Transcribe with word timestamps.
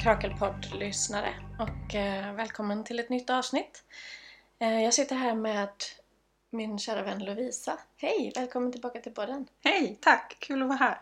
Krakelpodd-lyssnare 0.00 1.34
och 1.58 1.94
eh, 1.94 2.34
välkommen 2.34 2.84
till 2.84 3.00
ett 3.00 3.08
nytt 3.08 3.30
avsnitt. 3.30 3.84
Eh, 4.58 4.82
jag 4.82 4.94
sitter 4.94 5.16
här 5.16 5.34
med 5.34 5.68
min 6.50 6.78
kära 6.78 7.02
vän 7.02 7.24
Lovisa. 7.24 7.78
Hej! 7.96 8.32
Välkommen 8.36 8.72
tillbaka 8.72 9.00
till 9.00 9.12
podden. 9.12 9.46
Hej, 9.64 9.98
tack! 10.00 10.36
Kul 10.38 10.62
att 10.62 10.68
vara 10.68 10.78
här. 10.78 11.00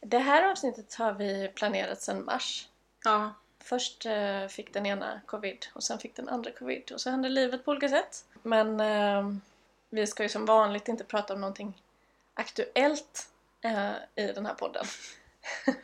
Det 0.00 0.18
här 0.18 0.50
avsnittet 0.50 0.94
har 0.94 1.12
vi 1.12 1.48
planerat 1.54 2.02
sedan 2.02 2.24
mars. 2.24 2.68
Ja, 3.04 3.34
Först 3.64 4.06
eh, 4.06 4.46
fick 4.46 4.72
den 4.72 4.86
ena 4.86 5.20
covid 5.26 5.66
och 5.72 5.82
sen 5.82 5.98
fick 5.98 6.16
den 6.16 6.28
andra 6.28 6.50
covid 6.50 6.92
och 6.92 7.00
så 7.00 7.10
hände 7.10 7.28
livet 7.28 7.64
på 7.64 7.70
olika 7.70 7.88
sätt. 7.88 8.24
Men 8.42 8.82
vi 9.90 10.06
ska 10.06 10.22
ju 10.22 10.28
som 10.28 10.46
vanligt 10.46 10.88
inte 10.88 11.04
prata 11.04 11.34
om 11.34 11.40
någonting 11.40 11.82
aktuellt 12.34 13.28
i 14.14 14.26
den 14.26 14.46
här 14.46 14.54
podden. 14.54 14.86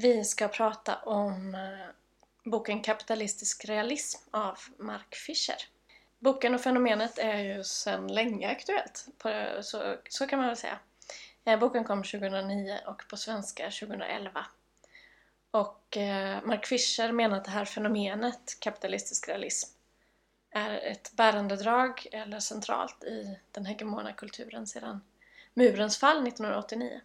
vi 0.00 0.24
ska 0.24 0.48
prata 0.48 0.96
om 0.96 1.54
eh, 1.54 1.86
boken 2.44 2.82
Kapitalistisk 2.82 3.64
realism 3.64 4.28
av 4.30 4.58
Mark 4.78 5.14
Fisher. 5.14 5.56
Boken 6.18 6.54
och 6.54 6.60
fenomenet 6.60 7.18
är 7.18 7.38
ju 7.38 7.64
sedan 7.64 8.06
länge 8.06 8.50
aktuellt, 8.50 9.06
på, 9.18 9.48
så, 9.62 9.96
så 10.08 10.26
kan 10.26 10.38
man 10.38 10.48
väl 10.48 10.56
säga. 10.56 10.78
Eh, 11.44 11.58
boken 11.58 11.84
kom 11.84 12.02
2009 12.02 12.78
och 12.86 13.08
på 13.08 13.16
svenska 13.16 13.64
2011. 13.64 14.46
Och 15.50 15.96
eh, 15.96 16.38
Mark 16.44 16.66
Fisher 16.66 17.12
menar 17.12 17.36
att 17.36 17.44
det 17.44 17.50
här 17.50 17.64
fenomenet, 17.64 18.60
kapitalistisk 18.60 19.28
realism, 19.28 19.70
är 20.50 20.78
ett 20.78 21.12
bärande 21.12 21.56
drag 21.56 22.06
eller 22.12 22.40
centralt 22.40 23.04
i 23.04 23.38
den 23.52 23.66
hegemona 23.66 24.12
kulturen 24.12 24.66
sedan 24.66 25.00
murens 25.54 25.98
fall 25.98 26.26
1989. 26.26 27.00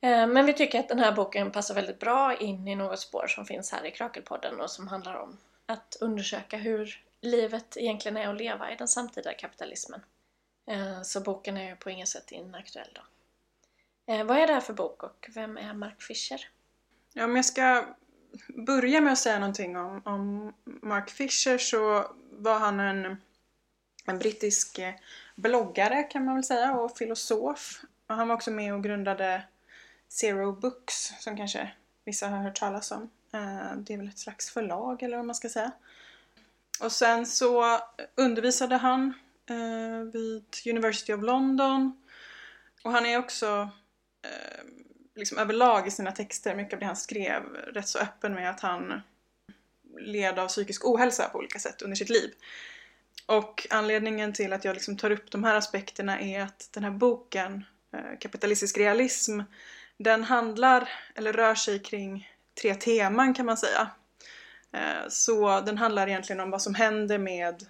Eh, 0.00 0.26
men 0.26 0.46
vi 0.46 0.52
tycker 0.52 0.80
att 0.80 0.88
den 0.88 0.98
här 0.98 1.12
boken 1.12 1.50
passar 1.50 1.74
väldigt 1.74 1.98
bra 1.98 2.36
in 2.36 2.68
i 2.68 2.74
något 2.74 3.00
spår 3.00 3.26
som 3.26 3.46
finns 3.46 3.72
här 3.72 3.86
i 3.86 3.90
Krakelpodden 3.90 4.60
och 4.60 4.70
som 4.70 4.88
handlar 4.88 5.14
om 5.14 5.38
att 5.66 5.96
undersöka 6.00 6.56
hur 6.56 7.04
livet 7.20 7.76
egentligen 7.76 8.16
är 8.16 8.28
att 8.28 8.38
leva 8.38 8.72
i 8.72 8.76
den 8.76 8.88
samtida 8.88 9.34
kapitalismen. 9.34 10.00
Eh, 10.66 11.02
så 11.02 11.20
boken 11.20 11.56
är 11.56 11.68
ju 11.68 11.76
på 11.76 11.90
inget 11.90 12.08
sätt 12.08 12.32
inaktuell 12.32 12.88
då. 12.94 13.02
Eh, 14.12 14.24
vad 14.24 14.38
är 14.38 14.46
det 14.46 14.52
här 14.52 14.60
för 14.60 14.72
bok 14.72 15.02
och 15.02 15.28
vem 15.34 15.56
är 15.56 15.74
Mark 15.74 16.02
Fisher? 16.02 16.48
ja 17.12 17.24
om 17.24 17.36
jag 17.36 17.44
ska 17.44 17.84
börja 18.48 19.00
med 19.00 19.12
att 19.12 19.18
säga 19.18 19.38
någonting 19.38 19.76
om, 19.76 20.02
om 20.04 20.54
Mark 20.64 21.10
Fisher 21.10 21.58
så 21.58 22.12
var 22.30 22.58
han 22.58 22.80
en, 22.80 23.16
en 24.06 24.18
brittisk 24.18 24.80
bloggare 25.34 26.02
kan 26.02 26.24
man 26.24 26.34
väl 26.34 26.44
säga 26.44 26.74
och 26.74 26.98
filosof. 26.98 27.80
Och 28.06 28.14
han 28.14 28.28
var 28.28 28.34
också 28.34 28.50
med 28.50 28.74
och 28.74 28.84
grundade 28.84 29.42
Zero 30.08 30.52
Books 30.52 31.12
som 31.18 31.36
kanske 31.36 31.70
vissa 32.04 32.28
har 32.28 32.38
hört 32.38 32.60
talas 32.60 32.90
om. 32.90 33.10
Eh, 33.32 33.76
Det 33.76 33.92
är 33.94 33.96
väl 33.96 34.08
ett 34.08 34.18
slags 34.18 34.50
förlag 34.50 35.02
eller 35.02 35.16
vad 35.16 35.26
man 35.26 35.34
ska 35.34 35.48
säga. 35.48 35.72
Och 36.80 36.92
sen 36.92 37.26
så 37.26 37.80
undervisade 38.14 38.76
han 38.76 39.14
eh, 39.46 40.12
vid 40.12 40.44
University 40.66 41.12
of 41.12 41.22
London. 41.22 42.02
Och 42.84 42.92
han 42.92 43.06
är 43.06 43.18
också 43.18 43.68
eh, 44.22 44.64
liksom 45.14 45.38
överlag 45.38 45.86
i 45.86 45.90
sina 45.90 46.12
texter, 46.12 46.54
mycket 46.54 46.72
av 46.72 46.80
det 46.80 46.86
han 46.86 46.96
skrev, 46.96 47.42
rätt 47.44 47.88
så 47.88 47.98
öppen 47.98 48.34
med 48.34 48.50
att 48.50 48.60
han 48.60 49.02
led 49.98 50.38
av 50.38 50.48
psykisk 50.48 50.84
ohälsa 50.86 51.28
på 51.28 51.38
olika 51.38 51.58
sätt 51.58 51.82
under 51.82 51.96
sitt 51.96 52.10
liv. 52.10 52.34
Och 53.26 53.66
anledningen 53.70 54.32
till 54.32 54.52
att 54.52 54.64
jag 54.64 54.74
liksom 54.74 54.96
tar 54.96 55.10
upp 55.10 55.30
de 55.30 55.44
här 55.44 55.54
aspekterna 55.54 56.20
är 56.20 56.40
att 56.42 56.68
den 56.72 56.84
här 56.84 56.90
boken, 56.90 57.64
eh, 57.92 58.18
Kapitalistisk 58.20 58.78
realism, 58.78 59.40
den 59.98 60.24
handlar, 60.24 60.88
eller 61.14 61.32
rör 61.32 61.54
sig 61.54 61.78
kring 61.78 62.32
tre 62.62 62.74
teman 62.74 63.34
kan 63.34 63.46
man 63.46 63.56
säga. 63.56 63.90
Eh, 64.72 65.08
så 65.08 65.60
den 65.60 65.78
handlar 65.78 66.08
egentligen 66.08 66.40
om 66.40 66.50
vad 66.50 66.62
som 66.62 66.74
händer 66.74 67.18
med 67.18 67.66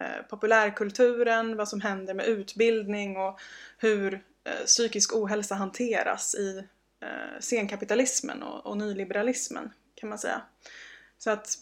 eh, 0.00 0.22
populärkulturen, 0.30 1.56
vad 1.56 1.68
som 1.68 1.80
händer 1.80 2.14
med 2.14 2.26
utbildning 2.26 3.16
och 3.16 3.40
hur 3.78 4.14
eh, 4.44 4.64
psykisk 4.66 5.14
ohälsa 5.16 5.54
hanteras 5.54 6.34
i 6.34 6.68
senkapitalismen 7.40 8.42
och, 8.42 8.76
nyliberalismen 8.76 9.72
kan 9.94 10.08
man 10.08 10.18
säga. 10.18 10.42
Så 11.18 11.30
att 11.30 11.58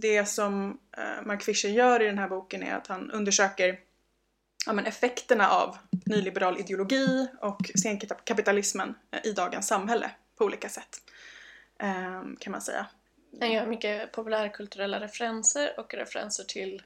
det 0.00 0.26
som 0.26 0.78
Mark 1.22 1.42
Fisher 1.42 1.68
gör 1.68 2.02
i 2.02 2.06
den 2.06 2.18
här 2.18 2.28
boken 2.28 2.62
är 2.62 2.74
att 2.74 2.86
han 2.86 3.10
undersöker 3.10 3.80
ja, 4.66 4.72
men 4.72 4.86
effekterna 4.86 5.48
av 5.50 5.76
nyliberal 6.06 6.58
ideologi 6.58 7.28
och 7.40 7.70
senkapitalismen 7.82 8.94
eh, 9.10 9.26
i 9.26 9.32
dagens 9.32 9.66
samhälle 9.66 10.10
på 10.38 10.44
olika 10.44 10.68
sätt. 10.68 11.00
Eh, 11.78 12.22
kan 12.38 12.50
man 12.50 12.60
säga. 12.60 12.86
Han 13.40 13.52
gör 13.52 13.66
mycket 13.66 14.12
populärkulturella 14.12 15.00
referenser 15.00 15.80
och 15.80 15.94
referenser 15.94 16.44
till 16.44 16.82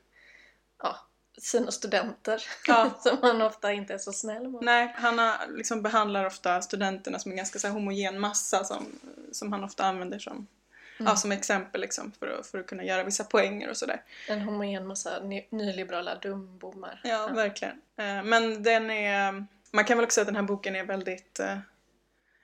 ja, 0.82 0.96
sina 1.38 1.70
studenter 1.70 2.42
Ja. 2.66 2.90
som 3.00 3.18
han 3.22 3.42
ofta 3.42 3.72
inte 3.72 3.94
är 3.94 3.98
så 3.98 4.12
snäll 4.12 4.48
mot. 4.48 4.62
Nej, 4.62 4.94
han 4.96 5.18
har, 5.18 5.56
liksom 5.56 5.82
behandlar 5.82 6.24
ofta 6.24 6.62
studenterna 6.62 7.18
som 7.18 7.30
en 7.30 7.36
ganska 7.36 7.58
så 7.58 7.68
homogen 7.68 8.20
massa 8.20 8.64
som, 8.64 8.86
som 9.32 9.52
han 9.52 9.64
ofta 9.64 9.84
använder 9.84 10.18
som, 10.18 10.46
ja, 10.98 11.16
som 11.16 11.32
exempel 11.32 11.80
liksom, 11.80 12.12
för, 12.18 12.38
att, 12.40 12.46
för 12.46 12.58
att 12.58 12.66
kunna 12.66 12.84
göra 12.84 13.04
vissa 13.04 13.24
poänger 13.24 13.70
och 13.70 13.76
sådär. 13.76 14.02
En 14.28 14.40
homogen 14.40 14.86
massa 14.86 15.20
ny, 15.20 15.46
nyliberala 15.50 16.14
dumbommar. 16.14 17.00
Ja, 17.04 17.26
verkligen. 17.26 17.74
Eh, 17.96 18.22
Men 18.22 18.62
den 18.62 18.90
är... 18.90 19.44
Man 19.70 19.84
kan 19.84 19.96
väl 19.96 20.04
också 20.04 20.14
säga 20.14 20.22
att 20.22 20.26
den 20.28 20.36
här 20.36 20.42
boken 20.42 20.76
är 20.76 20.84
väldigt... 20.84 21.40
eh, 21.40 21.58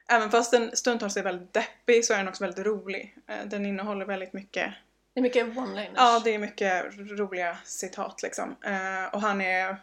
Även 0.08 0.30
fast 0.30 0.50
den 0.50 0.76
stundtals 0.76 1.16
är 1.16 1.22
väldigt 1.22 1.52
deppig 1.52 2.04
så 2.04 2.14
är 2.14 2.18
den 2.18 2.28
också 2.28 2.44
väldigt 2.44 2.66
rolig. 2.66 3.16
Eh, 3.26 3.44
Den 3.46 3.66
innehåller 3.66 4.06
väldigt 4.06 4.32
mycket... 4.32 4.74
Det 5.14 5.20
är 5.20 5.22
mycket 5.22 5.46
one-liners. 5.46 5.92
Ja, 5.96 6.20
det 6.24 6.34
är 6.34 6.38
mycket 6.38 6.84
roliga 6.98 7.58
citat 7.64 8.22
liksom. 8.22 8.56
Och 9.12 9.20
han 9.20 9.40
är 9.40 9.76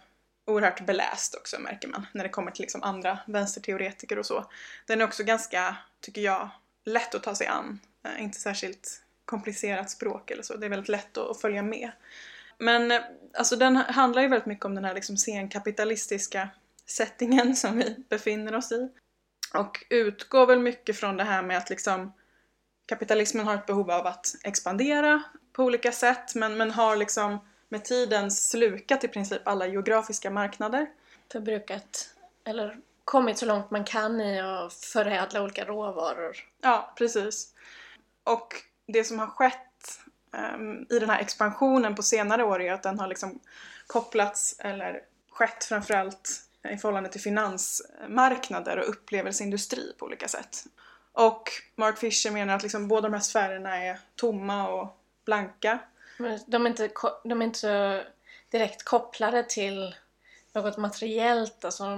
oerhört 0.46 0.86
beläst 0.86 1.36
också 1.36 1.60
märker 1.60 1.88
man 1.88 2.06
när 2.12 2.24
det 2.24 2.30
kommer 2.30 2.52
till 2.52 2.62
liksom 2.62 2.84
andra 2.84 3.20
vänsterteoretiker 3.28 4.20
och 4.20 4.26
så. 4.26 4.46
Den 4.86 5.02
är 5.02 5.06
också 5.06 5.24
ganska, 5.24 5.76
tycker 6.02 6.22
jag, 6.22 6.50
lätt 6.86 7.16
att 7.16 7.24
ta 7.24 7.36
sig 7.36 7.48
an. 7.48 7.80
Eh, 8.04 8.24
Inte 8.24 8.40
särskilt 8.40 9.04
komplicerat 9.26 9.90
språk 9.90 10.32
eller 10.32 10.44
så. 10.44 10.56
Det 10.56 10.66
är 10.66 10.70
väldigt 10.70 10.90
lätt 10.90 11.18
att 11.18 11.42
följa 11.42 11.64
med. 11.64 11.92
Men 12.58 12.92
eh, 12.92 13.02
alltså 13.34 13.56
den 13.56 13.76
handlar 13.76 14.22
ju 14.22 14.28
väldigt 14.28 14.46
mycket 14.46 14.66
om 14.66 14.76
den 14.76 14.86
här 14.86 14.94
liksom 14.94 15.18
senkapitalistiska 15.18 16.50
settingen 16.86 17.56
som 17.62 17.78
vi 17.78 17.96
befinner 18.10 18.56
oss 18.56 18.72
i. 18.72 18.90
Och 19.54 19.86
utgår 19.90 20.46
väl 20.46 20.60
mycket 20.60 20.98
från 20.98 21.18
det 21.18 21.24
här 21.24 21.42
med 21.42 21.58
att 21.58 21.70
liksom 21.70 22.14
kapitalismen 22.86 23.48
har 23.48 23.56
ett 23.56 23.66
behov 23.66 23.92
av 23.92 24.08
att 24.08 24.36
expandera 24.44 25.24
på 25.54 25.64
olika 25.64 25.92
sätt 25.92 26.36
men, 26.36 26.58
men 26.58 26.72
har 26.72 26.96
liksom 26.96 27.38
med 27.70 27.86
tiden 27.86 28.32
slukat 28.32 29.04
i 29.04 29.08
princip 29.08 29.48
alla 29.48 29.68
geografiska 29.68 30.32
marknader. 30.32 30.88
Förbrukat, 31.32 32.10
eller 32.44 32.78
kommit 33.06 33.38
så 33.38 33.46
långt 33.46 33.72
man 33.72 33.86
kan 33.86 34.22
i 34.22 34.40
att 34.40 34.74
förädla 34.74 35.44
olika 35.44 35.66
råvaror. 35.66 36.38
Ja, 36.62 36.94
precis. 36.98 37.54
Och 38.24 38.54
det 38.88 39.04
som 39.04 39.20
har 39.20 39.28
skett 39.28 40.00
um, 40.56 40.88
i 40.90 41.00
den 41.00 41.10
här 41.10 41.20
expansionen 41.20 41.96
på 41.96 42.04
senare 42.04 42.44
år 42.44 42.62
är 42.62 42.74
att 42.74 42.84
den 42.84 43.00
har 43.00 43.08
liksom 43.08 43.40
kopplats, 43.88 44.56
eller 44.60 45.02
skett 45.32 45.64
framförallt 45.64 46.30
i 46.70 46.78
förhållande 46.78 47.10
till 47.10 47.22
finansmarknader 47.22 48.80
och 48.80 48.90
upplevelseindustri 48.90 49.94
på 49.98 50.06
olika 50.06 50.28
sätt. 50.28 50.66
Och 51.14 51.50
Mark 51.76 51.98
Fisher 51.98 52.32
menar 52.32 52.56
att 52.56 52.64
liksom 52.64 52.88
båda 52.88 53.02
de 53.10 53.14
här 53.14 53.22
sfärerna 53.22 53.84
är 53.84 54.00
tomma 54.16 54.70
och 54.70 54.98
blanka. 55.26 55.80
Men 56.18 56.40
de 56.48 56.66
är 56.66 56.70
inte, 56.70 56.90
de 57.24 57.42
är 57.42 57.46
inte 57.46 58.04
direkt 58.50 58.84
kopplade 58.84 59.44
till 59.44 59.96
något 60.54 60.78
materiellt, 60.78 61.66
alltså 61.66 61.96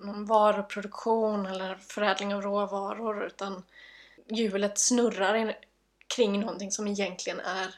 någon, 0.00 0.26
varuproduktion 0.26 1.46
eller 1.46 1.74
förädling 1.74 2.34
av 2.34 2.42
råvaror 2.42 3.26
utan 3.26 3.62
hjulet 4.28 4.78
snurrar 4.78 5.56
kring 6.06 6.40
någonting 6.40 6.70
som 6.70 6.88
egentligen 6.88 7.40
är 7.40 7.74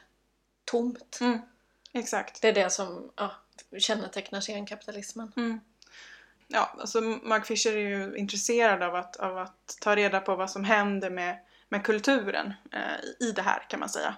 tomt. 0.64 1.18
Mm, 1.20 1.38
exakt. 1.92 2.42
Det 2.42 2.48
är 2.48 2.52
det 2.52 2.70
som 2.70 3.10
ja, 3.16 3.30
kännetecknar 3.78 4.40
senkapitalismen. 4.40 5.32
Mm. 5.36 5.60
Ja, 6.48 6.76
alltså 6.78 7.00
Mark 7.00 7.46
Fisher 7.46 7.76
är 7.76 7.88
ju 7.88 8.16
intresserad 8.16 8.82
av 8.82 8.94
att, 8.94 9.16
av 9.16 9.38
att 9.38 9.78
ta 9.80 9.96
reda 9.96 10.20
på 10.20 10.36
vad 10.36 10.50
som 10.50 10.64
händer 10.64 11.10
med, 11.10 11.38
med 11.68 11.84
kulturen 11.84 12.54
eh, 12.72 13.26
i 13.26 13.32
det 13.32 13.42
här 13.42 13.66
kan 13.68 13.80
man 13.80 13.88
säga. 13.88 14.16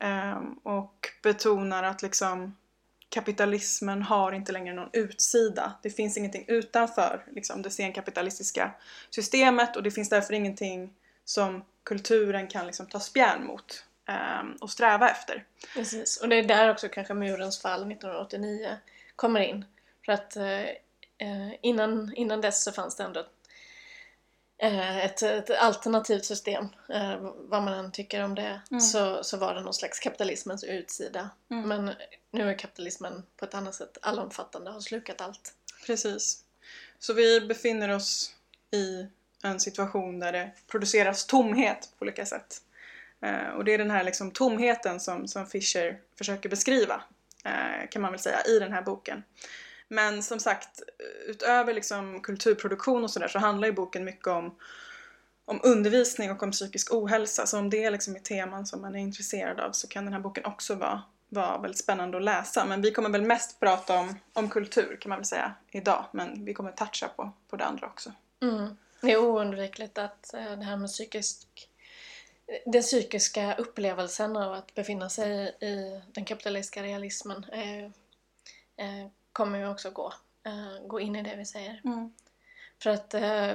Ehm, 0.00 0.52
och 0.62 1.08
betonar 1.22 1.82
att 1.82 2.02
liksom 2.02 2.56
kapitalismen 3.08 4.02
har 4.02 4.32
inte 4.32 4.52
längre 4.52 4.74
någon 4.74 4.90
utsida. 4.92 5.72
Det 5.82 5.90
finns 5.90 6.16
ingenting 6.16 6.44
utanför 6.48 7.24
liksom, 7.32 7.62
det 7.62 7.70
senkapitalistiska 7.70 8.70
systemet 9.10 9.76
och 9.76 9.82
det 9.82 9.90
finns 9.90 10.08
därför 10.08 10.34
ingenting 10.34 10.94
som 11.26 11.64
kulturen 11.84 12.48
kan 12.48 12.66
liksom, 12.66 12.86
ta 12.86 13.00
spjärn 13.00 13.46
mot 13.46 13.84
ehm, 14.06 14.52
och 14.60 14.70
sträva 14.70 15.10
efter. 15.10 15.44
Precis, 15.74 16.16
och 16.16 16.28
det 16.28 16.36
är 16.36 16.42
där 16.42 16.70
också 16.70 16.88
kanske 16.88 17.14
murens 17.14 17.58
fall 17.62 17.80
1989 17.92 18.76
kommer 19.16 19.40
in. 19.40 19.64
För 20.04 20.12
att 20.12 20.36
eh, 20.36 20.60
eh, 21.18 21.52
innan, 21.62 22.14
innan 22.16 22.40
dess 22.40 22.64
så 22.64 22.72
fanns 22.72 22.96
det 22.96 23.04
ändå 23.04 23.26
eh, 24.58 25.04
ett, 25.04 25.22
ett 25.22 25.50
alternativt 25.50 26.24
system, 26.24 26.68
eh, 26.88 27.16
vad 27.20 27.62
man 27.62 27.74
än 27.74 27.92
tycker 27.92 28.22
om 28.24 28.34
det, 28.34 28.60
Mm. 28.70 28.80
så, 28.80 29.24
så 29.24 29.36
var 29.36 29.54
det 29.54 29.60
någon 29.60 29.74
slags 29.74 29.98
kapitalismens 29.98 30.64
utsida. 30.64 31.30
Mm. 31.50 31.68
Men 31.68 31.94
nu 32.30 32.50
är 32.50 32.58
kapitalismen 32.58 33.22
på 33.36 33.44
ett 33.44 33.54
annat 33.54 33.74
sätt 33.74 33.98
allomfattande, 34.02 34.70
har 34.70 34.80
slukat 34.80 35.20
allt. 35.20 35.54
Precis. 35.86 36.42
Så 36.98 37.12
vi 37.12 37.40
befinner 37.40 37.88
oss 37.88 38.34
i 38.70 39.06
en 39.46 39.60
situation 39.60 40.20
där 40.20 40.32
det 40.32 40.50
produceras 40.66 41.26
tomhet 41.26 41.90
på 41.98 42.02
olika 42.02 42.26
sätt. 42.26 42.62
Eh, 43.20 43.48
och 43.48 43.64
det 43.64 43.74
är 43.74 43.78
den 43.78 43.90
här 43.90 44.04
liksom 44.04 44.30
tomheten 44.30 45.00
som, 45.00 45.28
som 45.28 45.46
Fischer 45.46 45.98
försöker 46.18 46.48
beskriva, 46.48 47.02
eh, 47.44 47.88
kan 47.90 48.02
man 48.02 48.12
väl 48.12 48.20
säga, 48.20 48.42
i 48.44 48.58
den 48.58 48.72
här 48.72 48.82
boken. 48.82 49.22
Men 49.88 50.22
som 50.22 50.40
sagt, 50.40 50.82
utöver 51.26 51.74
liksom 51.74 52.20
kulturproduktion 52.20 53.04
och 53.04 53.10
sådär 53.10 53.28
så 53.28 53.38
handlar 53.38 53.68
ju 53.68 53.74
boken 53.74 54.04
mycket 54.04 54.26
om, 54.26 54.54
om 55.44 55.60
undervisning 55.62 56.30
och 56.30 56.42
om 56.42 56.50
psykisk 56.50 56.94
ohälsa. 56.94 57.46
Så 57.46 57.58
om 57.58 57.70
det 57.70 57.90
liksom 57.90 58.16
är 58.16 58.20
teman 58.20 58.66
som 58.66 58.80
man 58.80 58.94
är 58.94 59.00
intresserad 59.00 59.60
av 59.60 59.72
så 59.72 59.88
kan 59.88 60.04
den 60.04 60.12
här 60.12 60.20
boken 60.20 60.44
också 60.44 60.74
vara, 60.74 61.02
vara 61.28 61.58
väldigt 61.58 61.78
spännande 61.78 62.16
att 62.16 62.24
läsa. 62.24 62.64
Men 62.64 62.82
vi 62.82 62.90
kommer 62.90 63.10
väl 63.10 63.22
mest 63.22 63.60
prata 63.60 63.98
om, 63.98 64.14
om 64.32 64.48
kultur 64.48 64.96
kan 65.00 65.08
man 65.08 65.18
väl 65.18 65.26
säga 65.26 65.54
idag. 65.70 66.04
Men 66.12 66.44
vi 66.44 66.54
kommer 66.54 66.72
toucha 66.72 67.08
på, 67.08 67.32
på 67.50 67.56
det 67.56 67.64
andra 67.64 67.86
också. 67.86 68.12
Mm. 68.42 68.76
Det 69.06 69.12
är 69.12 69.18
oundvikligt 69.18 69.98
att 69.98 70.34
eh, 70.34 70.58
det 70.58 70.64
här 70.64 70.76
med 70.76 70.88
psykisk 70.88 71.68
den 72.64 72.82
psykiska 72.82 73.54
upplevelsen 73.54 74.36
av 74.36 74.52
att 74.52 74.74
befinna 74.74 75.08
sig 75.08 75.56
i 75.60 76.00
den 76.12 76.24
kapitalistiska 76.24 76.82
realismen 76.82 77.46
eh, 77.52 77.84
eh, 78.86 79.06
kommer 79.32 79.58
ju 79.58 79.68
också 79.68 79.90
gå, 79.90 80.12
eh, 80.46 80.86
gå 80.86 81.00
in 81.00 81.16
i 81.16 81.22
det 81.22 81.36
vi 81.36 81.44
säger. 81.44 81.80
För 82.82 82.90
att 82.90 83.14
eh, 83.14 83.52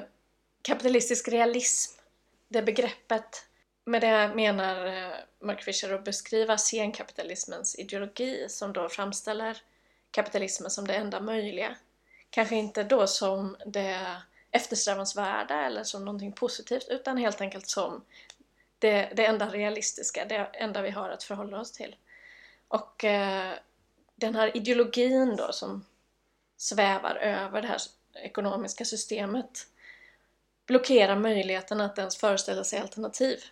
kapitalistisk 0.62 1.28
realism, 1.28 2.00
det 2.48 2.62
begreppet, 2.62 3.46
med 3.86 4.02
det 4.02 4.32
menar 4.36 4.86
eh, 4.86 5.16
Mark 5.40 5.64
Fisher 5.64 5.94
att 5.94 6.06
beskriva 6.06 6.58
senkapitalismens 6.58 7.80
ideologi 7.80 8.46
som 8.50 8.74
då 8.74 8.90
framställer 8.90 9.58
kapitalismen 10.12 10.72
som 10.72 10.88
det 10.88 10.96
enda 10.96 11.20
möjliga. 11.20 11.76
Kanske 12.30 12.56
inte 12.56 12.84
då 12.84 13.08
som 13.08 13.58
det 13.66 14.22
eftersträvansvärda 14.52 15.66
eller 15.66 15.84
som 15.84 16.06
någonting 16.06 16.32
positivt 16.32 16.88
utan 16.90 17.18
helt 17.18 17.42
enkelt 17.42 17.68
som 17.68 18.04
det, 18.80 19.10
det 19.16 19.26
enda 19.26 19.50
realistiska, 19.50 20.26
det 20.26 20.36
enda 20.36 20.82
vi 20.82 20.90
har 20.90 21.10
att 21.10 21.24
förhålla 21.24 21.60
oss 21.60 21.72
till. 21.72 21.96
Och 22.68 23.04
eh, 23.06 23.54
den 24.16 24.36
här 24.36 24.58
ideologin 24.58 25.36
då 25.36 25.52
som 25.52 25.86
svävar 26.58 27.16
över 27.16 27.62
det 27.62 27.68
här 27.68 27.82
ekonomiska 28.14 28.86
systemet 28.86 29.68
blockerar 30.66 31.16
möjligheten 31.16 31.82
att 31.82 31.98
ens 31.98 32.18
föreställa 32.18 32.64
sig 32.64 32.80
alternativ, 32.80 33.44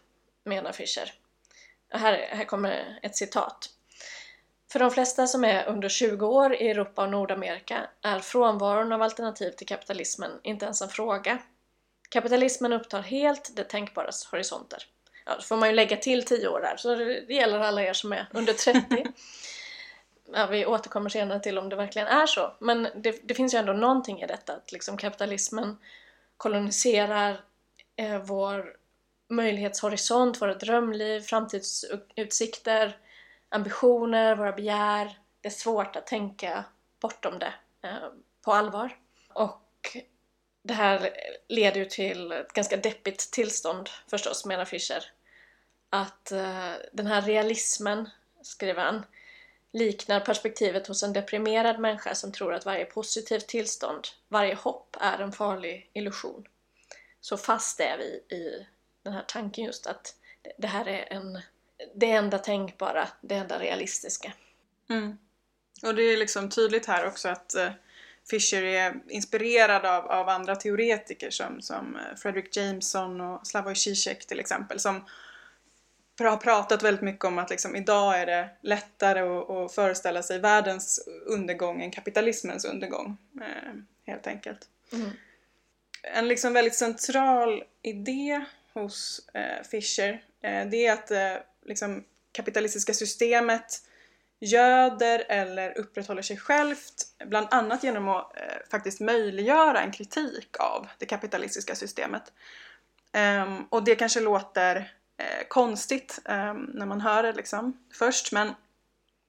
menar 0.44 0.72
Fischer. 0.72 1.14
Här, 1.90 2.30
här 2.32 2.46
kommer 2.46 3.00
ett 3.02 3.16
citat. 3.16 3.70
För 4.72 4.80
de 4.80 4.92
flesta 4.92 5.28
som 5.28 5.44
är 5.44 5.68
under 5.68 5.90
20 5.90 6.26
år 6.26 6.56
i 6.56 6.70
Europa 6.70 7.04
och 7.04 7.10
Nordamerika 7.10 7.90
är 8.02 8.20
frånvaron 8.20 8.92
av 8.92 9.02
alternativ 9.02 9.52
till 9.52 9.68
kapitalismen 9.68 10.32
inte 10.44 10.66
ens 10.66 10.82
en 10.82 10.90
fråga. 10.90 11.40
Kapitalismen 12.10 12.74
upptar 12.74 13.02
helt 13.02 13.56
det 13.56 13.64
tänkbaras 13.64 14.26
horisonter. 14.26 14.84
Ja, 15.26 15.36
då 15.36 15.42
får 15.42 15.58
man 15.58 15.70
ju 15.70 15.76
lägga 15.76 15.98
till 15.98 16.26
10 16.26 16.48
år 16.48 16.60
där, 16.60 16.78
så 16.78 16.96
det 16.96 17.34
gäller 17.34 17.60
alla 17.60 17.84
er 17.84 17.94
som 17.94 18.14
är 18.14 18.30
under 18.34 18.54
30. 18.54 19.06
Ja, 20.34 20.46
vi 20.46 20.66
återkommer 20.66 21.10
senare 21.10 21.40
till 21.40 21.58
om 21.58 21.70
det 21.70 21.76
verkligen 21.76 22.08
är 22.08 22.26
så. 22.26 22.54
Men 22.60 22.88
det, 22.96 23.28
det 23.28 23.34
finns 23.34 23.54
ju 23.54 23.58
ändå 23.58 23.74
någonting 23.74 24.22
i 24.22 24.28
detta, 24.28 24.54
att 24.54 24.72
liksom 24.72 24.98
kapitalismen 24.98 25.78
koloniserar 26.38 27.42
eh, 27.96 28.18
vår 28.18 28.76
möjlighetshorisont, 29.30 30.42
våra 30.42 30.54
drömliv, 30.54 31.22
framtidsutsikter, 31.22 32.98
ambitioner, 33.50 34.36
våra 34.36 34.52
begär. 34.52 35.20
Det 35.42 35.48
är 35.48 35.52
svårt 35.52 35.96
att 35.96 36.08
tänka 36.08 36.66
bortom 37.00 37.40
det 37.40 37.54
eh, 37.82 38.10
på 38.42 38.54
allvar. 38.54 38.98
Och 39.34 39.98
det 40.62 40.74
här 40.74 41.10
leder 41.48 41.80
ju 41.80 41.86
till 41.86 42.32
ett 42.32 42.54
ganska 42.54 42.78
deppigt 42.78 43.32
tillstånd 43.32 43.90
förstås, 44.08 44.46
menar 44.46 44.66
Fischer. 44.66 45.04
Att 45.90 46.32
eh, 46.32 46.72
den 46.92 47.08
här 47.08 47.22
realismen, 47.22 48.10
skriver 48.42 48.84
han, 48.84 49.06
liknar 49.72 50.20
perspektivet 50.20 50.88
hos 50.88 51.04
en 51.04 51.14
deprimerad 51.14 51.80
människa 51.80 52.16
som 52.16 52.32
tror 52.32 52.54
att 52.54 52.66
varje 52.66 52.86
positivt 52.86 53.48
tillstånd, 53.48 54.08
varje 54.28 54.56
hopp, 54.56 54.98
är 55.00 55.20
en 55.20 55.32
farlig 55.32 55.90
illusion. 55.94 56.48
Så 57.22 57.38
fast 57.38 57.80
är 57.80 57.98
vi 57.98 58.36
i 58.36 58.68
den 59.04 59.14
här 59.14 59.26
tanken 59.28 59.66
just 59.66 59.88
att 59.88 60.16
det 60.58 60.68
här 60.68 60.88
är 60.88 61.14
en, 61.14 61.40
det 61.96 62.12
enda 62.12 62.38
tänkbara, 62.38 63.08
det 63.22 63.36
enda 63.36 63.60
realistiska. 63.60 64.34
Mm. 64.90 65.18
Och 65.84 65.96
det 65.96 66.04
är 66.04 66.18
liksom 66.18 66.50
tydligt 66.50 66.86
här 66.86 67.08
också 67.08 67.30
att 67.30 67.56
eh, 67.56 67.72
Fischer 68.30 68.64
är 68.64 69.00
inspirerad 69.08 69.86
av, 69.86 70.06
av 70.06 70.30
andra 70.30 70.56
teoretiker 70.56 71.30
som, 71.30 71.62
som 71.62 71.96
eh, 71.96 72.18
Frederick 72.18 72.58
Jameson 72.58 73.22
och 73.22 73.48
Slavoj 73.48 73.76
Zizek 73.76 74.26
till 74.26 74.40
exempel 74.40 74.80
som 74.80 75.06
har 76.28 76.38
pratat 76.38 76.84
väldigt 76.84 77.02
mycket 77.02 77.26
om 77.26 77.40
att 77.40 77.50
liksom, 77.50 77.76
idag 77.76 78.20
är 78.20 78.26
det 78.26 78.50
lättare 78.62 79.20
att, 79.20 79.50
att 79.50 79.76
föreställa 79.76 80.24
sig 80.24 80.40
världens 80.40 81.08
undergång 81.26 81.82
än 81.82 81.92
kapitalismens 81.92 82.66
undergång. 82.66 83.18
Eh, 83.42 83.74
helt 84.06 84.28
enkelt. 84.28 84.60
Mm. 84.94 85.10
En 86.04 86.28
liksom 86.28 86.54
väldigt 86.54 86.76
central 86.76 87.64
idé 87.82 88.46
hos 88.74 89.28
eh, 89.34 89.64
Fischer 89.72 90.24
eh, 90.42 90.68
det 90.68 90.86
är 90.86 90.94
att 90.94 91.12
liksom, 91.70 92.04
kapitalistiska 92.32 92.94
systemet 92.94 93.82
göder 94.40 95.26
eller 95.30 95.78
upprätthåller 95.78 96.22
sig 96.22 96.38
självt 96.38 96.94
bland 97.26 97.48
annat 97.52 97.84
genom 97.84 98.08
att 98.08 98.38
eh, 98.38 98.42
faktiskt 98.72 99.00
möjliggöra 99.00 99.82
en 99.82 99.92
kritik 99.92 100.60
av 100.60 100.88
det 100.98 101.06
kapitalistiska 101.06 101.76
systemet. 101.76 102.34
Um, 103.44 103.68
och 103.70 103.84
det 103.84 103.96
kanske 103.96 104.20
låter 104.20 104.76
eh, 105.18 105.48
konstigt 105.48 106.20
um, 106.26 106.72
när 106.74 106.86
man 106.86 107.02
hör 107.02 107.24
det 107.24 107.34
liksom 107.34 107.78
först 107.94 108.32
men 108.32 108.54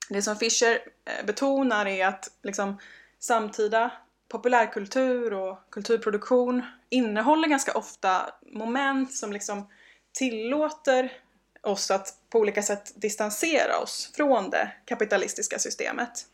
det 0.09 0.23
som 0.23 0.37
Fischer 0.37 0.79
eh, 1.05 1.27
betonar 1.27 1.87
är 1.87 2.07
att 2.07 2.31
liksom, 2.43 2.79
samtida 3.19 3.93
populärkultur 4.29 5.33
och 5.33 5.59
kulturproduktion 5.71 6.63
innehåller 6.89 7.49
ganska 7.49 7.73
ofta 7.73 8.35
moment 8.53 9.15
som 9.15 9.33
liksom 9.33 9.69
tillåter 10.13 11.13
oss 11.63 11.91
att 11.91 12.15
på 12.31 12.39
olika 12.39 12.63
sätt 12.63 12.93
distansera 12.95 13.79
oss 13.79 14.11
från 14.17 14.51
det 14.51 14.73
kapitalistiska 14.85 15.59
systemet. 15.59 16.27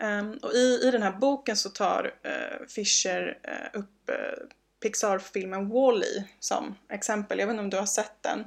Um, 0.00 0.38
och 0.42 0.52
i, 0.52 0.80
i 0.82 0.90
den 0.90 1.02
här 1.02 1.12
boken 1.12 1.56
så 1.56 1.68
tar 1.68 2.04
uh, 2.26 2.66
Fischer 2.68 3.38
uh, 3.48 3.80
upp 3.80 4.10
uh, 4.10 4.46
Pixar-filmen 4.82 5.68
Wall-E 5.68 6.24
som 6.40 6.74
exempel. 6.88 7.38
Jag 7.38 7.46
vet 7.46 7.52
inte 7.52 7.62
om 7.62 7.70
du 7.70 7.76
har 7.76 7.86
sett 7.86 8.22
den? 8.22 8.44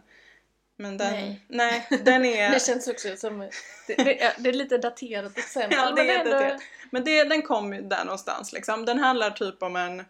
Men 0.78 0.98
den, 0.98 1.14
Nej. 1.14 1.46
nej 1.48 1.88
den 2.04 2.26
är... 2.26 2.50
Det 2.54 2.66
känns 2.66 2.88
också 2.88 3.16
som... 3.18 3.40
Det, 3.88 3.96
det, 3.96 4.24
är, 4.24 4.34
det 4.38 4.50
är 4.50 4.54
lite 4.54 4.78
daterat 4.78 5.38
exempel. 5.38 5.78
Ja, 5.78 5.92
det 5.92 6.04
men 6.04 6.10
är 6.10 6.20
ändå- 6.20 6.32
daterat. 6.32 6.62
Men 6.90 7.04
det, 7.04 7.24
den 7.24 7.42
kom 7.42 7.74
ju 7.74 7.82
där 7.82 8.06
någonstans 8.06 8.54
liksom. 8.54 8.86
Den 8.86 9.00
handlar 9.00 9.32
typ 9.32 9.64
om 9.64 9.76
en 9.76 10.00
eh, 10.00 10.06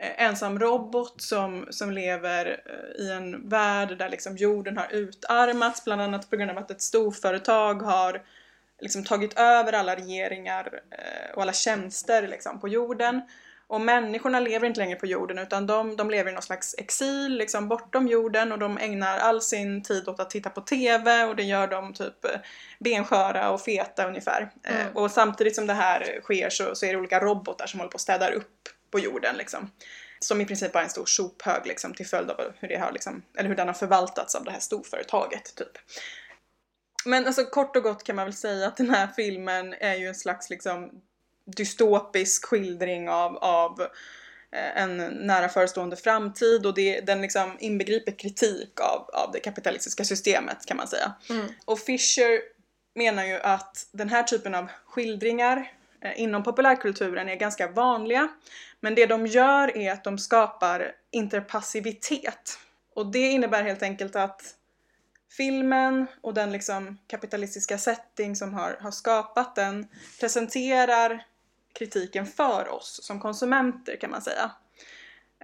ensam 0.00 0.58
robot 0.58 1.20
som, 1.22 1.66
som 1.70 1.90
lever 1.90 2.60
eh, 2.66 3.04
i 3.04 3.10
en 3.12 3.48
värld 3.48 3.98
där 3.98 4.08
liksom 4.08 4.36
jorden 4.36 4.76
har 4.76 4.92
utarmats 4.92 5.84
bland 5.84 6.02
annat 6.02 6.30
på 6.30 6.36
grund 6.36 6.50
av 6.50 6.58
att 6.58 6.70
ett 6.70 6.82
storföretag 6.82 7.82
har 7.82 8.22
liksom 8.80 9.04
tagit 9.04 9.38
över 9.38 9.72
alla 9.72 9.96
regeringar 9.96 10.80
eh, 10.90 11.34
och 11.34 11.42
alla 11.42 11.52
tjänster 11.52 12.28
liksom, 12.28 12.60
på 12.60 12.68
jorden. 12.68 13.20
Och 13.66 13.80
människorna 13.80 14.40
lever 14.40 14.66
inte 14.66 14.80
längre 14.80 14.96
på 14.96 15.06
jorden 15.06 15.38
utan 15.38 15.66
de, 15.66 15.96
de 15.96 16.10
lever 16.10 16.30
i 16.30 16.34
någon 16.34 16.42
slags 16.42 16.74
exil 16.78 17.36
liksom 17.36 17.68
bortom 17.68 18.08
jorden 18.08 18.52
och 18.52 18.58
de 18.58 18.78
ägnar 18.78 19.18
all 19.18 19.40
sin 19.42 19.82
tid 19.82 20.08
åt 20.08 20.20
att 20.20 20.30
titta 20.30 20.50
på 20.50 20.60
TV 20.60 21.24
och 21.24 21.36
det 21.36 21.42
gör 21.42 21.66
de 21.66 21.92
typ 21.92 22.24
eh, 22.24 22.40
bensköra 22.78 23.50
och 23.50 23.60
feta 23.60 24.08
ungefär. 24.08 24.50
Eh, 24.64 24.80
Mm. 24.80 24.96
och 24.96 25.10
samtidigt 25.10 25.54
som 25.54 25.66
det 25.66 25.74
här 25.74 26.20
sker 26.22 26.50
så, 26.50 26.74
så 26.74 26.86
är 26.86 26.92
det 26.92 26.98
olika 26.98 27.20
robotar 27.20 27.66
som 27.66 27.80
håller 27.80 27.90
på 27.90 27.94
och 27.94 28.00
städar 28.00 28.32
upp 28.32 28.68
på 28.90 28.98
jorden 28.98 29.36
liksom. 29.36 29.70
Som 30.18 30.40
i 30.40 30.46
princip 30.46 30.72
bara 30.72 30.78
är 30.78 30.84
en 30.84 30.90
stor 30.90 31.06
sophög 31.06 31.66
liksom 31.66 31.94
till 31.94 32.06
följd 32.06 32.30
av 32.30 32.52
hur 32.58 32.68
det 32.68 32.76
har 32.76 32.92
liksom, 32.92 33.22
eller 33.36 33.48
hur 33.48 33.56
den 33.56 33.66
har 33.66 33.74
förvaltats 33.74 34.34
av 34.34 34.44
det 34.44 34.50
här 34.50 34.60
storföretaget 34.60 35.54
typ. 35.54 35.78
Men 37.04 37.26
alltså 37.26 37.44
kort 37.44 37.76
och 37.76 37.82
gott 37.82 38.04
kan 38.04 38.16
man 38.16 38.24
väl 38.24 38.34
säga 38.34 38.66
att 38.66 38.76
den 38.76 38.90
här 38.90 39.08
filmen 39.16 39.74
är 39.80 39.94
ju 39.94 40.06
en 40.06 40.14
slags 40.14 40.50
liksom 40.50 40.90
dystopisk 41.44 42.44
skildring 42.44 43.08
av, 43.08 43.36
av 43.36 43.80
eh, 44.52 44.82
en 44.82 44.96
nära 44.96 45.48
förestående 45.48 45.96
framtid 45.96 46.66
och 46.66 46.74
det, 46.74 47.00
den 47.00 47.22
liksom 47.22 47.56
inbegriper 47.60 48.12
kritik 48.12 48.80
av, 48.80 49.10
av 49.12 49.32
det 49.32 49.40
kapitalistiska 49.40 50.04
systemet 50.04 50.66
kan 50.66 50.76
man 50.76 50.88
säga. 50.88 51.12
Mm. 51.30 51.46
Och 51.64 51.78
Fisher 51.78 52.40
menar 52.94 53.24
ju 53.24 53.40
att 53.40 53.88
den 53.92 54.08
här 54.08 54.22
typen 54.22 54.54
av 54.54 54.68
skildringar 54.84 55.72
Eh, 56.00 56.20
inom 56.20 56.42
populärkulturen 56.42 57.28
är 57.28 57.36
ganska 57.36 57.68
vanliga. 57.68 58.28
Men 58.80 58.94
det 58.94 59.06
de 59.06 59.26
gör 59.26 59.76
är 59.76 59.92
att 59.92 60.04
de 60.04 60.18
skapar 60.18 60.92
interpassivitet. 61.10 62.58
Och 62.94 63.06
det 63.06 63.28
innebär 63.28 63.62
helt 63.62 63.82
enkelt 63.82 64.16
att 64.16 64.42
filmen 65.36 66.06
och 66.20 66.34
den 66.34 66.52
liksom 66.52 66.98
kapitalistiska 67.06 67.78
setting 67.78 68.36
som 68.36 68.54
har, 68.54 68.78
har 68.80 68.90
skapat 68.90 69.54
den 69.54 69.88
presenterar 70.20 71.24
kritiken 71.72 72.26
för 72.26 72.68
oss 72.68 73.00
som 73.02 73.20
konsumenter 73.20 73.96
kan 73.96 74.10
man 74.10 74.22
säga. 74.22 74.50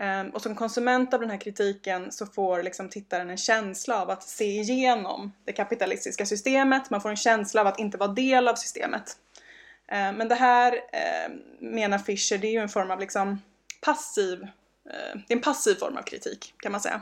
Um, 0.00 0.30
och 0.30 0.42
som 0.42 0.54
konsument 0.54 1.14
av 1.14 1.20
den 1.20 1.30
här 1.30 1.40
kritiken 1.40 2.12
så 2.12 2.26
får 2.26 2.62
liksom 2.62 2.88
tittaren 2.88 3.30
en 3.30 3.36
känsla 3.36 4.02
av 4.02 4.10
att 4.10 4.22
se 4.22 4.44
igenom 4.44 5.32
det 5.44 5.52
kapitalistiska 5.52 6.26
systemet, 6.26 6.90
man 6.90 7.00
får 7.00 7.10
en 7.10 7.16
känsla 7.16 7.60
av 7.60 7.66
att 7.66 7.78
inte 7.78 7.98
vara 7.98 8.12
del 8.12 8.48
av 8.48 8.54
systemet. 8.54 9.16
Eh, 9.88 10.12
men 10.12 10.28
det 10.28 10.34
här 10.34 10.72
eh, 10.92 11.32
menar 11.58 11.98
Fischer, 11.98 12.38
det 12.38 12.46
är 12.46 12.52
ju 12.52 12.58
en 12.58 12.68
form 12.68 12.90
av 12.90 13.00
liksom 13.00 13.42
passiv, 13.80 14.42
eh, 14.42 15.20
det 15.26 15.32
är 15.32 15.36
en 15.36 15.40
passiv 15.40 15.74
form 15.74 15.96
av 15.96 16.02
kritik 16.02 16.54
kan 16.58 16.72
man 16.72 16.80
säga. 16.80 17.00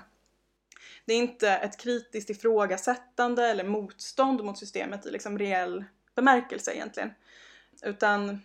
Det 1.05 1.15
är 1.15 1.19
inte 1.19 1.51
ett 1.51 1.79
kritiskt 1.79 2.31
ifrågasättande 2.31 3.47
eller 3.47 3.65
motstånd 3.65 4.45
mot 4.45 4.59
systemet 4.59 5.07
i 5.07 5.11
liksom 5.11 5.39
reell 5.39 5.85
bemärkelse 6.15 6.75
egentligen. 6.75 7.15
Utan 7.83 8.43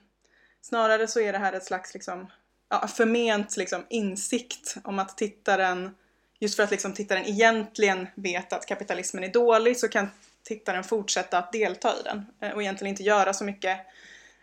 snarare 0.62 1.08
så 1.08 1.20
är 1.20 1.34
det 1.34 1.40
här 1.40 1.54
ett 1.54 1.66
slags 1.66 1.94
liksom 1.94 2.32
ja, 2.70 2.88
förment 2.88 3.58
liksom, 3.58 3.86
insikt 3.90 4.76
om 4.84 5.00
att 5.00 5.18
tittaren, 5.18 5.96
just 6.40 6.56
för 6.56 6.64
att 6.64 6.72
liksom, 6.72 6.94
tittaren 6.94 7.26
egentligen 7.26 8.08
vet 8.16 8.54
att 8.54 8.66
kapitalismen 8.66 9.24
är 9.24 9.34
dålig 9.34 9.78
så 9.78 9.88
kan 9.88 10.10
tittaren 10.44 10.84
fortsätta 10.84 11.38
att 11.38 11.52
delta 11.52 11.94
i 12.00 12.04
den 12.04 12.26
och 12.54 12.62
egentligen 12.62 12.90
inte 12.90 13.04
göra 13.04 13.34
så 13.34 13.44
mycket 13.44 13.80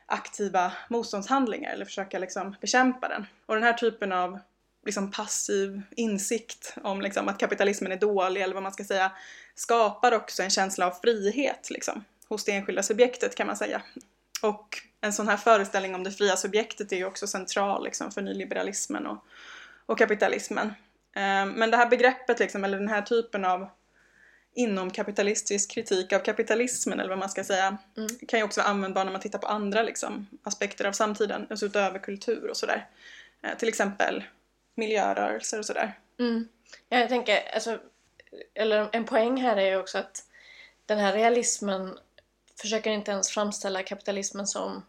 aktiva 0.07 0.73
motståndshandlingar 0.89 1.73
eller 1.73 1.85
försöka 1.85 2.19
liksom, 2.19 2.57
bekämpa 2.61 3.09
den. 3.09 3.27
Och 3.47 3.55
den 3.55 3.65
här 3.65 3.73
typen 3.73 4.13
av 4.13 4.39
liksom, 4.85 5.11
passiv 5.11 5.83
insikt 5.91 6.75
om 6.83 7.01
liksom, 7.01 7.29
att 7.29 7.39
kapitalismen 7.39 7.93
är 7.93 7.97
dålig 7.97 8.43
eller 8.43 8.55
vad 8.55 8.63
man 8.63 8.73
ska 8.73 8.85
säga 8.85 9.13
skapar 9.55 10.13
också 10.13 10.43
en 10.43 10.51
känsla 10.51 10.87
av 10.87 10.91
frihet 10.91 11.71
liksom, 11.71 12.05
hos 12.29 12.45
det 12.45 12.53
enskilda 12.53 12.83
subjektet 12.83 13.35
kan 13.35 13.47
man 13.47 13.57
säga. 13.57 13.83
Och 14.43 14.79
en 15.01 15.13
sån 15.13 15.29
här 15.29 15.37
föreställning 15.37 15.95
om 15.95 16.05
det 16.05 16.11
fria 16.11 16.37
subjektet 16.37 16.93
är 16.93 16.97
ju 16.97 17.05
också 17.05 17.27
central 17.27 17.85
liksom, 17.85 18.11
för 18.11 18.23
nyliberalismen 18.23 19.07
och, 19.07 19.25
och 19.87 19.99
kapitalismen. 19.99 20.75
Ehm, 21.15 21.51
men 21.51 21.71
det 21.71 21.77
här 21.77 21.89
begreppet, 21.89 22.39
liksom, 22.39 22.65
eller 22.65 22.79
den 22.79 22.89
här 22.89 23.03
typen 23.03 23.45
av 23.45 23.69
inomkapitalistisk 24.57 25.71
kritik 25.71 26.13
av 26.13 26.19
kapitalismen, 26.19 27.01
eller 27.01 27.11
vad 27.11 27.19
man 27.19 27.29
ska 27.29 27.45
säga, 27.45 27.79
mm. 27.97 28.09
kan 28.29 28.39
ju 28.39 28.45
också 28.45 28.61
vara 28.61 28.71
användbar 28.71 29.05
när 29.05 29.13
man 29.13 29.21
tittar 29.21 29.39
på 29.39 29.47
andra 29.47 29.83
liksom, 29.83 30.27
aspekter 30.43 30.85
av 30.85 30.93
samtiden, 30.93 31.47
alltså 31.51 31.67
utöver 31.67 31.99
kultur 31.99 32.51
och 32.51 32.57
sådär. 32.57 32.89
Eh, 33.43 33.57
till 33.59 33.69
exempel 33.69 34.25
miljörörelser 34.75 35.59
och 35.59 35.67
sådär. 35.67 35.99
Mm. 36.19 36.49
Jag 36.89 37.09
tänker, 37.09 37.55
alltså, 37.55 37.79
eller 38.55 38.89
en 38.93 39.05
poäng 39.05 39.41
här 39.41 39.57
är 39.57 39.71
ju 39.71 39.77
också 39.77 39.99
att 39.99 40.25
den 40.87 40.99
här 40.99 41.13
realismen 41.13 41.99
försöker 42.61 42.91
inte 42.91 43.11
ens 43.11 43.29
framställa 43.29 43.83
kapitalismen 43.83 44.47
som 44.47 44.83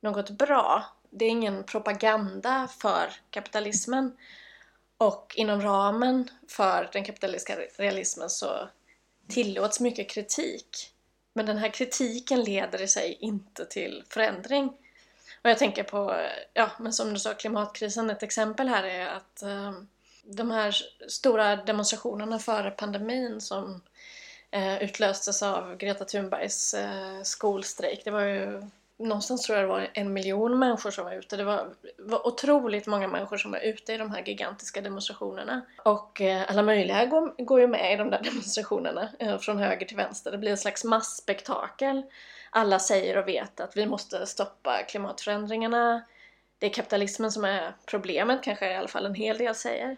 något 0.00 0.30
bra. 0.30 0.84
Det 1.10 1.24
är 1.24 1.30
ingen 1.30 1.64
propaganda 1.64 2.68
för 2.80 3.12
kapitalismen. 3.30 4.16
Och 4.98 5.32
inom 5.36 5.62
ramen 5.62 6.30
för 6.48 6.88
den 6.92 7.04
kapitalistiska 7.04 7.56
realismen 7.76 8.30
så 8.30 8.68
tillåts 9.30 9.80
mycket 9.80 10.10
kritik. 10.10 10.92
Men 11.32 11.46
den 11.46 11.58
här 11.58 11.68
kritiken 11.68 12.44
leder 12.44 12.82
i 12.82 12.88
sig 12.88 13.18
inte 13.20 13.64
till 13.64 14.04
förändring. 14.08 14.72
Och 15.42 15.50
jag 15.50 15.58
tänker 15.58 15.82
på, 15.82 16.26
ja 16.54 16.70
men 16.78 16.92
som 16.92 17.14
du 17.14 17.20
sa, 17.20 17.34
klimatkrisen. 17.34 18.10
Ett 18.10 18.22
exempel 18.22 18.68
här 18.68 18.84
är 18.84 19.06
att 19.06 19.42
eh, 19.42 19.72
de 20.22 20.50
här 20.50 20.76
stora 21.08 21.56
demonstrationerna 21.56 22.38
före 22.38 22.70
pandemin 22.70 23.40
som 23.40 23.82
eh, 24.50 24.82
utlöstes 24.82 25.42
av 25.42 25.76
Greta 25.76 26.04
Thunbergs 26.04 26.74
eh, 26.74 27.22
skolstrejk. 27.22 28.04
Det 28.04 28.10
var 28.10 28.20
ju 28.20 28.62
någonstans 29.00 29.42
tror 29.42 29.58
jag 29.58 29.68
det 29.68 29.72
var 29.72 29.90
en 29.94 30.12
miljon 30.12 30.58
människor 30.58 30.90
som 30.90 31.04
var 31.04 31.12
ute. 31.12 31.36
Det 31.36 31.44
var, 31.44 31.74
var 31.98 32.26
otroligt 32.26 32.86
många 32.86 33.08
människor 33.08 33.36
som 33.36 33.50
var 33.50 33.58
ute 33.58 33.92
i 33.92 33.96
de 33.96 34.10
här 34.10 34.22
gigantiska 34.26 34.80
demonstrationerna. 34.80 35.62
Och 35.84 36.20
eh, 36.20 36.42
alla 36.48 36.62
möjliga 36.62 37.06
går, 37.06 37.44
går 37.44 37.60
ju 37.60 37.66
med 37.66 37.92
i 37.92 37.96
de 37.96 38.10
där 38.10 38.20
demonstrationerna, 38.24 39.08
eh, 39.18 39.38
från 39.38 39.58
höger 39.58 39.86
till 39.86 39.96
vänster. 39.96 40.30
Det 40.30 40.38
blir 40.38 40.50
en 40.50 40.58
slags 40.58 40.84
massspektakel. 40.84 42.02
Alla 42.50 42.78
säger 42.78 43.16
och 43.16 43.28
vet 43.28 43.60
att 43.60 43.76
vi 43.76 43.86
måste 43.86 44.26
stoppa 44.26 44.82
klimatförändringarna. 44.82 46.02
Det 46.58 46.66
är 46.66 46.70
kapitalismen 46.70 47.32
som 47.32 47.44
är 47.44 47.72
problemet, 47.86 48.42
kanske 48.42 48.72
i 48.72 48.76
alla 48.76 48.88
fall 48.88 49.06
en 49.06 49.14
hel 49.14 49.38
del 49.38 49.54
säger. 49.54 49.96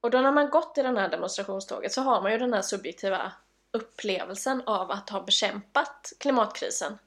Och 0.00 0.10
då 0.10 0.20
när 0.20 0.32
man 0.32 0.50
gått 0.50 0.78
i 0.78 0.82
det 0.82 1.00
här 1.00 1.08
demonstrationståget 1.08 1.92
så 1.92 2.02
har 2.02 2.22
man 2.22 2.32
ju 2.32 2.38
den 2.38 2.52
här 2.52 2.62
subjektiva 2.62 3.32
upplevelsen 3.72 4.62
av 4.66 4.90
att 4.90 5.10
ha 5.10 5.22
bekämpat 5.22 6.12
klimatkrisen. 6.20 6.98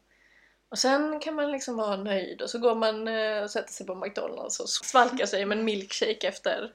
Och 0.69 0.79
sen 0.79 1.19
kan 1.19 1.36
man 1.36 1.51
liksom 1.51 1.75
vara 1.75 1.95
nöjd 1.95 2.41
och 2.41 2.50
så 2.50 2.60
går 2.60 2.75
man 2.75 3.07
eh, 3.07 3.43
och 3.43 3.51
sätter 3.51 3.74
sig 3.74 3.86
på 3.86 3.95
McDonalds 3.95 4.60
och 4.60 4.69
svalkar 4.69 5.25
sig 5.25 5.45
med 5.45 5.57
en 5.57 5.65
milkshake 5.65 6.27
efter 6.27 6.74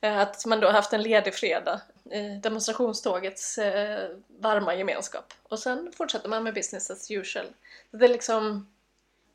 eh, 0.00 0.18
att 0.18 0.46
man 0.46 0.60
då 0.60 0.70
haft 0.70 0.92
en 0.92 1.02
ledig 1.02 1.34
fredag 1.34 1.80
i 2.10 2.20
demonstrationstågets 2.20 3.58
eh, 3.58 4.10
varma 4.38 4.74
gemenskap. 4.74 5.34
Och 5.42 5.58
sen 5.58 5.92
fortsätter 5.96 6.28
man 6.28 6.42
med 6.42 6.54
business 6.54 6.90
as 6.90 7.10
usual. 7.10 7.46
Det 7.90 8.04
är 8.04 8.08
liksom 8.08 8.70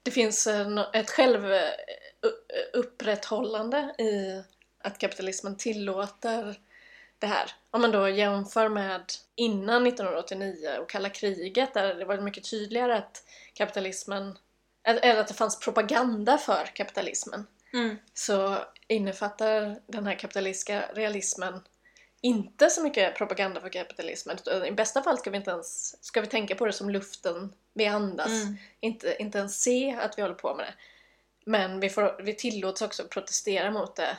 det 0.03 0.12
finns 0.12 0.48
ett 0.93 1.09
självupprätthållande 1.09 3.95
i 3.98 4.43
att 4.81 4.98
kapitalismen 4.98 5.57
tillåter 5.57 6.59
det 7.19 7.27
här. 7.27 7.51
Om 7.71 7.81
man 7.81 7.91
då 7.91 8.09
jämför 8.09 8.69
med 8.69 9.03
innan 9.35 9.88
1989 9.88 10.77
och 10.81 10.89
kalla 10.89 11.09
kriget 11.09 11.73
där 11.73 11.95
det 11.95 12.05
var 12.05 12.17
mycket 12.17 12.49
tydligare 12.49 12.97
att 12.97 13.23
kapitalismen, 13.53 14.38
eller 14.83 15.19
att 15.19 15.27
det 15.27 15.33
fanns 15.33 15.59
propaganda 15.59 16.38
för 16.38 16.65
kapitalismen. 16.65 17.47
Mm. 17.73 17.97
Så 18.13 18.57
innefattar 18.88 19.79
den 19.88 20.07
här 20.07 20.15
kapitalistiska 20.15 20.83
realismen 20.93 21.61
inte 22.21 22.69
så 22.69 22.83
mycket 22.83 23.15
propaganda 23.15 23.61
för 23.61 23.69
kapitalismen. 23.69 24.38
I 24.67 24.71
bästa 24.71 25.03
fall 25.03 25.17
ska 25.17 25.29
vi 25.29 25.38
inte 25.38 25.51
ens 25.51 26.03
ska 26.03 26.21
vi 26.21 26.27
tänka 26.27 26.55
på 26.55 26.65
det 26.65 26.73
som 26.73 26.89
luften 26.89 27.53
vi 27.73 27.85
andas. 27.85 28.43
Mm. 28.43 28.57
Inte, 28.79 29.15
inte 29.19 29.38
ens 29.38 29.61
se 29.61 29.97
att 30.01 30.17
vi 30.17 30.21
håller 30.21 30.35
på 30.35 30.55
med 30.55 30.65
det. 30.65 30.73
Men 31.45 31.79
vi, 31.79 31.89
får, 31.89 32.21
vi 32.23 32.33
tillåts 32.33 32.81
också 32.81 33.03
protestera 33.03 33.71
mot 33.71 33.95
det 33.95 34.17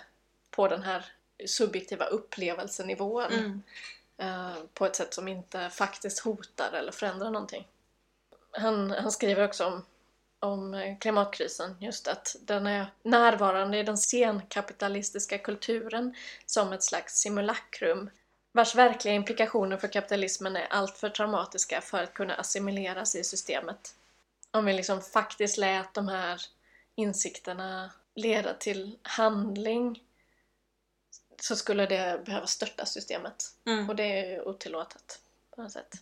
på 0.50 0.69
den 0.69 0.83
här 0.83 1.04
subjektiva 1.47 2.04
upplevelsenivån 2.04 3.32
mm. 3.32 3.62
uh, 4.23 4.62
på 4.75 4.87
ett 4.87 4.97
sätt 4.97 5.14
som 5.14 5.28
inte 5.28 5.70
faktiskt 5.70 6.18
hotar 6.18 6.73
eller 6.73 6.92
förändrar 6.92 7.30
någonting. 7.30 7.66
Han, 8.52 8.90
han 8.90 9.12
skriver 9.12 9.44
också 9.44 9.66
om, 9.66 9.85
om 10.40 10.97
klimatkrisen, 11.00 11.76
just 11.80 12.09
att 12.09 12.37
den 12.40 12.66
är 12.66 12.87
närvarande 13.02 13.78
i 13.78 13.82
den 13.82 13.99
senkapitalistiska 13.99 15.38
kulturen 15.38 16.14
som 16.47 16.73
ett 16.73 16.82
slags 16.82 17.14
simulakrum 17.14 18.11
vars 18.52 18.75
verkliga 18.75 19.14
implikationer 19.14 19.76
för 19.76 19.88
kapitalismen 19.88 20.56
är 20.56 20.66
alltför 20.70 21.09
traumatiska 21.09 21.80
för 21.80 22.02
att 22.02 22.14
kunna 22.14 22.35
assimileras 22.35 23.14
i 23.14 23.25
systemet. 23.25 23.94
Om 24.50 24.64
vi 24.64 24.73
liksom 24.73 25.02
faktiskt 25.02 25.59
lät 25.59 25.94
de 25.94 26.09
här 26.09 26.42
insikterna 26.94 27.90
leda 28.14 28.54
till 28.54 28.99
handling 29.02 30.02
så 31.42 31.56
skulle 31.56 31.87
det 31.87 32.25
behöva 32.25 32.47
störta 32.47 32.87
systemet. 32.87 33.44
Mm. 33.66 33.88
Och 33.88 33.97
det 33.97 34.02
är 34.35 34.49
otillåtet 34.49 35.20
på 35.54 35.62
något 35.62 35.73
sätt. 35.73 35.94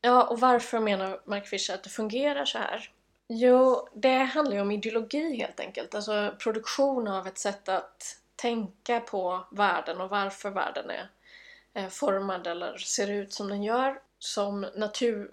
Ja, 0.00 0.24
och 0.24 0.40
varför 0.40 0.80
menar 0.80 1.20
Mark 1.24 1.46
Fisher 1.46 1.74
att 1.74 1.82
det 1.82 1.90
fungerar 1.90 2.44
så 2.44 2.58
här? 2.58 2.90
Jo, 3.28 3.88
det 3.94 4.18
handlar 4.18 4.56
ju 4.56 4.62
om 4.62 4.70
ideologi 4.70 5.36
helt 5.36 5.60
enkelt. 5.60 5.94
Alltså 5.94 6.34
produktion 6.38 7.08
av 7.08 7.26
ett 7.26 7.38
sätt 7.38 7.68
att 7.68 8.18
tänka 8.36 9.00
på 9.00 9.46
världen 9.50 10.00
och 10.00 10.10
varför 10.10 10.50
världen 10.50 10.90
är 10.90 11.88
formad 11.88 12.46
eller 12.46 12.76
ser 12.76 13.10
ut 13.10 13.32
som 13.32 13.48
den 13.48 13.62
gör. 13.62 14.00
Som 14.18 14.60
natur, 14.74 15.30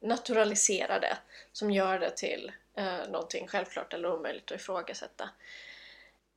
naturaliserar 0.00 1.00
det, 1.00 1.16
som 1.52 1.70
gör 1.70 1.98
det 1.98 2.10
till 2.10 2.52
eh, 2.74 3.08
någonting 3.08 3.48
självklart 3.48 3.94
eller 3.94 4.14
omöjligt 4.14 4.52
att 4.52 4.60
ifrågasätta 4.60 5.30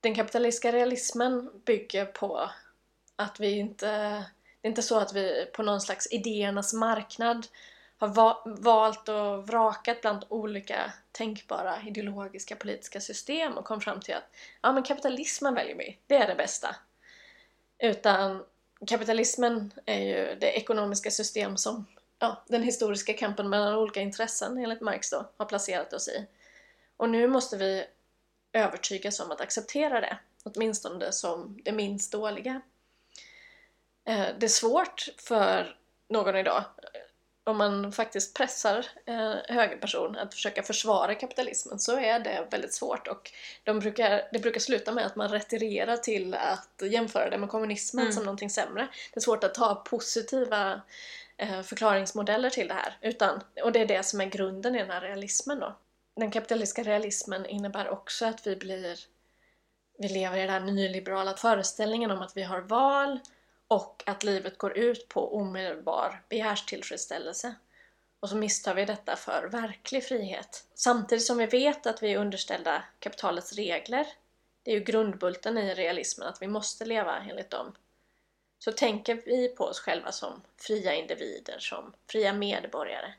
den 0.01 0.15
kapitalistiska 0.15 0.71
realismen 0.71 1.51
bygger 1.65 2.05
på 2.05 2.49
att 3.15 3.39
vi 3.39 3.51
inte... 3.51 3.87
Det 4.61 4.67
är 4.67 4.69
inte 4.69 4.81
så 4.81 4.99
att 4.99 5.13
vi 5.13 5.45
på 5.53 5.63
någon 5.63 5.81
slags 5.81 6.07
idéernas 6.11 6.73
marknad 6.73 7.47
har 7.97 8.07
va 8.07 8.43
valt 8.45 9.09
och 9.09 9.47
vrakat 9.47 10.01
bland 10.01 10.25
olika 10.29 10.93
tänkbara 11.11 11.81
ideologiska 11.87 12.55
politiska 12.55 13.01
system 13.01 13.57
och 13.57 13.65
kom 13.65 13.81
fram 13.81 13.99
till 13.99 14.15
att 14.15 14.35
ja 14.61 14.71
men 14.71 14.83
kapitalismen 14.83 15.53
väljer 15.53 15.75
vi, 15.75 15.97
det 16.07 16.15
är 16.15 16.27
det 16.27 16.35
bästa. 16.35 16.75
Utan 17.79 18.43
kapitalismen 18.87 19.73
är 19.85 19.99
ju 19.99 20.35
det 20.35 20.51
ekonomiska 20.51 21.11
system 21.11 21.57
som 21.57 21.85
ja, 22.19 22.43
den 22.47 22.63
historiska 22.63 23.13
kampen 23.13 23.49
mellan 23.49 23.75
olika 23.75 24.01
intressen 24.01 24.57
enligt 24.57 24.81
Marx 24.81 25.09
då 25.09 25.29
har 25.37 25.45
placerat 25.45 25.93
oss 25.93 26.07
i. 26.07 26.25
Och 26.97 27.09
nu 27.09 27.27
måste 27.27 27.57
vi 27.57 27.85
övertygas 28.53 29.19
om 29.19 29.31
att 29.31 29.41
acceptera 29.41 30.01
det, 30.01 30.17
åtminstone 30.43 31.11
som 31.11 31.59
det 31.63 31.71
minst 31.71 32.11
dåliga. 32.11 32.61
Eh, 34.05 34.27
det 34.39 34.45
är 34.45 34.47
svårt 34.47 35.09
för 35.17 35.77
någon 36.09 36.35
idag, 36.35 36.63
om 37.43 37.57
man 37.57 37.91
faktiskt 37.91 38.37
pressar 38.37 38.85
en 39.05 39.37
högerperson 39.47 40.15
att 40.17 40.33
försöka 40.33 40.63
försvara 40.63 41.15
kapitalismen 41.15 41.79
så 41.79 41.99
är 41.99 42.19
det 42.19 42.47
väldigt 42.51 42.73
svårt 42.73 43.07
och 43.07 43.31
de 43.63 43.79
brukar, 43.79 44.29
det 44.31 44.39
brukar 44.39 44.59
sluta 44.59 44.91
med 44.91 45.05
att 45.05 45.15
man 45.15 45.29
retirerar 45.29 45.97
till 45.97 46.33
att 46.33 46.81
jämföra 46.81 47.29
det 47.29 47.37
med 47.37 47.49
kommunismen 47.49 48.03
Mm. 48.05 48.13
som 48.13 48.23
någonting 48.23 48.49
sämre. 48.49 48.87
Det 49.13 49.19
är 49.19 49.21
svårt 49.21 49.43
att 49.43 49.53
ta 49.53 49.75
positiva 49.75 50.81
eh, 51.37 51.61
förklaringsmodeller 51.61 52.49
till 52.49 52.67
det 52.67 52.73
här. 52.73 52.97
Utan, 53.01 53.41
och 53.63 53.71
det 53.71 53.79
är 53.79 53.85
det 53.85 54.03
som 54.03 54.21
är 54.21 54.25
grunden 54.25 54.75
i 54.75 54.79
den 54.79 54.91
här 54.91 55.01
realismen 55.01 55.59
då. 55.59 55.75
Den 56.15 56.31
kapitalistiska 56.31 56.83
realismen 56.83 57.45
innebär 57.45 57.89
också 57.89 58.25
att 58.25 58.47
vi 58.47 58.55
blir 58.55 58.99
vi 60.01 60.07
lever 60.07 60.37
i 60.37 60.41
den 60.41 60.49
här 60.49 60.59
nyliberala 60.59 61.33
föreställningen 61.37 62.11
om 62.11 62.21
att 62.21 62.37
vi 62.37 62.43
har 62.43 62.61
val 62.61 63.19
och 63.67 64.03
att 64.05 64.23
livet 64.23 64.57
går 64.57 64.77
ut 64.77 65.07
på 65.07 65.35
omedelbar 65.35 66.23
begärstillfredsställelse. 66.29 67.55
Och 68.19 68.29
så 68.29 68.35
misstar 68.35 68.75
vi 68.75 68.85
detta 68.85 69.15
för 69.15 69.47
verklig 69.47 70.03
frihet. 70.03 70.65
Samtidigt 70.73 71.25
som 71.25 71.37
vi 71.37 71.45
vet 71.45 71.87
att 71.87 72.03
vi 72.03 72.13
är 72.13 72.17
underställda 72.17 72.83
kapitalets 72.99 73.53
regler, 73.53 74.07
det 74.63 74.71
är 74.71 74.75
ju 74.75 74.83
grundbulten 74.83 75.57
i 75.57 75.73
realismen 75.73 76.27
att 76.27 76.41
vi 76.41 76.47
måste 76.47 76.85
leva 76.85 77.17
enligt 77.17 77.49
dem, 77.49 77.75
så 78.59 78.71
tänker 78.71 79.21
vi 79.25 79.47
på 79.47 79.63
oss 79.63 79.79
själva 79.79 80.11
som 80.11 80.41
fria 80.57 80.93
individer, 80.93 81.59
som 81.59 81.93
fria 82.07 82.33
medborgare. 82.33 83.13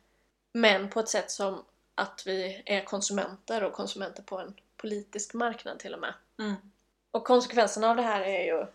Men 0.52 0.90
på 0.90 1.00
ett 1.00 1.08
sätt 1.08 1.30
som 1.30 1.64
att 1.94 2.22
vi 2.26 2.62
är 2.66 2.84
konsumenter 2.84 3.64
och 3.64 3.72
konsumenter 3.72 4.22
på 4.22 4.38
en 4.38 4.54
politisk 4.76 5.34
marknad 5.34 5.78
till 5.78 5.94
och 5.94 6.00
med. 6.00 6.14
Mm. 6.38 6.54
Och 7.11 7.25
konsekvenserna 7.25 7.90
av 7.90 7.96
det 7.96 8.02
här 8.02 8.20
är 8.20 8.44
ju 8.44 8.66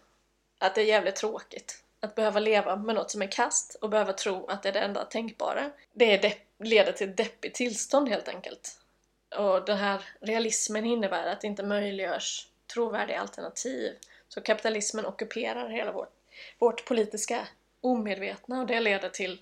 att 0.59 0.75
det 0.75 0.81
är 0.81 0.85
jävligt 0.85 1.15
tråkigt 1.15 1.83
att 1.99 2.15
behöva 2.15 2.39
leva 2.39 2.75
med 2.75 2.95
något 2.95 3.11
som 3.11 3.21
är 3.21 3.31
kast 3.31 3.75
och 3.75 3.89
behöva 3.89 4.13
tro 4.13 4.47
att 4.47 4.63
det 4.63 4.69
är 4.69 4.73
det 4.73 4.79
enda 4.79 5.05
tänkbara. 5.05 5.71
Det 5.93 6.37
leder 6.59 6.91
till 6.91 7.09
ett 7.09 7.17
deppigt 7.17 7.55
tillstånd 7.55 8.09
helt 8.09 8.27
enkelt. 8.27 8.79
Och 9.35 9.65
den 9.65 9.77
här 9.77 10.01
realismen 10.19 10.85
innebär 10.85 11.27
att 11.27 11.41
det 11.41 11.47
inte 11.47 11.63
möjliggörs 11.63 12.47
trovärdiga 12.73 13.19
alternativ. 13.19 13.93
Så 14.29 14.41
kapitalismen 14.41 15.05
ockuperar 15.05 15.69
hela 15.69 15.91
vårt, 15.91 16.13
vårt 16.59 16.85
politiska 16.85 17.47
omedvetna 17.81 18.61
och 18.61 18.67
det 18.67 18.79
leder 18.79 19.09
till 19.09 19.41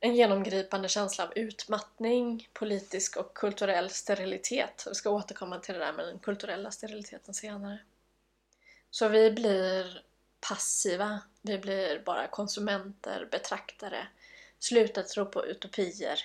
en 0.00 0.14
genomgripande 0.14 0.88
känsla 0.88 1.24
av 1.24 1.32
utmattning, 1.38 2.48
politisk 2.52 3.16
och 3.16 3.34
kulturell 3.34 3.90
sterilitet. 3.90 4.84
Vi 4.88 4.94
ska 4.94 5.10
återkomma 5.10 5.58
till 5.58 5.74
det 5.74 5.80
där 5.80 5.92
med 5.92 6.06
den 6.06 6.18
kulturella 6.18 6.70
steriliteten 6.70 7.34
senare. 7.34 7.78
Så 8.90 9.08
vi 9.08 9.30
blir 9.30 10.02
passiva, 10.40 11.20
vi 11.42 11.58
blir 11.58 11.98
bara 11.98 12.26
konsumenter, 12.26 13.28
betraktare, 13.30 14.06
slutar 14.58 15.02
tro 15.02 15.26
på 15.26 15.46
utopier. 15.46 16.20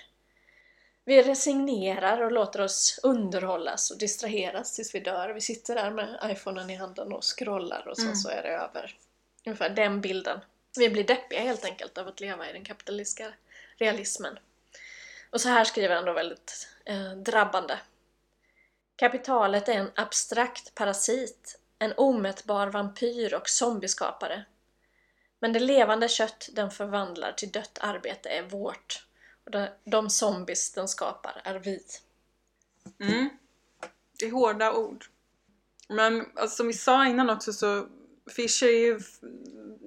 Vi 1.04 1.22
resignerar 1.22 2.20
och 2.20 2.32
låter 2.32 2.60
oss 2.60 3.00
underhållas 3.02 3.90
och 3.90 3.98
distraheras 3.98 4.72
tills 4.72 4.94
vi 4.94 5.00
dör. 5.00 5.28
Vi 5.28 5.40
sitter 5.40 5.74
där 5.74 5.90
med 5.90 6.18
iPhonen 6.24 6.70
i 6.70 6.74
handen 6.74 7.12
och 7.12 7.24
scrollar 7.24 7.88
och 7.88 7.96
sen 7.96 8.04
Mm. 8.04 8.16
så 8.16 8.28
är 8.28 8.42
det 8.42 8.48
över. 8.48 8.96
Ungefär 9.46 9.70
den 9.70 10.00
bilden. 10.00 10.40
Vi 10.78 10.88
blir 10.90 11.04
deppiga 11.04 11.40
helt 11.40 11.64
enkelt 11.64 11.98
av 11.98 12.08
att 12.08 12.20
leva 12.20 12.50
i 12.50 12.52
den 12.52 12.64
kapitalistiska 12.64 13.32
realismen. 13.78 14.38
Och 15.30 15.40
så 15.40 15.48
här 15.48 15.64
skriver 15.64 15.94
han 15.94 16.04
då 16.04 16.12
väldigt 16.12 16.68
eh, 16.84 17.10
drabbande. 17.12 17.78
Kapitalet 18.96 19.68
är 19.68 19.72
en 19.72 19.90
abstrakt 19.94 20.74
parasit, 20.74 21.58
en 21.78 21.92
omätbar 21.96 22.66
vampyr 22.66 23.34
och 23.34 23.48
zombieskapare. 23.48 24.44
Men 25.38 25.52
det 25.52 25.60
levande 25.60 26.08
kött 26.08 26.48
den 26.52 26.70
förvandlar 26.70 27.32
till 27.32 27.50
dött 27.50 27.78
arbete 27.80 28.28
är 28.28 28.42
vårt. 28.42 29.06
Och 29.44 29.50
de, 29.50 29.68
de 29.84 30.10
zombies 30.10 30.72
den 30.72 30.88
skapar 30.88 31.40
är 31.44 31.54
vi. 31.54 31.82
Mm. 33.00 33.28
Det 34.18 34.26
är 34.26 34.30
hårda 34.30 34.72
ord. 34.72 35.04
Men 35.88 36.26
alltså, 36.34 36.56
som 36.56 36.66
vi 36.66 36.72
sa 36.72 37.06
innan 37.06 37.30
också 37.30 37.52
så 37.52 37.88
Fischer 38.30 38.66
är 38.66 38.86
ju 38.86 39.00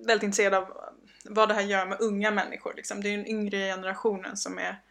väldigt 0.05 0.23
intresserad 0.23 0.53
av 0.53 0.88
vad 1.29 1.49
det 1.49 1.53
här 1.53 1.61
gör 1.61 1.85
med 1.85 2.01
unga 2.01 2.31
människor. 2.31 2.73
Liksom. 2.75 3.03
Det 3.03 3.09
är 3.09 3.17
den 3.17 3.27
yngre 3.27 3.57
generationen 3.57 4.37
som 4.37 4.57
är, 4.57 4.81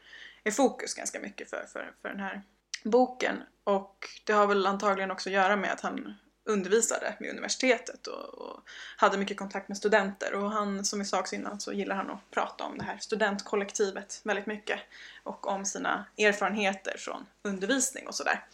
är 0.44 0.50
fokus 0.50 0.94
ganska 0.94 1.20
mycket 1.20 1.50
för, 1.50 1.66
för, 1.72 1.92
för 2.02 2.08
den 2.08 2.20
här 2.20 2.42
boken. 2.84 3.42
Och 3.64 4.08
det 4.24 4.32
har 4.32 4.46
väl 4.46 4.66
antagligen 4.66 5.10
också 5.10 5.28
att 5.28 5.34
göra 5.34 5.56
med 5.56 5.72
att 5.72 5.80
han 5.80 6.14
undervisade 6.44 7.14
vid 7.20 7.30
universitetet 7.30 8.06
och, 8.06 8.34
och 8.34 8.60
hade 8.96 9.18
mycket 9.18 9.36
kontakt 9.36 9.68
med 9.68 9.76
studenter. 9.76 10.34
Och 10.34 10.50
han, 10.50 10.84
som 10.84 10.98
vi 10.98 11.04
sa 11.04 11.20
också 11.20 11.34
innan, 11.34 11.60
så 11.60 11.72
gillar 11.72 11.96
han 11.96 12.10
att 12.10 12.30
prata 12.30 12.64
om 12.64 12.78
det 12.78 12.84
här 12.84 12.98
studentkollektivet 12.98 14.20
väldigt 14.24 14.46
mycket. 14.46 14.80
Och 15.22 15.46
om 15.46 15.64
sina 15.64 16.04
erfarenheter 16.18 16.96
från 16.98 17.26
undervisning 17.42 18.08
och 18.08 18.14
sådär. 18.14 18.44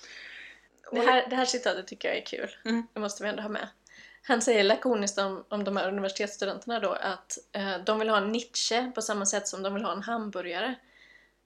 Det 0.92 1.00
här, 1.00 1.26
det 1.30 1.36
här 1.36 1.44
citatet 1.44 1.86
tycker 1.86 2.08
jag 2.08 2.16
är 2.16 2.26
kul. 2.26 2.56
Mm. 2.64 2.86
Det 2.92 3.00
måste 3.00 3.22
vi 3.22 3.28
ändå 3.28 3.42
ha 3.42 3.48
med. 3.48 3.68
Han 4.26 4.42
säger 4.42 4.64
lakoniskt 4.64 5.18
om, 5.18 5.44
om 5.48 5.64
de 5.64 5.76
här 5.76 5.88
universitetsstudenterna 5.88 6.80
då 6.80 6.92
att 6.92 7.38
eh, 7.52 7.78
de 7.86 7.98
vill 7.98 8.08
ha 8.08 8.16
en 8.16 8.32
Nietzsche 8.32 8.92
på 8.94 9.02
samma 9.02 9.26
sätt 9.26 9.48
som 9.48 9.62
de 9.62 9.74
vill 9.74 9.84
ha 9.84 9.92
en 9.92 10.02
hamburgare. 10.02 10.74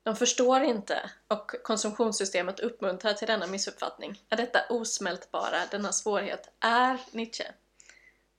De 0.02 0.16
förstår 0.16 0.62
inte 0.62 1.10
och 1.28 1.52
konsumtionssystemet 1.62 2.60
uppmuntrar 2.60 3.12
till 3.12 3.26
denna 3.26 3.46
missuppfattning. 3.46 4.22
Är 4.28 4.36
detta 4.36 4.60
osmältbara, 4.68 5.66
denna 5.70 5.92
svårighet, 5.92 6.50
är 6.60 7.00
Nietzsche. 7.10 7.44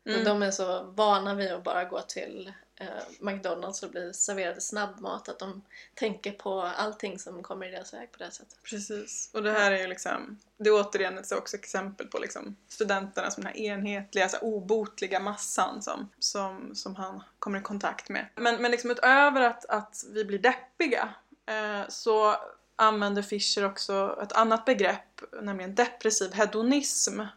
Mm. 0.06 0.20
Och 0.20 0.26
de 0.26 0.44
är 0.44 0.52
så 0.52 0.84
vana 0.84 1.36
vid 1.36 1.52
att 1.52 1.64
bara 1.64 1.84
gå 1.84 2.02
till 2.02 2.54
Eh, 2.82 2.88
McDonalds 3.20 3.84
och 3.84 3.92
blir 3.92 4.14
serverade 4.14 4.62
snabbmat 4.62 5.30
att 5.30 5.40
de 5.40 5.62
tänker 5.94 6.32
på 6.32 6.62
allting 6.62 7.20
som 7.20 7.44
kommer 7.44 7.68
i 7.68 7.72
deras 7.72 7.94
väg 7.94 8.12
på 8.12 8.18
det 8.18 8.32
sättet. 8.32 8.64
Precis. 8.64 9.30
Och 9.34 9.44
det 9.44 9.52
här 9.52 9.72
är 9.72 9.78
ju 9.78 9.88
liksom, 9.88 10.40
det 10.58 10.70
är 10.70 10.74
återigen 10.74 11.18
ett 11.18 11.32
också 11.32 11.58
exempel 11.58 12.08
på 12.08 12.20
liksom 12.20 12.56
studenterna 12.68 13.32
som 13.32 13.44
den 13.44 13.54
här 13.54 13.62
enhetliga, 13.62 14.30
så 14.30 14.38
här 14.38 14.44
obotliga 14.44 15.20
massan 15.20 15.82
som, 15.82 16.10
som, 16.20 16.76
som 16.76 16.96
han 16.96 17.24
kommer 17.40 17.60
i 17.60 17.62
kontakt 17.62 18.10
med. 18.10 18.26
Men, 18.36 18.62
men 18.62 18.72
liksom 18.72 18.92
utöver 18.92 19.42
att, 19.42 19.66
att 19.66 20.04
vi 20.14 20.26
blir 20.26 20.40
deppiga 20.40 21.10
eh, 21.46 21.90
så 21.90 22.36
använder 22.76 23.22
Fischer 23.22 23.66
också 23.66 24.20
ett 24.24 24.32
annat 24.32 24.66
begrepp, 24.66 25.22
nämligen 25.42 25.76
depressiv 25.76 26.34
hedonism, 26.34 27.20
eh, 27.20 27.28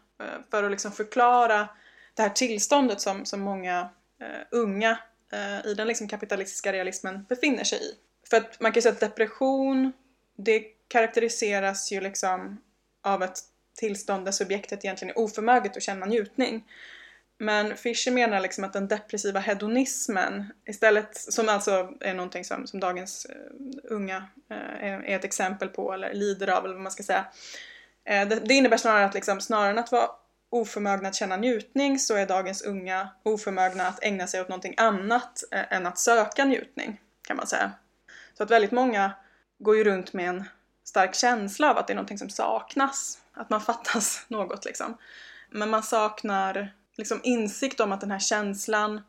för 0.51 0.63
att 0.63 0.71
liksom 0.71 0.91
förklara 0.91 1.67
det 2.13 2.21
här 2.21 2.29
tillståndet 2.29 3.01
som, 3.01 3.25
som 3.25 3.41
många 3.41 3.89
eh, 4.19 4.47
unga 4.51 4.97
eh, 5.33 5.71
i 5.71 5.73
den 5.73 5.87
liksom 5.87 6.07
kapitalistiska 6.07 6.73
realismen 6.73 7.25
befinner 7.29 7.63
sig 7.63 7.79
i. 7.79 7.95
För 8.29 8.37
att 8.37 8.59
man 8.59 8.71
kan 8.71 8.77
ju 8.77 8.81
säga 8.81 8.93
att 8.93 8.99
depression, 8.99 9.93
det 10.37 10.63
karaktäriseras 10.87 11.91
ju 11.91 12.01
liksom 12.01 12.61
av 13.03 13.23
ett 13.23 13.39
tillstånd 13.77 14.25
där 14.25 14.31
subjektet 14.31 14.85
egentligen 14.85 15.13
är 15.15 15.19
oförmöget 15.19 15.77
att 15.77 15.83
känna 15.83 16.05
njutning. 16.05 16.63
Men 17.37 17.77
Fischer 17.77 18.11
menar 18.11 18.39
liksom 18.39 18.63
att 18.63 18.73
den 18.73 18.87
depressiva 18.87 19.39
hedonismen 19.39 20.53
istället, 20.65 21.17
som 21.17 21.49
alltså 21.49 21.93
är 21.99 22.13
någonting 22.13 22.43
som, 22.43 22.67
som 22.67 22.79
dagens 22.79 23.27
uh, 23.29 23.95
unga 23.95 24.17
uh, 24.51 24.83
är, 24.83 25.03
är 25.05 25.15
ett 25.15 25.23
exempel 25.23 25.69
på 25.69 25.93
eller 25.93 26.13
lider 26.13 26.47
av 26.47 26.65
eller 26.65 26.73
vad 26.73 26.83
man 26.83 26.91
ska 26.91 27.03
säga. 27.03 27.25
Uh, 28.09 28.29
det, 28.29 28.39
det 28.45 28.53
innebär 28.53 28.77
snarare 28.77 29.05
att 29.05 29.13
liksom, 29.13 29.41
snarare 29.41 29.71
än 29.71 29.79
att 29.79 29.91
vara 29.91 30.09
oförmögna 30.53 31.09
att 31.09 31.15
känna 31.15 31.37
njutning 31.37 31.99
så 31.99 32.15
är 32.15 32.25
dagens 32.25 32.61
unga 32.61 33.09
oförmögna 33.23 33.87
att 33.87 34.03
ägna 34.03 34.27
sig 34.27 34.41
åt 34.41 34.49
någonting 34.49 34.73
annat 34.77 35.43
eh, 35.51 35.73
än 35.73 35.85
att 35.85 35.99
söka 35.99 36.45
njutning 36.45 37.01
kan 37.21 37.37
man 37.37 37.47
säga. 37.47 37.71
Så 38.37 38.43
att 38.43 38.51
väldigt 38.51 38.71
många 38.71 39.11
går 39.59 39.77
ju 39.77 39.83
runt 39.83 40.13
med 40.13 40.29
en 40.29 40.43
stark 40.83 41.15
känsla 41.15 41.71
av 41.71 41.77
att 41.77 41.87
det 41.87 41.93
är 41.93 41.95
någonting 41.95 42.17
som 42.17 42.29
saknas. 42.29 43.17
Att 43.33 43.49
man 43.49 43.61
fattas 43.61 44.25
något 44.27 44.65
liksom. 44.65 44.97
Men 45.49 45.69
man 45.69 45.83
saknar 45.83 46.73
liksom 46.95 47.19
insikt 47.23 47.79
om 47.79 47.91
att 47.91 48.01
den 48.01 48.11
här 48.11 48.19
känslan 48.19 49.01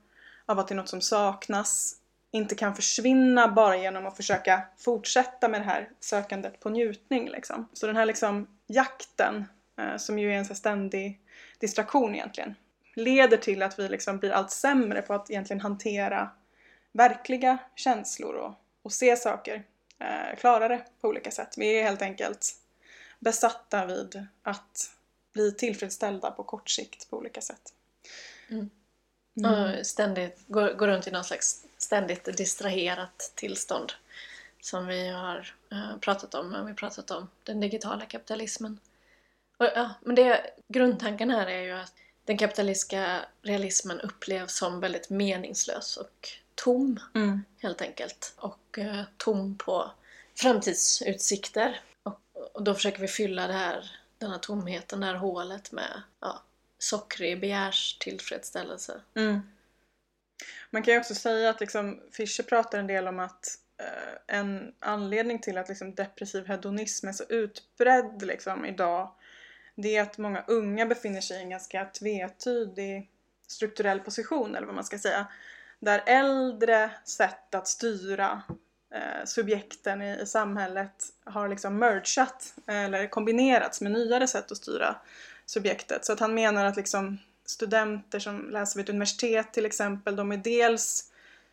av 0.47 0.59
att 0.59 0.69
det 0.69 0.75
är 0.75 0.77
något 0.77 0.89
som 0.89 1.01
saknas 1.01 1.97
inte 2.31 2.55
kan 2.55 2.75
försvinna 2.75 3.49
bara 3.49 3.77
genom 3.77 4.07
att 4.07 4.17
försöka 4.17 4.63
fortsätta 4.79 5.49
med 5.49 5.61
det 5.61 5.65
här 5.65 5.89
sökandet 6.01 6.61
på 6.61 6.71
njutning. 6.71 7.29
Liksom. 7.29 7.69
Så 7.73 7.87
den 7.87 7.97
här 7.97 8.07
liksom 8.07 8.47
jakten, 8.67 9.45
eh, 9.79 9.97
som 9.97 10.19
ju 10.19 10.33
är 10.33 10.37
en 10.37 10.45
så 10.45 10.53
här 10.53 10.57
ständig 10.57 11.21
distraktion 11.59 12.15
egentligen, 12.15 12.55
leder 12.95 13.37
till 13.37 13.63
att 13.63 13.79
vi 13.79 13.89
liksom 13.89 14.19
blir 14.19 14.31
allt 14.31 14.51
sämre 14.51 15.03
på 15.03 15.15
att 15.15 15.31
egentligen 15.31 15.61
hantera 15.61 16.31
verkliga 16.93 17.59
känslor 17.75 18.35
och, 18.35 18.55
och 18.83 18.93
se 18.93 19.17
saker 19.17 19.65
eh, 19.99 20.39
klarare 20.39 20.85
på 21.01 21.09
olika 21.09 21.31
sätt. 21.31 21.55
Vi 21.57 21.79
är 21.79 21.83
helt 21.83 22.03
enkelt 22.03 22.55
besatta 23.19 23.87
vid 23.87 24.27
att 24.43 24.91
bli 25.33 25.53
tillfredsställda 25.53 26.31
på 26.31 26.43
kort 26.43 26.71
sikt 26.71 27.11
på 27.11 27.17
olika 27.17 27.41
sätt. 27.41 27.73
Mm. 28.49 28.71
Mm. 29.37 29.85
Ständigt 29.85 30.45
går, 30.47 30.73
går 30.73 30.87
runt 30.87 31.07
i 31.07 31.11
någon 31.11 31.25
slags 31.25 31.65
ständigt 31.79 32.37
distraherat 32.37 33.33
tillstånd 33.35 33.93
som 34.61 34.87
vi 34.87 35.09
har 35.09 35.55
eh, 35.73 35.97
pratat 36.01 36.35
om 36.35 36.51
när 36.51 36.65
vi 36.65 36.75
pratat 36.75 37.11
om 37.11 37.29
den 37.43 37.61
digitala 37.61 38.07
kapitalismen. 38.07 38.81
Och, 39.57 39.67
ja, 39.75 39.91
men 40.03 40.15
det, 40.15 40.51
grundtanken 40.69 41.31
här 41.31 41.47
är 41.47 41.63
ju 41.63 41.73
att 41.73 41.93
den 42.25 42.39
kapitalistiska 42.39 43.25
realismen 43.43 44.01
upplevs 44.01 44.57
som 44.57 44.81
väldigt 44.81 45.11
meningslös 45.11 45.97
och 45.97 46.29
tom 46.55 47.01
Mm. 47.15 47.45
helt 47.59 47.83
enkelt. 47.83 48.35
Och 48.37 48.79
eh, 48.79 49.03
tom 49.17 49.59
på 49.59 49.91
framtidsutsikter. 50.35 51.81
Och, 52.03 52.21
och 52.53 52.63
då 52.63 52.75
försöker 52.75 53.01
vi 53.01 53.09
fylla 53.09 53.47
det 53.47 53.53
här, 53.53 53.91
den 54.19 54.31
här 54.31 54.39
tomheten, 54.39 55.01
det 55.01 55.07
här 55.07 55.15
hålet 55.15 55.73
med 55.73 56.03
ja, 56.21 56.43
sockrig 56.79 57.41
begärstillfredsställelse. 57.41 59.01
Mm. 59.15 59.41
Man 60.71 60.83
kan 60.83 60.95
ju 60.95 61.01
också 61.01 61.15
säga 61.15 61.51
att 61.51 61.61
liksom, 61.61 62.01
Fischer 62.13 62.43
pratar 62.43 62.79
en 62.79 62.87
del 62.87 63.09
om 63.09 63.19
att 63.19 63.59
eh, 63.81 64.37
en 64.37 64.75
anledning 64.79 65.39
till 65.39 65.59
att 65.59 65.69
liksom, 65.69 65.95
depressiv 65.95 66.47
hedonism 66.47 67.09
är 67.09 67.13
så 67.13 67.25
utbredd 67.29 68.23
liksom, 68.23 68.65
idag 68.65 69.13
det 69.75 69.97
är 69.97 70.03
att 70.03 70.19
många 70.19 70.45
unga 70.47 70.87
befinner 70.87 71.21
sig 71.21 71.37
i 71.37 71.43
en 71.43 71.51
ganska 71.51 71.85
tvetydig 71.85 73.11
strukturell 73.47 74.01
position 74.01 74.55
eller 74.55 74.67
vad 74.67 74.75
man 74.75 74.85
ska 74.85 74.99
säga. 74.99 75.27
Där 75.81 76.03
äldre 76.07 76.91
sätt 77.05 77.55
att 77.55 77.69
styra 77.69 78.43
eh, 78.95 79.25
subjekten 79.25 80.03
i, 80.03 80.21
i 80.21 80.27
samhället 80.27 81.05
har 81.25 81.49
liksom 81.49 81.79
mergat 81.79 82.55
eller 82.67 83.07
kombinerats 83.07 83.81
med 83.81 83.93
nyare 83.93 84.29
sätt 84.29 84.53
att 84.53 84.59
styra 84.59 84.97
subjektet. 85.47 86.05
Så 86.05 86.13
att 86.13 86.21
han 86.21 86.35
menar 86.35 86.65
att 86.65 86.77
liksom 86.77 87.19
studenter 87.47 88.19
som 88.19 88.51
läser 88.51 88.77
vid 88.77 88.85
ett 88.85 88.91
universitet 88.91 89.53
till 89.53 89.67
exempel, 89.67 90.17
de 90.17 90.33
är 90.33 90.37
dels 90.37 91.13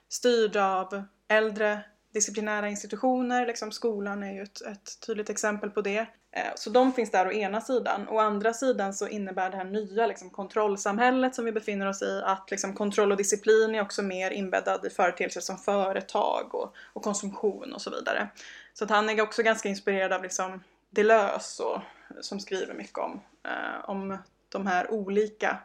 styrda 0.09 0.65
av 0.65 1.03
äldre 1.27 1.83
disciplinära 2.13 2.69
institutioner, 2.69 3.47
liksom 3.47 3.71
skolan 3.71 4.23
är 4.23 4.33
ju 4.33 4.41
ett, 4.41 4.61
ett 4.61 4.99
tydligt 5.05 5.29
exempel 5.29 5.69
på 5.69 5.81
det. 5.81 6.05
Eh, 6.31 6.51
så 6.55 6.69
de 6.69 6.93
finns 6.93 7.11
där 7.11 7.27
å 7.27 7.31
ena 7.31 7.61
sidan. 7.61 8.07
Å 8.09 8.19
andra 8.19 8.53
sidan 8.53 8.93
så 8.93 9.07
innebär 9.07 9.49
det 9.49 9.57
här 9.57 9.63
nya 9.63 10.07
liksom, 10.07 10.29
kontrollsamhället 10.29 11.35
som 11.35 11.45
vi 11.45 11.51
befinner 11.51 11.87
oss 11.87 12.01
i 12.01 12.21
att 12.25 12.51
liksom, 12.51 12.73
kontroll 12.73 13.11
och 13.11 13.17
disciplin 13.17 13.75
är 13.75 13.81
också 13.81 14.01
mer 14.01 14.31
inbäddad 14.31 14.85
i 14.85 14.89
företeelser 14.89 15.41
som 15.41 15.57
företag 15.57 16.55
och, 16.55 16.75
och 16.93 17.03
konsumtion 17.03 17.73
och 17.73 17.81
så 17.81 17.89
vidare. 17.89 18.29
Så 18.73 18.83
att 18.83 18.89
han 18.89 19.09
är 19.09 19.21
också 19.21 19.43
ganska 19.43 19.69
inspirerad 19.69 20.13
av 20.13 20.23
liksom, 20.23 20.63
Deleuze 20.89 21.63
och, 21.63 21.81
som 22.21 22.39
skriver 22.39 22.73
mycket 22.73 22.97
om, 22.97 23.21
eh, 23.43 23.89
om 23.89 24.17
de 24.49 24.67
här 24.67 24.91
olika 24.91 25.57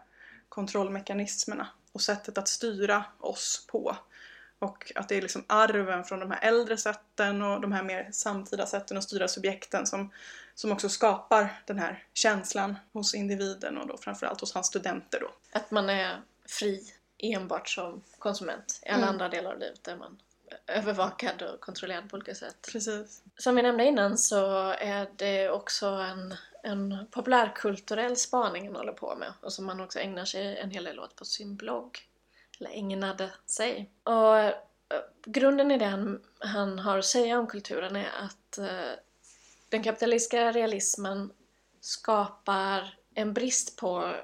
kontrollmekanismerna 0.48 1.68
och 1.92 2.00
sättet 2.00 2.38
att 2.38 2.48
styra 2.48 3.04
oss 3.20 3.66
på. 3.70 3.96
Och 4.58 4.92
att 4.94 5.08
det 5.08 5.16
är 5.16 5.22
liksom 5.22 5.44
arven 5.46 6.04
från 6.04 6.20
de 6.20 6.30
här 6.30 6.40
äldre 6.42 6.76
sätten 6.76 7.42
och 7.42 7.60
de 7.60 7.72
här 7.72 7.82
mer 7.82 8.08
samtida 8.12 8.66
sätten 8.66 8.96
att 8.96 9.04
styra 9.04 9.28
subjekten 9.28 9.86
som, 9.86 10.12
som 10.54 10.72
också 10.72 10.88
skapar 10.88 11.62
den 11.66 11.78
här 11.78 12.04
känslan 12.14 12.76
hos 12.92 13.14
individen 13.14 13.78
och 13.78 13.86
då 13.86 13.96
framförallt 13.96 14.40
hos 14.40 14.54
hans 14.54 14.66
studenter 14.66 15.20
då. 15.20 15.30
Att 15.52 15.70
man 15.70 15.90
är 15.90 16.22
fri 16.48 16.92
enbart 17.18 17.68
som 17.68 18.02
konsument. 18.18 18.80
I 18.82 18.88
alla 18.88 18.96
Mm. 19.02 19.08
andra 19.08 19.28
delar 19.28 19.52
av 19.52 19.58
livet 19.58 19.88
är 19.88 19.96
man 19.96 20.18
övervakad 20.66 21.42
och 21.42 21.60
kontrollerad 21.60 22.10
på 22.10 22.16
olika 22.16 22.34
sätt. 22.34 22.68
Precis. 22.72 23.22
Som 23.36 23.56
vi 23.56 23.62
nämnde 23.62 23.84
innan 23.84 24.18
så 24.18 24.70
är 24.70 25.08
det 25.16 25.50
också 25.50 25.86
en, 25.86 26.34
en 26.62 27.06
populärkulturell 27.10 28.16
spaning 28.16 28.66
han 28.66 28.76
håller 28.76 28.92
på 28.92 29.16
med 29.16 29.32
och 29.40 29.52
som 29.52 29.68
han 29.68 29.80
också 29.80 29.98
ägnar 29.98 30.24
sig 30.24 30.58
en 30.58 30.70
hel 30.70 30.84
del 30.84 31.00
åt 31.00 31.16
på 31.16 31.24
sin 31.24 31.56
blogg. 31.56 32.06
Eller 32.58 32.70
ägnade 32.70 33.30
sig. 33.46 33.90
Och 34.02 34.38
eh, 34.38 34.54
grunden 35.26 35.70
i 35.70 35.78
det 35.78 35.84
han, 35.84 36.20
han 36.38 36.78
har 36.78 36.98
att 36.98 37.04
säga 37.04 37.38
om 37.38 37.46
kulturen 37.46 37.96
är 37.96 38.10
att 38.20 38.58
eh, 38.58 38.92
den 39.68 39.82
kapitalistiska 39.82 40.52
realismen 40.52 41.32
skapar 41.80 42.94
en 43.14 43.32
brist 43.32 43.76
på, 43.76 44.14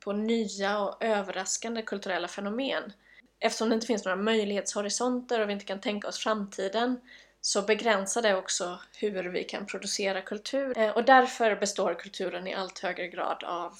på 0.00 0.12
nya 0.12 0.78
och 0.78 1.04
överraskande 1.04 1.82
kulturella 1.82 2.28
fenomen. 2.28 2.92
Eftersom 3.38 3.68
det 3.68 3.74
inte 3.74 3.86
finns 3.86 4.04
några 4.04 4.16
möjlighetshorisonter 4.16 5.40
och 5.40 5.48
vi 5.48 5.52
inte 5.52 5.64
kan 5.64 5.80
tänka 5.80 6.08
oss 6.08 6.18
framtiden 6.18 7.00
så 7.40 7.62
begränsar 7.62 8.22
det 8.22 8.36
också 8.36 8.80
hur 8.96 9.24
vi 9.24 9.44
kan 9.44 9.66
producera 9.66 10.22
kultur. 10.22 10.78
Eh, 10.78 10.90
Och 10.90 11.04
därför 11.04 11.56
består 11.56 11.94
kulturen 11.94 12.46
i 12.46 12.54
allt 12.54 12.78
högre 12.78 13.08
grad 13.08 13.44
av, 13.44 13.72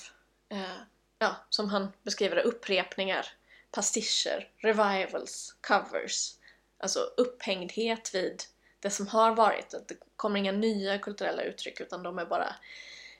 eh, 0.48 0.80
ja, 1.18 1.36
som 1.50 1.68
han 1.68 1.92
beskriver 2.02 2.36
det, 2.36 2.42
upprepningar, 2.42 3.26
pastischer, 3.70 4.48
revivals, 4.58 5.56
covers. 5.60 6.32
Alltså 6.78 7.00
upphängdhet 7.16 8.14
vid 8.14 8.42
det 8.80 8.90
som 8.90 9.06
har 9.06 9.34
varit. 9.34 9.74
Att 9.74 9.88
det 9.88 9.96
kommer 10.16 10.38
inga 10.38 10.52
nya 10.52 10.98
kulturella 10.98 11.42
uttryck 11.42 11.80
utan 11.80 12.02
de 12.02 12.18
är 12.18 12.26
bara 12.26 12.54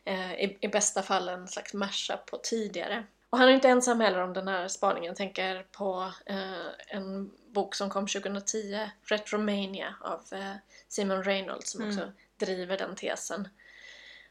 eh, 0.05 0.33
i, 0.35 0.59
i 0.61 0.69
bästa 0.69 1.03
fall 1.03 1.29
en 1.29 1.49
slags 1.49 1.75
mashup 1.75 2.27
på 2.27 2.37
tidigare. 2.37 3.05
Och 3.31 3.39
han 3.39 3.49
är 3.49 3.53
inte 3.53 3.69
ensam 3.69 4.01
heller 4.01 4.19
om 4.19 4.33
den 4.33 4.49
här 4.49 4.69
spaningen. 4.69 5.09
Jag 5.09 5.17
tänker 5.17 5.67
på 5.73 6.13
eh, 6.27 6.67
en 6.89 7.31
bok 7.53 7.75
som 7.75 7.91
kom 7.91 8.07
2010, 8.07 8.91
Retromania 9.03 9.95
av 10.01 10.25
eh, 10.33 10.55
Simon 10.89 11.25
Reynolds 11.25 11.71
som 11.71 11.89
också 11.89 12.01
Mm. 12.01 12.15
driver 12.39 12.79
den 12.79 12.95
tesen. 12.97 13.49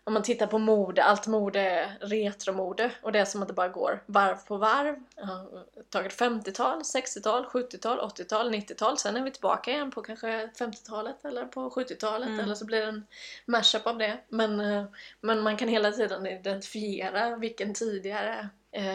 Om 0.07 0.13
man 0.13 0.23
tittar 0.23 0.47
på 0.47 0.57
mode, 0.57 1.03
allt 1.03 1.27
mode 1.27 1.59
är 1.59 1.97
retromode 2.01 2.91
och 3.01 3.11
det 3.11 3.19
är 3.19 3.25
som 3.25 3.41
att 3.41 3.47
det 3.47 3.53
bara 3.53 3.67
går 3.67 4.03
varv 4.05 4.35
på 4.35 4.57
varv. 4.57 4.95
Jag 5.15 5.25
har 5.25 5.47
tagit 5.89 6.19
50-tal, 6.19 6.79
60-tal, 6.81 7.45
70-tal, 7.45 7.99
80-tal, 7.99 8.53
90-tal. 8.53 8.97
Sen 8.97 9.17
är 9.17 9.23
vi 9.23 9.31
tillbaka 9.31 9.71
igen 9.71 9.91
på 9.91 10.01
kanske 10.01 10.49
50-talet 10.59 11.25
eller 11.25 11.45
på 11.45 11.69
70-talet 11.69 12.27
Mm. 12.27 12.39
eller 12.39 12.55
så 12.55 12.65
blir 12.65 12.81
det 12.81 12.87
en 12.87 13.07
mashup 13.45 13.87
av 13.87 13.97
det. 13.97 14.17
Men, 14.29 14.59
eh, 14.59 14.85
men 15.21 15.41
man 15.41 15.57
kan 15.57 15.67
hela 15.67 15.91
tiden 15.91 16.27
identifiera 16.27 17.35
vilken 17.35 17.73
tidigare 17.73 18.49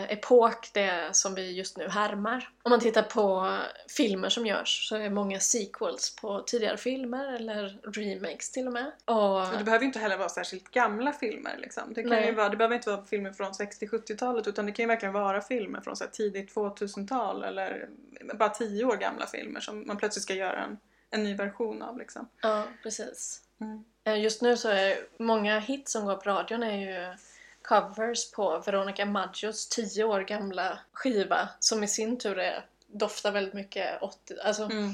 epok 0.08 0.70
det 0.72 1.16
som 1.16 1.34
vi 1.34 1.52
just 1.52 1.76
nu 1.76 1.88
härmar. 1.88 2.48
Om 2.62 2.70
man 2.70 2.80
tittar 2.80 3.02
på 3.02 3.58
filmer 3.88 4.28
som 4.28 4.46
görs 4.46 4.88
så 4.88 4.96
är 4.96 5.10
många 5.10 5.40
sequels 5.40 6.16
på 6.16 6.40
tidigare 6.40 6.76
filmer 6.76 7.32
eller 7.32 7.78
remakes 7.82 8.50
till 8.50 8.66
och 8.66 8.72
med. 8.72 8.92
Och, 9.04 9.58
det 9.58 9.64
behöver 9.64 9.80
ju 9.80 9.86
inte 9.86 9.98
heller 9.98 10.16
vara 10.16 10.28
särskilt 10.28 10.70
gamla 10.70 11.12
filmer. 11.12 11.56
Liksom. 11.58 11.94
Det, 11.94 12.02
kan 12.02 12.10
Nej. 12.10 12.26
ju 12.26 12.34
vara, 12.34 12.48
det 12.48 12.56
behöver 12.56 12.76
inte 12.76 12.90
vara 12.90 13.04
filmer 13.04 13.32
från 13.32 13.52
60-70-talet 13.52 14.46
utan 14.46 14.66
det 14.66 14.72
kan 14.72 14.82
ju 14.82 14.86
verkligen 14.86 15.12
vara 15.12 15.40
filmer 15.40 15.80
från 15.80 15.96
så 15.96 16.04
tidigt 16.12 16.54
2000-tal 16.54 17.44
eller 17.44 17.88
bara 18.34 18.48
10 18.48 18.84
år 18.84 18.96
gamla 18.96 19.26
filmer 19.26 19.60
som 19.60 19.86
man 19.86 19.96
plötsligt 19.96 20.22
ska 20.22 20.34
göra 20.34 20.64
en, 20.64 20.78
en 21.10 21.24
ny 21.24 21.34
version 21.34 21.82
av. 21.82 21.98
Liksom. 21.98 22.28
ja, 22.42 22.64
precis. 22.82 23.42
Mm. 23.60 23.84
Eh, 24.04 24.22
Just 24.22 24.42
nu 24.42 24.56
så 24.56 24.68
är 24.68 24.98
många 25.18 25.58
hits 25.58 25.92
som 25.92 26.04
går 26.04 26.16
på 26.16 26.30
radion 26.30 26.62
är 26.62 26.76
ju 26.76 27.16
covers 27.62 28.30
på 28.30 28.58
Veronica 28.66 29.04
Maggios 29.06 29.68
10 29.68 30.04
år 30.04 30.20
gamla 30.20 30.78
skiva 30.92 31.48
som 31.60 31.84
i 31.84 31.88
sin 31.88 32.18
tur 32.18 32.38
är, 32.38 32.64
doftar 32.86 33.32
väldigt 33.32 33.54
mycket 33.54 34.02
80 34.02 34.34
alltså 34.44 34.62
Mm. 34.64 34.90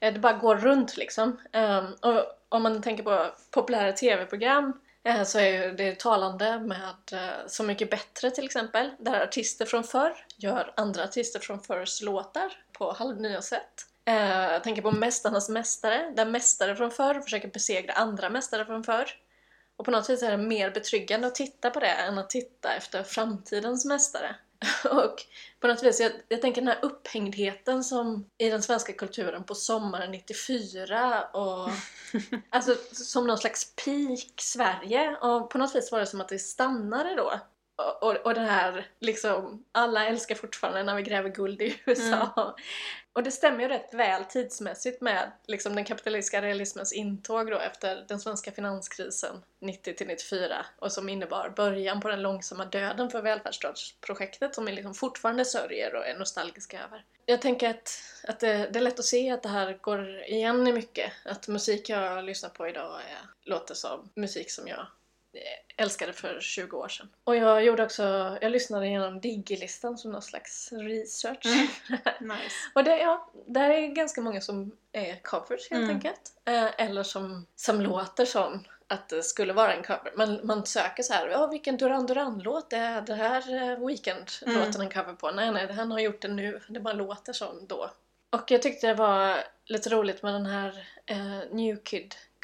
eh, 0.00 0.12
det 0.12 0.18
bara 0.20 0.32
går 0.32 0.56
runt 0.56 0.96
liksom. 0.96 1.40
Ehm, 1.52 1.86
och 2.00 2.24
om 2.48 2.62
man 2.62 2.82
tänker 2.82 3.02
på 3.02 3.26
populära 3.50 3.92
tv-program 3.92 4.80
eh, 5.04 5.22
så 5.22 5.38
är 5.38 5.72
det 5.72 5.98
talande 5.98 6.58
med 6.58 6.94
eh, 7.12 7.46
Så 7.46 7.62
mycket 7.62 7.90
bättre 7.90 8.30
till 8.30 8.44
exempel 8.44 8.90
där 8.98 9.22
artister 9.24 9.66
från 9.66 9.84
förr 9.84 10.26
gör 10.36 10.72
andra 10.76 11.04
artister 11.04 11.40
från 11.40 11.60
förrs 11.60 12.02
låtar 12.02 12.52
på 12.72 12.92
halvnya 12.92 13.42
sätt. 13.42 13.86
Eh, 14.04 14.30
Jag 14.52 14.64
tänker 14.64 14.82
på 14.82 14.90
Mästarnas 14.90 15.48
mästare, 15.48 16.12
där 16.16 16.26
mästare 16.26 16.76
från 16.76 16.90
förr 16.90 17.20
försöker 17.20 17.48
besegra 17.48 17.92
andra 17.92 18.30
mästare 18.30 18.64
från 18.66 18.84
förr. 18.84 19.10
Och 19.80 19.84
på 19.84 19.90
något 19.90 20.10
vis 20.10 20.22
är 20.22 20.30
det 20.30 20.36
mer 20.36 20.70
betryggande 20.70 21.26
att 21.26 21.34
titta 21.34 21.70
på 21.70 21.80
det 21.80 21.86
än 21.86 22.18
att 22.18 22.30
titta 22.30 22.74
efter 22.74 23.02
framtidens 23.02 23.84
mästare. 23.84 24.36
Och 24.84 25.22
på 25.60 25.66
något 25.66 25.82
vis, 25.82 26.00
jag, 26.00 26.12
jag 26.28 26.40
tänker 26.40 26.60
den 26.60 26.68
här 26.68 26.78
upphängdheten 26.82 27.84
som 27.84 28.26
i 28.38 28.50
den 28.50 28.62
svenska 28.62 28.92
kulturen 28.92 29.44
på 29.44 29.54
sommaren 29.54 30.10
94 30.10 31.22
och 31.22 31.70
alltså 32.50 32.76
som 32.92 33.26
någon 33.26 33.38
slags 33.38 33.74
peak 33.84 34.34
Sverige 34.40 35.16
och 35.16 35.50
på 35.50 35.58
något 35.58 35.74
vis 35.74 35.92
var 35.92 35.98
det 36.00 36.06
som 36.06 36.20
att 36.20 36.28
det 36.28 36.38
stannade 36.38 37.14
då. 37.14 37.40
Och, 38.00 38.16
och, 38.26 38.34
det 38.34 38.40
här 38.40 38.86
liksom, 39.00 39.64
alla 39.72 40.06
älskar 40.06 40.34
fortfarande 40.34 40.82
när 40.82 40.94
vi 40.94 41.02
gräver 41.02 41.28
guld 41.28 41.62
i 41.62 41.80
USA. 41.86 42.56
Och 43.12 43.22
det 43.22 43.30
stämmer 43.30 43.60
ju 43.60 43.68
rätt 43.68 43.94
väl 43.94 44.24
tidsmässigt 44.24 45.00
med 45.00 45.32
liksom, 45.46 45.74
den 45.74 45.84
kapitalistiska 45.84 46.42
realismens 46.42 46.92
intåg 46.92 47.50
då 47.50 47.58
efter 47.58 48.04
den 48.08 48.20
svenska 48.20 48.52
finanskrisen 48.52 49.42
90-94 49.60 50.52
och 50.78 50.92
som 50.92 51.08
innebar 51.08 51.52
början 51.56 52.00
på 52.00 52.08
den 52.08 52.22
långsamma 52.22 52.64
döden 52.64 53.10
för 53.10 53.22
välfärdsstatsprojektet 53.22 54.54
som 54.54 54.64
vi 54.64 54.72
liksom 54.72 54.94
fortfarande 54.94 55.44
sörjer 55.44 55.94
och 55.94 56.06
är 56.06 56.18
nostalgiska 56.18 56.84
över. 56.84 57.04
Jag 57.26 57.42
tänker 57.42 57.70
att, 57.70 58.02
att 58.24 58.40
det, 58.40 58.68
det 58.72 58.78
är 58.78 58.82
lätt 58.82 58.98
att 58.98 59.04
se 59.04 59.30
att 59.30 59.42
det 59.42 59.48
här 59.48 59.78
går 59.80 60.22
igen 60.22 60.66
i 60.66 60.72
mycket. 60.72 61.12
Att 61.24 61.48
musik 61.48 61.88
jag 61.88 62.24
lyssnar 62.24 62.50
på 62.50 62.68
idag 62.68 63.00
är, 63.00 63.50
låter 63.50 63.74
som 63.74 64.10
musik 64.14 64.50
som 64.50 64.68
jag 64.68 64.86
älskade 65.76 66.12
för 66.12 66.40
20 66.40 66.76
år 66.76 66.88
sedan. 66.88 67.08
Och 67.24 67.36
jag 67.36 67.64
gjorde 67.64 67.82
också, 67.84 68.38
jag 68.40 68.52
lyssnade 68.52 68.86
igenom 68.86 69.20
Digilistan 69.20 69.98
som 69.98 70.12
någon 70.12 70.22
slags 70.22 70.72
research. 70.72 71.44
Nice. 72.20 72.54
Och 72.74 72.84
det, 72.84 72.98
ja, 72.98 73.30
där 73.46 73.70
är 73.70 73.86
ganska 73.88 74.20
många 74.20 74.40
som 74.40 74.76
är 74.92 75.16
covers 75.22 75.70
helt 75.70 75.82
Mm. 75.82 75.96
enkelt. 75.96 76.20
Eh, 76.44 76.80
eller 76.86 77.02
som, 77.02 77.46
som 77.56 77.80
låter 77.80 78.24
som 78.24 78.64
att 78.86 79.08
det 79.08 79.22
skulle 79.22 79.52
vara 79.52 79.74
en 79.74 79.82
cover. 79.82 80.12
Man, 80.16 80.40
man 80.46 80.66
söker 80.66 81.02
så 81.02 81.12
här, 81.12 81.28
ja 81.28 81.46
vilken 81.46 81.76
Duran 81.76 82.06
Duran-låt 82.06 82.72
är 82.72 83.00
det 83.00 83.14
här 83.14 83.70
eh, 83.72 83.86
Weekend-låten 83.86 84.70
Mm. 84.74 84.80
en 84.80 84.90
cover 84.90 85.12
på? 85.12 85.30
Nej, 85.30 85.50
nej, 85.52 85.72
han 85.72 85.90
har 85.92 85.98
gjort 85.98 86.22
den 86.22 86.36
nu. 86.36 86.60
Det 86.68 86.80
bara 86.80 86.94
låter 86.94 87.32
som 87.32 87.66
då. 87.66 87.90
Och 88.30 88.50
jag 88.50 88.62
tyckte 88.62 88.86
det 88.86 88.94
var 88.94 89.38
lite 89.64 89.90
roligt 89.90 90.22
med 90.22 90.34
den 90.34 90.46
här 90.46 90.86
eh, 91.06 91.38
New 91.50 91.76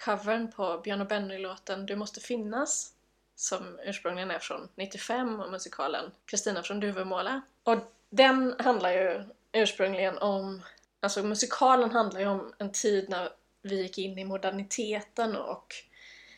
covern 0.04 0.52
på 0.52 0.80
Björn 0.84 1.00
och 1.00 1.06
Benny-låten 1.06 1.86
Du 1.86 1.96
måste 1.96 2.20
finnas. 2.20 2.92
Som 3.38 3.78
ursprungligen 3.84 4.30
är 4.30 4.38
från 4.38 4.68
95 4.74 5.40
och 5.40 5.50
musikalen 5.50 6.10
Kristina 6.26 6.62
från 6.62 6.80
Duvemåla. 6.80 7.40
Och 7.62 7.78
den 8.10 8.54
handlar 8.58 8.92
ju 8.92 9.24
ursprungligen 9.52 10.18
om, 10.18 10.62
alltså 11.00 11.22
musikalen 11.22 11.90
handlar 11.90 12.20
ju 12.20 12.26
om 12.26 12.52
en 12.58 12.72
tid 12.72 13.08
när 13.08 13.28
vi 13.62 13.82
gick 13.82 13.98
in 13.98 14.18
i 14.18 14.24
moderniteten 14.24 15.36
och 15.36 15.74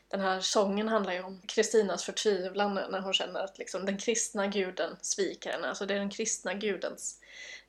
den 0.09 0.21
här 0.21 0.41
sången 0.41 0.89
handlar 0.89 1.13
ju 1.13 1.23
om 1.23 1.41
Kristinas 1.47 2.05
förtvivlan 2.05 2.75
när 2.75 3.01
hon 3.01 3.15
känner 3.15 3.41
att 3.41 3.59
liksom 3.59 3.87
den 3.87 3.99
kristna 3.99 4.47
guden 4.47 4.97
sviker 5.01 5.53
henne. 5.53 5.69
Alltså 5.69 5.87
det 5.87 5.95
är 5.95 5.99
den 5.99 6.11
kristna 6.11 6.55
gudens 6.55 7.21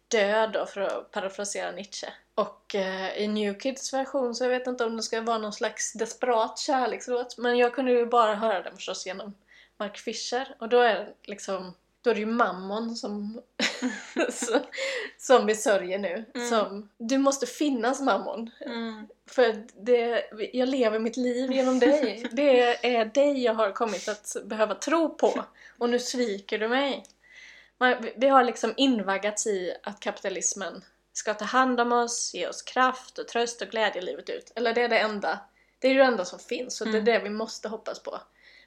död 0.10 0.52
då, 0.52 0.66
för 0.66 0.82
att 0.82 1.12
parafrasera 1.12 1.72
Nietzsche. 1.72 2.08
Och 2.36 2.76
eh, 2.76 3.18
i 3.18 3.28
New 3.28 3.60
Kids 3.60 3.94
version 3.94 4.36
så 4.36 4.44
jag 4.44 4.50
vet 4.50 4.68
inte 4.68 4.86
om 4.86 4.98
det 4.98 5.04
ska 5.04 5.22
vara 5.22 5.38
någon 5.38 5.54
slags 5.54 5.94
desperat 5.94 6.60
kärlekslåt, 6.60 7.38
men 7.38 7.58
jag 7.58 7.74
kunde 7.74 7.92
ju 7.92 8.06
bara 8.06 8.36
höra 8.36 8.62
den 8.62 8.76
förstås 8.76 9.06
genom 9.06 9.34
Mark 9.78 9.98
Fisher. 9.98 10.56
Och 10.60 10.70
då 10.70 10.80
är 10.80 10.96
det 10.96 11.14
liksom, 11.24 11.74
då 12.02 12.10
är 12.10 12.14
det 12.14 12.20
ju 12.20 12.26
mammon 12.26 12.96
som, 12.96 13.42
som, 15.18 15.46
vi 15.46 15.56
sörjer 15.56 16.00
nu. 16.00 16.26
Mm. 16.36 16.50
Som, 16.50 16.90
du 16.98 17.18
måste 17.18 17.46
finnas 17.46 18.02
mammon. 18.02 18.50
Mm. 18.62 19.08
För 19.28 19.64
det, 19.86 20.24
jag 20.54 20.70
lever 20.70 21.00
mitt 21.00 21.18
liv 21.18 21.52
genom 21.52 21.80
dig. 21.80 22.28
Det 22.32 22.88
är 22.96 23.06
dig 23.06 23.44
jag 23.44 23.54
har 23.54 23.72
kommit 23.72 24.08
att 24.08 24.36
behöva 24.44 24.76
tro 24.76 25.10
på. 25.10 25.46
Och 25.78 25.90
nu 25.90 26.00
sviker 26.00 26.60
du 26.60 26.68
mig. 26.68 27.04
Man- 27.80 28.10
Vi 28.16 28.28
har 28.28 28.44
liksom 28.44 28.74
invaggats 28.78 29.48
i 29.48 29.76
att 29.84 30.00
kapitalismen 30.00 30.84
ska 31.14 31.34
ta 31.34 31.46
hand 31.46 31.80
om 31.82 31.92
oss, 31.92 32.34
ge 32.34 32.48
oss 32.48 32.62
kraft 32.62 33.18
och 33.20 33.28
tröst 33.28 33.62
och 33.62 33.68
glädje 33.68 34.02
livet 34.02 34.30
ut. 34.30 34.52
Eller 34.56 34.74
det 34.74 34.82
är 34.82 34.90
det 34.90 35.00
enda. 35.00 35.40
Det 35.80 35.88
är 35.88 35.96
det 35.96 36.04
enda 36.04 36.26
som 36.26 36.40
finns 36.40 36.82
och 36.82 36.88
det 36.88 36.98
är 36.98 37.02
Mm. 37.02 37.06
det 37.06 37.20
vi 37.20 37.30
måste 37.30 37.68
hoppas 37.70 38.00
på. 38.00 38.22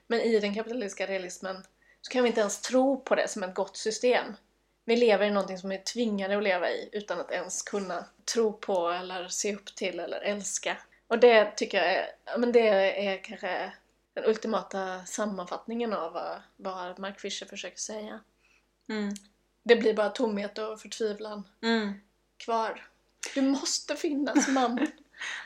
Men 0.06 0.20
i 0.20 0.38
den 0.40 0.54
kapitalistiska 0.54 1.06
realismen 1.06 1.64
så 2.02 2.10
kan 2.12 2.22
vi 2.22 2.28
inte 2.28 2.40
ens 2.40 2.60
tro 2.60 3.00
på 3.00 3.14
det 3.14 3.28
som 3.28 3.42
ett 3.42 3.54
gott 3.54 3.76
system. 3.76 4.36
Vi 4.84 4.96
lever 4.96 5.26
i 5.26 5.30
någonting 5.30 5.58
som 5.58 5.70
vi 5.70 5.76
är 5.76 5.82
tvingade 5.82 6.36
att 6.36 6.42
leva 6.42 6.70
i 6.70 6.88
utan 6.92 7.20
att 7.20 7.30
ens 7.30 7.62
kunna 7.62 8.04
tro 8.34 8.52
på 8.52 8.88
eller 8.90 9.28
se 9.28 9.54
upp 9.54 9.74
till 9.74 10.00
eller 10.00 10.20
älska. 10.20 10.76
Och 11.06 11.18
det 11.18 11.56
tycker 11.56 11.78
jag 11.78 11.92
är, 11.94 12.38
men 12.38 12.52
det 12.52 12.68
är 13.08 13.24
kanske 13.24 13.72
den 14.14 14.24
ultimata 14.24 15.04
sammanfattningen 15.04 15.92
av 15.92 16.12
vad, 16.12 16.42
vad 16.56 16.98
Mark 16.98 17.20
Fisher 17.20 17.46
försöker 17.46 17.78
säga. 17.78 18.20
Mm. 18.88 19.14
Det 19.64 19.76
blir 19.76 19.94
bara 19.94 20.10
tomhet 20.10 20.58
och 20.58 20.80
förtvivlan 20.80 21.44
Mm. 21.62 21.92
kvar. 22.36 22.86
Du 23.34 23.42
måste 23.42 23.96
finnas 23.96 24.48
mamma. 24.48 24.80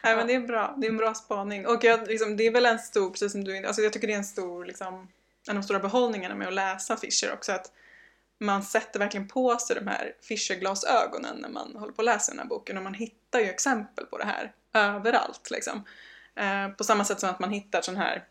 Nej 0.02 0.16
men 0.16 0.26
det 0.26 0.34
är 0.34 0.40
bra, 0.40 0.74
det 0.78 0.86
är 0.86 0.90
en 0.90 0.96
bra 0.96 1.14
spaning. 1.14 1.66
Och 1.66 1.84
jag, 1.84 2.08
liksom, 2.08 2.36
det 2.36 2.46
är 2.46 2.50
väl 2.50 2.66
en 2.66 2.78
stor, 2.78 3.10
precis 3.10 3.32
som 3.32 3.44
du 3.44 3.66
alltså 3.66 3.82
jag 3.82 3.92
tycker 3.92 4.06
det 4.06 4.12
är 4.12 4.18
en 4.18 4.24
stor, 4.24 4.64
liksom, 4.64 4.94
en 5.48 5.50
av 5.50 5.54
de 5.54 5.62
stora 5.62 5.78
behållningarna 5.78 6.34
med 6.34 6.48
att 6.48 6.54
läsa 6.54 6.96
Fischer 6.96 7.32
också 7.32 7.52
att 7.52 7.72
man 8.38 8.62
sätter 8.62 8.98
verkligen 8.98 9.28
på 9.28 9.58
sig 9.58 9.76
de 9.76 9.86
här 9.86 10.14
Fischer-glasögonen 10.20 11.36
när 11.36 11.48
man 11.48 11.76
håller 11.76 11.92
på 11.92 12.02
att 12.02 12.06
läsa 12.06 12.32
den 12.32 12.38
här 12.38 12.46
boken 12.46 12.76
och 12.76 12.82
man 12.82 12.94
hittar 12.94 13.40
ju 13.40 13.46
exempel 13.46 14.06
på 14.06 14.18
det 14.18 14.24
här 14.24 14.52
överallt 14.72 15.50
liksom. 15.50 15.84
Eh, 16.34 16.68
på 16.68 16.84
samma 16.84 17.04
sätt 17.04 17.20
som 17.20 17.30
att 17.30 17.38
man 17.38 17.50
hittar 17.50 17.80
sån 17.80 17.96
här 17.96 18.24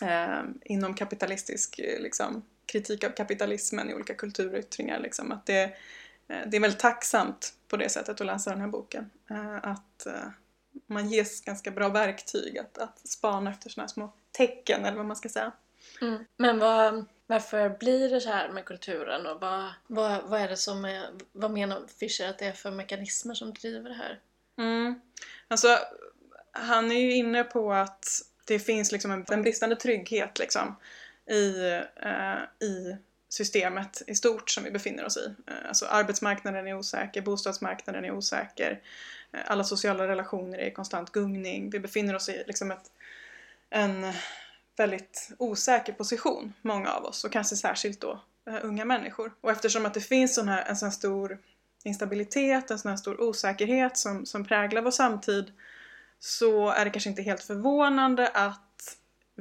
eh, 0.00 0.42
inom 0.64 0.94
kapitalistisk 0.94 1.78
liksom, 1.78 2.42
kritik 2.66 3.04
av 3.04 3.10
kapitalismen 3.10 3.90
i 3.90 3.94
olika 3.94 4.14
kulturyttringar 4.14 5.00
liksom. 5.00 5.32
Att 5.32 5.46
det, 5.46 5.62
eh, 6.28 6.40
det 6.46 6.56
är 6.56 6.60
väldigt 6.60 6.80
tacksamt 6.80 7.54
på 7.68 7.76
det 7.76 7.88
sättet 7.88 8.20
att 8.20 8.26
läsa 8.26 8.50
den 8.50 8.60
här 8.60 8.68
boken. 8.68 9.10
Eh, 9.30 9.56
att 9.56 10.06
eh, 10.06 10.28
man 10.86 11.08
ges 11.08 11.40
ganska 11.40 11.70
bra 11.70 11.88
verktyg 11.88 12.58
att, 12.58 12.78
att 12.78 13.08
spana 13.08 13.50
efter 13.50 13.70
såna 13.70 13.82
här 13.82 13.88
små 13.88 14.12
tecken 14.32 14.84
eller 14.84 14.96
vad 14.96 15.06
man 15.06 15.16
ska 15.16 15.28
säga. 15.28 15.52
Mm. 16.00 16.24
Men 16.36 16.58
vad, 16.58 17.04
varför 17.26 17.68
blir 17.68 18.10
det 18.10 18.20
så 18.20 18.28
här 18.28 18.48
med 18.48 18.64
kulturen 18.64 19.26
och 19.26 19.40
vad, 19.40 19.70
vad, 19.86 20.22
vad 20.24 20.40
är 20.40 20.48
det 20.48 20.56
som 20.56 20.84
är, 20.84 21.10
vad 21.32 21.50
menar 21.50 21.82
Fischer 21.98 22.28
att 22.28 22.38
det 22.38 22.46
är 22.46 22.52
för 22.52 22.70
mekanismer 22.70 23.34
som 23.34 23.52
driver 23.54 23.88
det 23.88 23.96
här? 23.96 24.20
Mm. 24.58 25.00
Alltså, 25.48 25.78
han 26.52 26.92
är 26.92 27.00
ju 27.00 27.14
inne 27.14 27.44
på 27.44 27.72
att 27.72 28.06
det 28.46 28.58
finns 28.58 28.92
liksom 28.92 29.10
en, 29.10 29.24
en 29.28 29.42
bristande 29.42 29.76
trygghet 29.76 30.38
liksom, 30.38 30.76
i, 31.32 31.82
eh, 31.96 32.68
i 32.68 32.96
systemet 33.28 34.02
i 34.06 34.14
stort 34.14 34.50
som 34.50 34.64
vi 34.64 34.70
befinner 34.70 35.04
oss 35.04 35.16
i. 35.16 35.34
Eh, 35.46 35.68
alltså 35.68 35.86
arbetsmarknaden 35.86 36.66
är 36.66 36.74
osäker, 36.74 37.22
bostadsmarknaden 37.22 38.04
är 38.04 38.10
osäker, 38.10 38.80
eh, 39.32 39.40
alla 39.46 39.64
sociala 39.64 40.08
relationer 40.08 40.58
är 40.58 40.66
i 40.66 40.70
konstant 40.70 41.12
gungning. 41.12 41.70
Vi 41.70 41.80
befinner 41.80 42.14
oss 42.14 42.28
i 42.28 42.44
liksom 42.46 42.70
ett, 42.70 42.90
en 43.70 44.12
väldigt 44.76 45.30
osäker 45.38 45.92
position, 45.92 46.52
många 46.62 46.90
av 46.90 47.04
oss, 47.04 47.24
och 47.24 47.32
kanske 47.32 47.56
särskilt 47.56 48.00
då 48.00 48.20
eh, 48.46 48.58
unga 48.62 48.84
människor. 48.84 49.32
Och 49.40 49.50
eftersom 49.50 49.86
att 49.86 49.94
det 49.94 50.00
finns 50.00 50.34
sån 50.34 50.48
här, 50.48 50.64
en 50.64 50.76
sån 50.76 50.86
här 50.86 50.94
stor 50.94 51.38
instabilitet, 51.84 52.70
en 52.70 52.78
sån 52.78 52.90
här 52.90 52.96
stor 52.96 53.20
osäkerhet 53.20 53.96
som, 53.96 54.26
som 54.26 54.44
präglar 54.44 54.82
vår 54.82 54.90
samtid 54.90 55.52
så 56.18 56.70
är 56.70 56.84
det 56.84 56.90
kanske 56.90 57.10
inte 57.10 57.22
helt 57.22 57.44
förvånande 57.44 58.28
att 58.28 58.71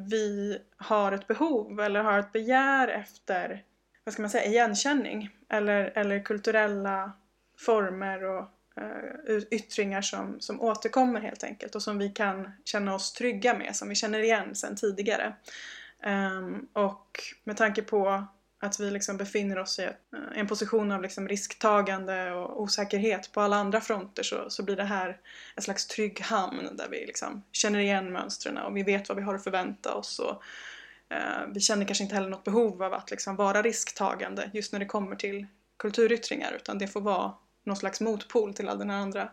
vi 0.10 0.58
har 0.78 1.12
ett 1.12 1.28
behov 1.28 1.80
eller 1.80 2.04
har 2.04 2.20
ett 2.20 2.32
begär 2.32 2.88
efter, 2.88 3.64
vad 4.04 4.14
ska 4.14 4.22
man 4.22 4.32
säga, 4.32 4.46
igenkänning 4.46 5.30
eller, 5.50 5.92
eller 5.96 6.20
kulturella 6.20 7.12
former 7.58 8.24
och 8.24 8.48
eh, 8.76 9.38
yttringar 9.52 10.02
som, 10.02 10.40
som 10.40 10.62
återkommer 10.62 11.22
helt 11.22 11.44
enkelt 11.44 11.76
och 11.76 11.84
som 11.84 11.98
vi 11.98 12.10
kan 12.10 12.52
känna 12.66 12.96
oss 12.96 13.14
trygga 13.14 13.58
med, 13.58 13.76
som 13.76 13.90
vi 13.90 13.96
känner 13.96 14.20
igen 14.20 14.56
sedan 14.56 14.76
tidigare. 14.76 15.34
Um, 16.06 16.68
och 16.74 17.20
med 17.44 17.58
tanke 17.58 17.82
på 17.82 18.28
att 18.62 18.80
vi 18.80 18.92
liksom 18.92 19.18
befinner 19.18 19.60
oss 19.60 19.80
i 19.80 19.84
eh, 19.84 19.92
en 20.36 20.48
position 20.48 20.92
av 20.92 21.02
liksom 21.02 21.28
risktagande 21.28 22.32
och 22.32 22.62
osäkerhet 22.62 23.32
på 23.32 23.42
alla 23.42 23.56
andra 23.56 23.82
fronter 23.82 24.24
så, 24.24 24.50
så 24.50 24.64
blir 24.64 24.76
det 24.76 24.84
här 24.84 25.18
en 25.56 25.64
slags 25.64 25.88
trygg 25.88 26.22
hamn 26.22 26.70
där 26.78 26.88
vi 26.90 27.06
liksom 27.06 27.44
känner 27.52 27.80
igen 27.80 28.12
mönstren 28.12 28.58
och 28.58 28.78
vi 28.78 28.84
vet 28.84 29.10
vad 29.10 29.18
vi 29.18 29.24
har 29.24 29.36
att 29.36 29.44
förvänta 29.44 29.96
oss. 29.96 30.20
Och, 30.20 30.44
eh, 31.10 31.48
vi 31.54 31.60
känner 31.60 31.86
kanske 31.86 32.04
inte 32.04 32.16
heller 32.16 32.30
något 32.30 32.44
behov 32.44 32.84
av 32.84 32.94
att 32.94 33.12
liksom 33.12 33.36
vara 33.36 33.62
risktagande 33.62 34.52
just 34.54 34.72
när 34.74 34.80
det 34.80 34.86
kommer 34.86 35.16
till 35.16 35.48
kulturyttringar 35.78 36.54
utan 36.54 36.78
det 36.78 36.88
får 36.88 37.02
vara 37.02 37.34
någon 37.64 37.78
slags 37.78 38.02
motpol 38.02 38.54
till 38.54 38.70
all 38.70 38.80
den 38.80 38.90
här 38.90 38.98
andra 38.98 39.30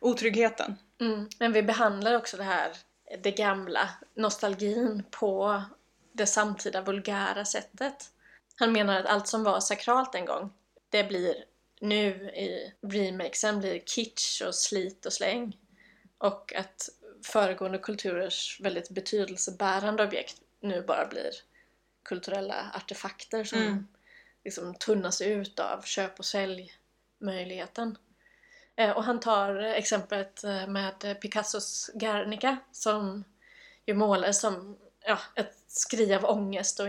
otryggheten. 0.00 0.76
Mm. 1.00 1.28
Men 1.38 1.52
vi 1.52 1.62
behandlar 1.62 2.14
också 2.14 2.36
det 2.36 2.42
här, 2.42 2.70
det 3.22 3.30
gamla, 3.30 3.88
nostalgin 4.14 5.02
på 5.10 5.62
det 6.12 6.26
samtida 6.26 6.82
vulgära 6.82 7.44
sättet. 7.44 8.12
Han 8.58 8.72
menar 8.72 9.00
att 9.00 9.06
allt 9.06 9.28
som 9.28 9.44
var 9.44 9.60
sakralt 9.60 10.14
en 10.14 10.24
gång, 10.24 10.52
det 10.88 11.04
blir 11.04 11.44
nu 11.80 12.08
i 12.30 12.72
remakesen 12.82 13.58
blir 13.60 13.78
kitsch 13.80 14.42
och 14.42 14.54
slit 14.54 15.06
och 15.06 15.12
släng. 15.12 15.56
Och 16.18 16.54
att 16.54 16.88
föregående 17.24 17.78
kulturers 17.78 18.60
väldigt 18.60 18.90
betydelsebärande 18.90 20.04
objekt 20.04 20.36
nu 20.60 20.82
bara 20.82 21.06
blir 21.06 21.30
kulturella 22.04 22.72
artefakter 22.74 23.44
som 23.44 23.58
Mm. 23.58 23.88
liksom 24.44 24.74
tunnas 24.74 25.20
ut 25.20 25.60
av 25.60 25.82
köp 25.82 26.18
och 26.18 26.24
säljmöjligheten. 26.24 27.98
Eh, 28.76 28.90
Och 28.90 29.04
han 29.04 29.20
tar 29.20 29.54
exemplet 29.56 30.44
eh, 30.44 30.66
med 30.66 31.20
Picassos 31.20 31.90
Guernica 31.94 32.56
som 32.72 33.24
ju 33.86 33.94
målar 33.94 34.32
som 34.32 34.78
ja, 35.00 35.18
ett 35.34 35.57
skri 35.78 36.14
av 36.14 36.24
ångest 36.24 36.80
och 36.80 36.88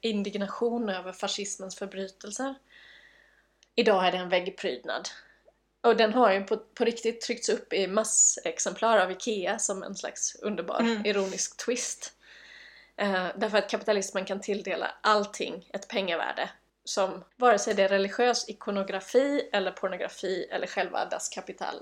indignation 0.00 0.88
över 0.88 1.12
fascismens 1.12 1.76
förbrytelser. 1.76 2.54
Idag 3.74 4.06
är 4.06 4.12
det 4.12 4.18
en 4.18 4.28
väggprydnad. 4.28 5.08
Och 5.80 5.96
den 5.96 6.12
har 6.12 6.32
ju 6.32 6.40
på, 6.44 6.56
på 6.56 6.84
riktigt 6.84 7.20
tryckts 7.20 7.48
upp 7.48 7.72
i 7.72 7.86
massexemplar 7.86 8.98
av 8.98 9.10
IKEA 9.10 9.58
som 9.58 9.82
en 9.82 9.94
slags 9.94 10.34
underbar 10.34 10.80
Mm. 10.80 11.06
ironisk 11.06 11.56
twist. 11.66 12.12
Eh, 12.96 13.26
därför 13.36 13.58
att 13.58 13.70
kapitalismen 13.70 14.24
kan 14.24 14.40
tilldela 14.40 14.94
allting 15.00 15.68
ett 15.72 15.88
pengavärde 15.88 16.50
som 16.84 17.24
vare 17.36 17.58
sig 17.58 17.74
det 17.74 17.82
är 17.82 17.88
religiös 17.88 18.48
ikonografi 18.48 19.48
eller 19.52 19.70
pornografi 19.70 20.48
eller 20.50 20.66
själva 20.66 21.04
Das 21.04 21.28
Kapital. 21.28 21.74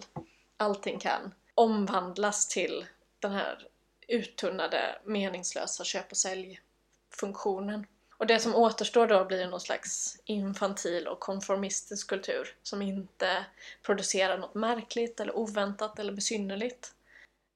Allting 0.57 0.99
kan 0.99 1.35
omvandlas 1.55 2.49
till 2.49 2.87
den 3.21 3.33
här 3.33 3.67
uttunnade, 4.07 4.99
meningslösa 5.05 5.85
köp 5.85 6.11
och 6.11 6.17
säljfunktionen. 6.17 7.87
Och 8.19 8.27
det 8.27 8.39
som 8.39 8.55
återstår 8.55 9.07
då 9.07 9.25
blir 9.25 9.47
någon 9.47 9.61
slags 9.61 10.19
infantil 10.25 11.09
och 11.09 11.21
konformistisk 11.21 12.09
kultur 12.09 12.55
som 12.63 12.83
inte 12.83 13.45
producerar 13.83 14.39
något 14.39 14.55
märkligt 14.55 15.21
eller 15.21 15.37
oväntat 15.37 15.99
eller 15.99 16.13
besynnerligt. 16.13 16.93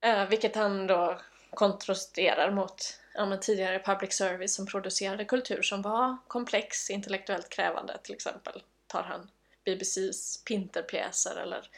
Eh, 0.01 0.29
vilket 0.29 0.57
han 0.57 0.87
då 0.87 1.21
kontrasterar 1.51 2.51
mot 2.51 2.99
ja, 3.15 3.27
men 3.27 3.41
tidigare 3.41 3.83
public 3.85 4.13
service 4.13 4.55
som 4.55 4.67
producerade 4.67 5.25
kultur 5.25 5.63
som 5.63 5.83
var 5.83 6.17
komplex, 6.29 6.91
intellektuellt 6.91 7.49
krävande. 7.49 7.99
Till 8.03 8.15
exempel 8.15 8.63
tar 8.87 9.03
han 9.03 9.31
BBCs 9.65 10.45
Pinterpjäser 10.45 11.37
eller 11.37 11.71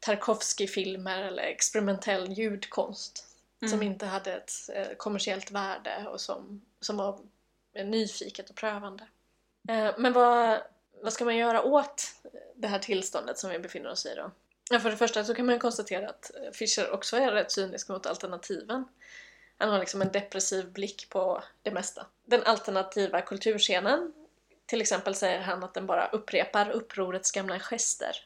Tarkovsky-filmer 0.00 1.22
eller 1.22 1.42
experimentell 1.42 2.32
ljudkonst 2.32 3.35
Mm. 3.66 3.78
som 3.78 3.82
inte 3.82 4.06
hade 4.06 4.32
ett 4.32 4.52
eh, 4.74 4.96
kommersiellt 4.96 5.50
värde 5.50 6.06
och 6.08 6.20
som, 6.20 6.62
som 6.80 6.96
var 6.96 7.20
nyfiket 7.84 8.50
och 8.50 8.56
prövande. 8.56 9.06
Eh, 9.68 9.94
men 9.98 10.12
vad, 10.12 10.60
vad 11.02 11.12
ska 11.12 11.24
man 11.24 11.36
göra 11.36 11.62
åt 11.62 12.04
det 12.54 12.68
här 12.68 12.78
tillståndet 12.78 13.38
som 13.38 13.50
vi 13.50 13.58
befinner 13.58 13.90
oss 13.90 14.06
i 14.06 14.14
då? 14.14 14.30
Ja, 14.70 14.80
för 14.80 14.90
det 14.90 14.96
första 14.96 15.24
så 15.24 15.34
kan 15.34 15.46
man 15.46 15.58
konstatera 15.58 16.08
att 16.08 16.30
eh, 16.34 16.52
Fischer 16.52 16.90
också 16.90 17.16
är 17.16 17.32
rätt 17.32 17.52
cynisk 17.52 17.88
mot 17.88 18.06
alternativen. 18.06 18.84
Han 19.58 19.70
har 19.70 19.78
liksom 19.78 20.02
en 20.02 20.12
depressiv 20.12 20.72
blick 20.72 21.08
på 21.10 21.42
det 21.62 21.70
mesta. 21.70 22.06
Den 22.24 22.42
alternativa 22.42 23.20
kulturscenen, 23.20 24.12
till 24.66 24.80
exempel 24.80 25.14
säger 25.14 25.40
han 25.40 25.64
att 25.64 25.74
den 25.74 25.86
bara 25.86 26.06
upprepar 26.06 26.70
upprorets 26.70 27.30
gamla 27.30 27.58
gester. 27.58 28.16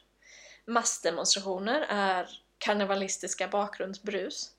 Massdemonstrationer 0.65 1.85
är 1.89 2.29
karnevalistiska 2.57 3.47
bakgrundsbrus. 3.47 4.51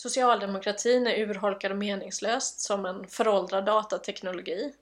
Socialdemokratin 0.00 1.06
är 1.06 1.18
urholkad 1.18 1.72
och 1.72 1.78
meningslöst 1.78 2.60
som 2.60 2.86
en 2.86 3.08
föråldrad 3.08 3.64
datateknologi. 3.64 4.72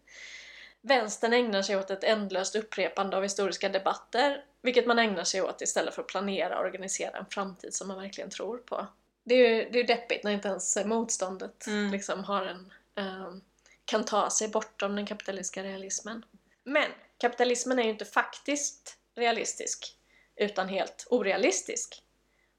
Vänstern 0.81 1.33
ägnar 1.33 1.63
sig 1.63 1.77
åt 1.77 1.91
ett 1.91 2.05
ändlöst 2.05 2.57
upprepande 2.57 3.17
av 3.17 3.23
historiska 3.23 3.69
debatter, 3.69 4.45
vilket 4.63 4.87
man 4.87 4.99
ägnar 4.99 5.25
sig 5.25 5.43
åt 5.43 5.63
istället 5.63 5.95
för 5.95 6.03
att 6.03 6.09
planera 6.09 6.59
och 6.59 6.65
organisera 6.65 7.19
en 7.19 7.27
framtid 7.31 7.75
som 7.75 7.89
man 7.89 8.01
verkligen 8.01 8.31
tror 8.31 8.59
på. 8.59 8.87
Det 9.25 9.35
är 9.35 9.49
ju 9.49 9.71
det 9.71 9.79
är 9.79 9.87
deppigt 9.87 10.25
när 10.25 10.33
inte 10.33 10.49
ens 10.49 10.77
motståndet 10.85 11.67
Mm. 11.67 11.93
liksom 11.93 12.25
har 12.25 12.47
en, 12.47 12.73
ehm, 12.95 13.41
kan 13.85 14.05
ta 14.05 14.31
sig 14.31 14.49
bortom 14.49 14.97
den 14.97 15.07
kapitalistiska 15.07 15.63
realismen. 15.63 16.25
Men 16.65 16.91
kapitalismen 17.19 17.79
är 17.79 17.83
ju 17.83 17.91
inte 17.91 18.05
faktiskt 18.05 18.99
realistisk, 19.15 19.97
utan 20.37 20.69
helt 20.69 21.07
orealistisk. 21.11 22.03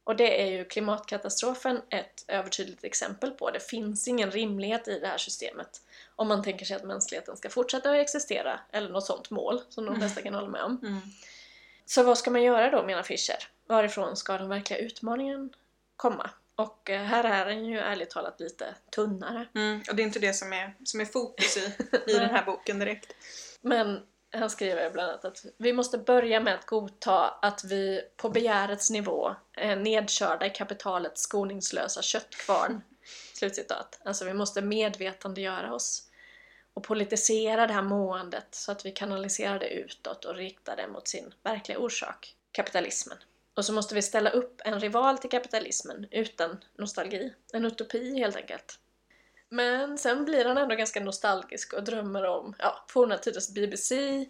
Och 0.09 0.15
det 0.15 0.41
är 0.41 0.45
ju 0.45 0.65
klimatkatastrofen 0.65 1.81
ett 1.89 2.25
övertydligt 2.27 2.83
exempel 2.83 3.31
på. 3.31 3.51
Det 3.51 3.59
finns 3.59 4.07
ingen 4.07 4.31
rimlighet 4.31 4.87
i 4.87 4.99
det 4.99 5.07
här 5.07 5.17
systemet 5.17 5.81
om 6.15 6.27
man 6.27 6.43
tänker 6.43 6.65
sig 6.65 6.75
att 6.75 6.83
mänskligheten 6.83 7.37
ska 7.37 7.49
fortsätta 7.49 7.91
att 7.91 7.97
existera, 7.97 8.59
eller 8.71 8.89
något 8.89 9.05
sånt 9.05 9.29
mål 9.29 9.61
som 9.69 9.85
de 9.85 9.99
flesta 9.99 10.21
kan 10.21 10.33
hålla 10.33 10.47
med 10.47 10.63
om. 10.63 10.79
Mm. 10.83 11.01
Så 11.85 12.03
vad 12.03 12.17
ska 12.17 12.31
man 12.31 12.43
göra 12.43 12.69
då, 12.69 12.83
menar 12.85 13.03
Fischer? 13.03 13.47
Varifrån 13.67 14.15
ska 14.15 14.37
den 14.37 14.49
verkliga 14.49 14.79
utmaningen 14.79 15.49
komma? 15.95 16.29
Och 16.55 16.89
eh, 16.89 17.01
här 17.01 17.23
är 17.23 17.45
den 17.45 17.65
ju 17.65 17.79
ärligt 17.79 18.09
talat 18.09 18.39
lite 18.39 18.75
tunnare. 18.95 19.47
Mm. 19.55 19.81
Och 19.89 19.95
det 19.95 20.01
är 20.01 20.05
inte 20.05 20.19
det 20.19 20.33
som 20.33 20.53
är, 20.53 20.75
som 20.83 21.01
är 21.01 21.05
fokus 21.05 21.57
i, 21.57 21.73
i 22.07 22.13
den 22.19 22.29
här 22.29 22.45
boken 22.45 22.79
direkt. 22.79 23.15
Men 23.61 23.99
han 24.31 24.49
skriver 24.49 24.89
bland 24.89 25.09
annat 25.09 25.25
att 25.25 25.45
vi 25.57 25.73
måste 25.73 25.97
börja 25.97 26.39
med 26.39 26.55
att 26.55 26.65
godta 26.65 27.29
att 27.29 27.63
vi 27.63 28.01
på 28.17 28.29
begärets 28.29 28.89
nivå 28.89 29.35
är 29.53 29.75
nedkörda 29.75 30.45
i 30.45 30.49
kapitalets 30.49 31.21
skoningslösa 31.21 32.01
köttkvarn. 32.01 32.81
Slutcitat. 33.33 33.99
Alltså 34.03 34.25
vi 34.25 34.33
måste 34.33 34.61
medvetandegöra 34.61 35.73
oss 35.73 36.03
och 36.73 36.83
politisera 36.83 37.67
det 37.67 37.73
här 37.73 37.81
måendet 37.81 38.47
så 38.51 38.71
att 38.71 38.85
vi 38.85 38.91
kanaliserar 38.91 39.59
det 39.59 39.69
utåt 39.69 40.25
och 40.25 40.35
riktar 40.35 40.75
det 40.75 40.87
mot 40.87 41.07
sin 41.07 41.33
verkliga 41.43 41.79
orsak, 41.79 42.35
kapitalismen. 42.51 43.17
Och 43.53 43.65
så 43.65 43.73
måste 43.73 43.95
vi 43.95 44.01
ställa 44.01 44.29
upp 44.29 44.61
en 44.65 44.79
rival 44.79 45.17
till 45.17 45.29
kapitalismen 45.29 46.07
utan 46.11 46.57
nostalgi. 46.77 47.33
En 47.53 47.65
utopi 47.65 48.19
helt 48.19 48.35
enkelt. 48.35 48.79
Men 49.49 49.97
sen 49.97 50.25
blir 50.25 50.45
han 50.45 50.57
ändå 50.57 50.75
ganska 50.75 50.99
nostalgisk 50.99 51.73
och 51.73 51.83
drömmer 51.83 52.23
om 52.25 52.55
ja, 52.59 52.85
forna 52.87 53.17
tiders 53.17 53.49
BBC. 53.49 54.25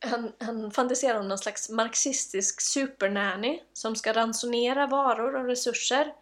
Han, 0.00 0.32
han 0.38 0.70
fantiserar 0.70 1.20
om 1.20 1.28
någon 1.28 1.38
slags 1.38 1.70
marxistisk 1.70 2.60
supernanny 2.60 3.60
som 3.72 3.96
ska 3.96 4.12
ransonera 4.12 4.86
varor 4.86 5.36
och 5.36 5.46
resurser 5.46 6.14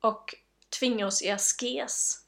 och 0.00 0.34
tvinga 0.78 1.06
oss 1.06 1.22
i 1.22 1.30
askes. 1.30 2.20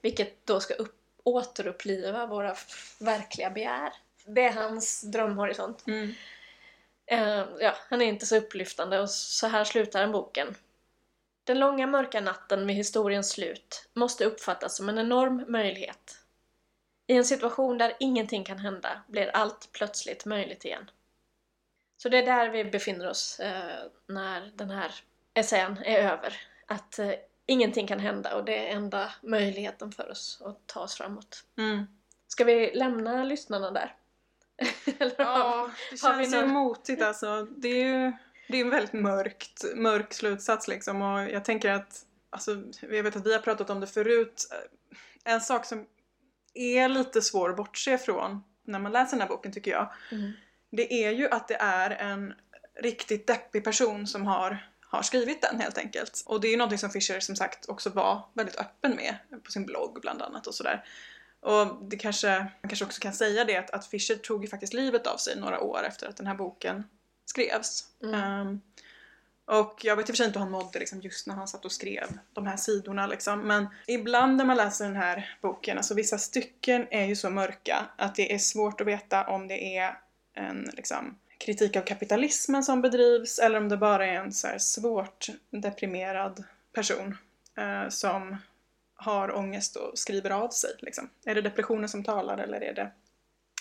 Vilket 0.00 0.46
då 0.46 0.60
ska 0.60 0.74
upp, 0.74 0.96
återuppliva 1.24 2.26
våra 2.26 2.56
verkliga 2.98 3.50
begär. 3.50 3.92
Det 4.26 4.44
är 4.44 4.52
hans 4.52 5.00
drömhorisont. 5.00 5.86
Mm. 5.86 6.14
Eh, 7.06 7.44
ja, 7.60 7.74
han 7.88 8.02
är 8.02 8.06
inte 8.06 8.26
så 8.26 8.36
upplyftande 8.36 9.00
och 9.00 9.10
så 9.10 9.46
här 9.46 9.64
slutar 9.64 10.00
den 10.00 10.12
boken. 10.12 10.54
Den 11.44 11.58
långa 11.58 11.86
mörka 11.86 12.20
natten 12.20 12.66
vid 12.66 12.76
historiens 12.76 13.30
slut 13.30 13.88
måste 13.94 14.24
uppfattas 14.24 14.76
som 14.76 14.88
en 14.88 14.98
enorm 14.98 15.44
möjlighet. 15.48 16.18
I 17.06 17.16
en 17.16 17.24
situation 17.24 17.78
där 17.78 17.96
ingenting 18.00 18.44
kan 18.44 18.58
hända 18.58 19.02
blir 19.08 19.30
allt 19.36 19.68
plötsligt 19.72 20.24
möjligt 20.24 20.64
igen. 20.64 20.90
Så 21.96 22.08
det 22.08 22.18
är 22.18 22.26
där 22.26 22.48
vi 22.48 22.64
befinner 22.64 23.08
oss 23.10 23.40
eh, 23.40 23.78
när 24.06 24.52
den 24.54 24.70
här 24.70 24.94
essän 25.34 25.78
är 25.84 25.98
över. 25.98 26.40
Att 26.66 26.98
eh, 26.98 27.12
ingenting 27.46 27.86
kan 27.86 28.00
hända 28.00 28.36
och 28.36 28.44
det 28.44 28.68
är 28.68 28.76
enda 28.76 29.12
möjligheten 29.22 29.92
för 29.92 30.10
oss 30.10 30.42
att 30.44 30.66
ta 30.66 30.80
oss 30.80 30.94
framåt. 30.94 31.44
Mm. 31.58 31.86
Ska 32.28 32.44
vi 32.44 32.74
lämna 32.74 33.24
lyssnarna 33.24 33.70
där? 33.70 33.94
Eller 34.98 35.24
har- 35.24 35.34
Ja, 35.34 35.70
det 35.90 35.96
känns 35.96 36.34
ju 36.34 36.40
någon- 36.40 36.50
motigt 36.50 37.02
alltså. 37.02 37.42
Det 37.56 37.68
är 37.68 37.84
ju 37.84 38.12
det 38.48 38.56
är 38.56 38.64
en 38.64 38.70
väldigt 38.70 38.92
mörkt, 38.92 39.64
mörk 39.74 40.12
slutsats 40.14 40.68
liksom 40.68 41.02
och 41.02 41.20
jag 41.30 41.44
tänker 41.44 41.70
att, 41.70 42.04
alltså, 42.30 42.62
jag 42.80 43.02
vet 43.02 43.16
att 43.16 43.26
vi 43.26 43.32
har 43.32 43.40
pratat 43.40 43.70
om 43.70 43.80
det 43.80 43.86
förut, 43.86 44.48
en 45.24 45.40
sak 45.40 45.66
som 45.66 45.86
är 46.54 46.88
lite 46.88 47.22
svår 47.22 47.50
att 47.50 47.56
bortse 47.56 47.98
från 47.98 48.42
när 48.64 48.78
man 48.78 48.92
läser 48.92 49.10
den 49.10 49.20
här 49.20 49.28
boken 49.28 49.52
tycker 49.52 49.70
jag, 49.70 49.92
Mm. 50.10 50.32
det 50.70 51.04
är 51.04 51.10
ju 51.10 51.28
att 51.28 51.48
det 51.48 51.56
är 51.60 51.90
en 51.90 52.34
riktigt 52.82 53.26
deppig 53.26 53.64
person 53.64 54.06
som 54.06 54.26
har, 54.26 54.70
har 54.80 55.02
skrivit 55.02 55.42
den 55.42 55.60
helt 55.60 55.78
enkelt. 55.78 56.22
Och 56.26 56.40
det 56.40 56.48
är 56.48 56.50
ju 56.50 56.56
någonting 56.56 56.78
som 56.78 56.90
Fischer 56.90 57.20
som 57.20 57.36
sagt 57.36 57.68
också 57.68 57.90
var 57.90 58.28
väldigt 58.34 58.56
öppen 58.56 58.96
med 58.96 59.16
på 59.44 59.50
sin 59.50 59.66
blogg 59.66 59.98
bland 60.00 60.22
annat 60.22 60.46
och 60.46 60.54
sådär. 60.54 60.84
Och 61.40 61.84
det 61.90 61.96
kanske, 61.96 62.38
man 62.38 62.68
kanske 62.68 62.84
också 62.84 63.00
kan 63.00 63.12
säga 63.12 63.44
det 63.44 63.56
att, 63.56 63.70
att 63.70 63.86
Fischer 63.86 64.16
tog 64.16 64.44
ju 64.44 64.50
faktiskt 64.50 64.72
livet 64.72 65.06
av 65.06 65.16
sig 65.16 65.40
några 65.40 65.60
år 65.60 65.84
efter 65.88 66.08
att 66.08 66.16
den 66.16 66.26
här 66.26 66.34
boken 66.34 66.84
skrevs. 67.32 67.86
Mm. 68.02 68.14
Ehm, 68.14 68.60
och 69.44 69.80
jag 69.84 69.96
vet 69.96 70.08
i 70.08 70.12
och 70.12 70.16
för 70.16 70.16
sig 70.16 70.26
inte 70.26 70.38
hur 70.38 70.44
han 70.44 70.52
mådde 70.52 70.78
liksom, 70.78 71.00
just 71.00 71.26
när 71.26 71.34
han 71.34 71.48
satt 71.48 71.64
och 71.64 71.72
skrev 71.72 72.18
de 72.32 72.46
här 72.46 72.56
sidorna 72.56 73.06
liksom. 73.06 73.40
Men 73.40 73.66
ibland 73.86 74.36
när 74.36 74.44
man 74.44 74.56
läser 74.56 74.84
den 74.84 74.96
här 74.96 75.36
boken, 75.42 75.76
alltså 75.76 75.94
vissa 75.94 76.18
stycken 76.18 76.86
är 76.90 77.04
ju 77.04 77.16
så 77.16 77.30
mörka 77.30 77.86
att 77.96 78.14
det 78.14 78.34
är 78.34 78.38
svårt 78.38 78.80
att 78.80 78.86
veta 78.86 79.26
om 79.26 79.48
det 79.48 79.76
är 79.76 79.98
en 80.34 80.70
liksom, 80.72 81.18
kritik 81.38 81.76
av 81.76 81.82
kapitalismen 81.82 82.62
som 82.62 82.82
bedrivs 82.82 83.38
eller 83.38 83.58
om 83.58 83.68
det 83.68 83.76
bara 83.76 84.06
är 84.06 84.14
en 84.14 84.32
så 84.32 84.46
här 84.46 84.58
svårt 84.58 85.26
deprimerad 85.50 86.44
person 86.72 87.16
eh, 87.56 87.88
som 87.88 88.36
har 88.94 89.36
ångest 89.36 89.76
och 89.76 89.98
skriver 89.98 90.30
av 90.30 90.48
sig. 90.48 90.70
Liksom. 90.78 91.08
Är 91.24 91.34
det 91.34 91.42
depressionen 91.42 91.88
som 91.88 92.04
talar 92.04 92.38
eller 92.38 92.60
är 92.60 92.74
det, 92.74 92.90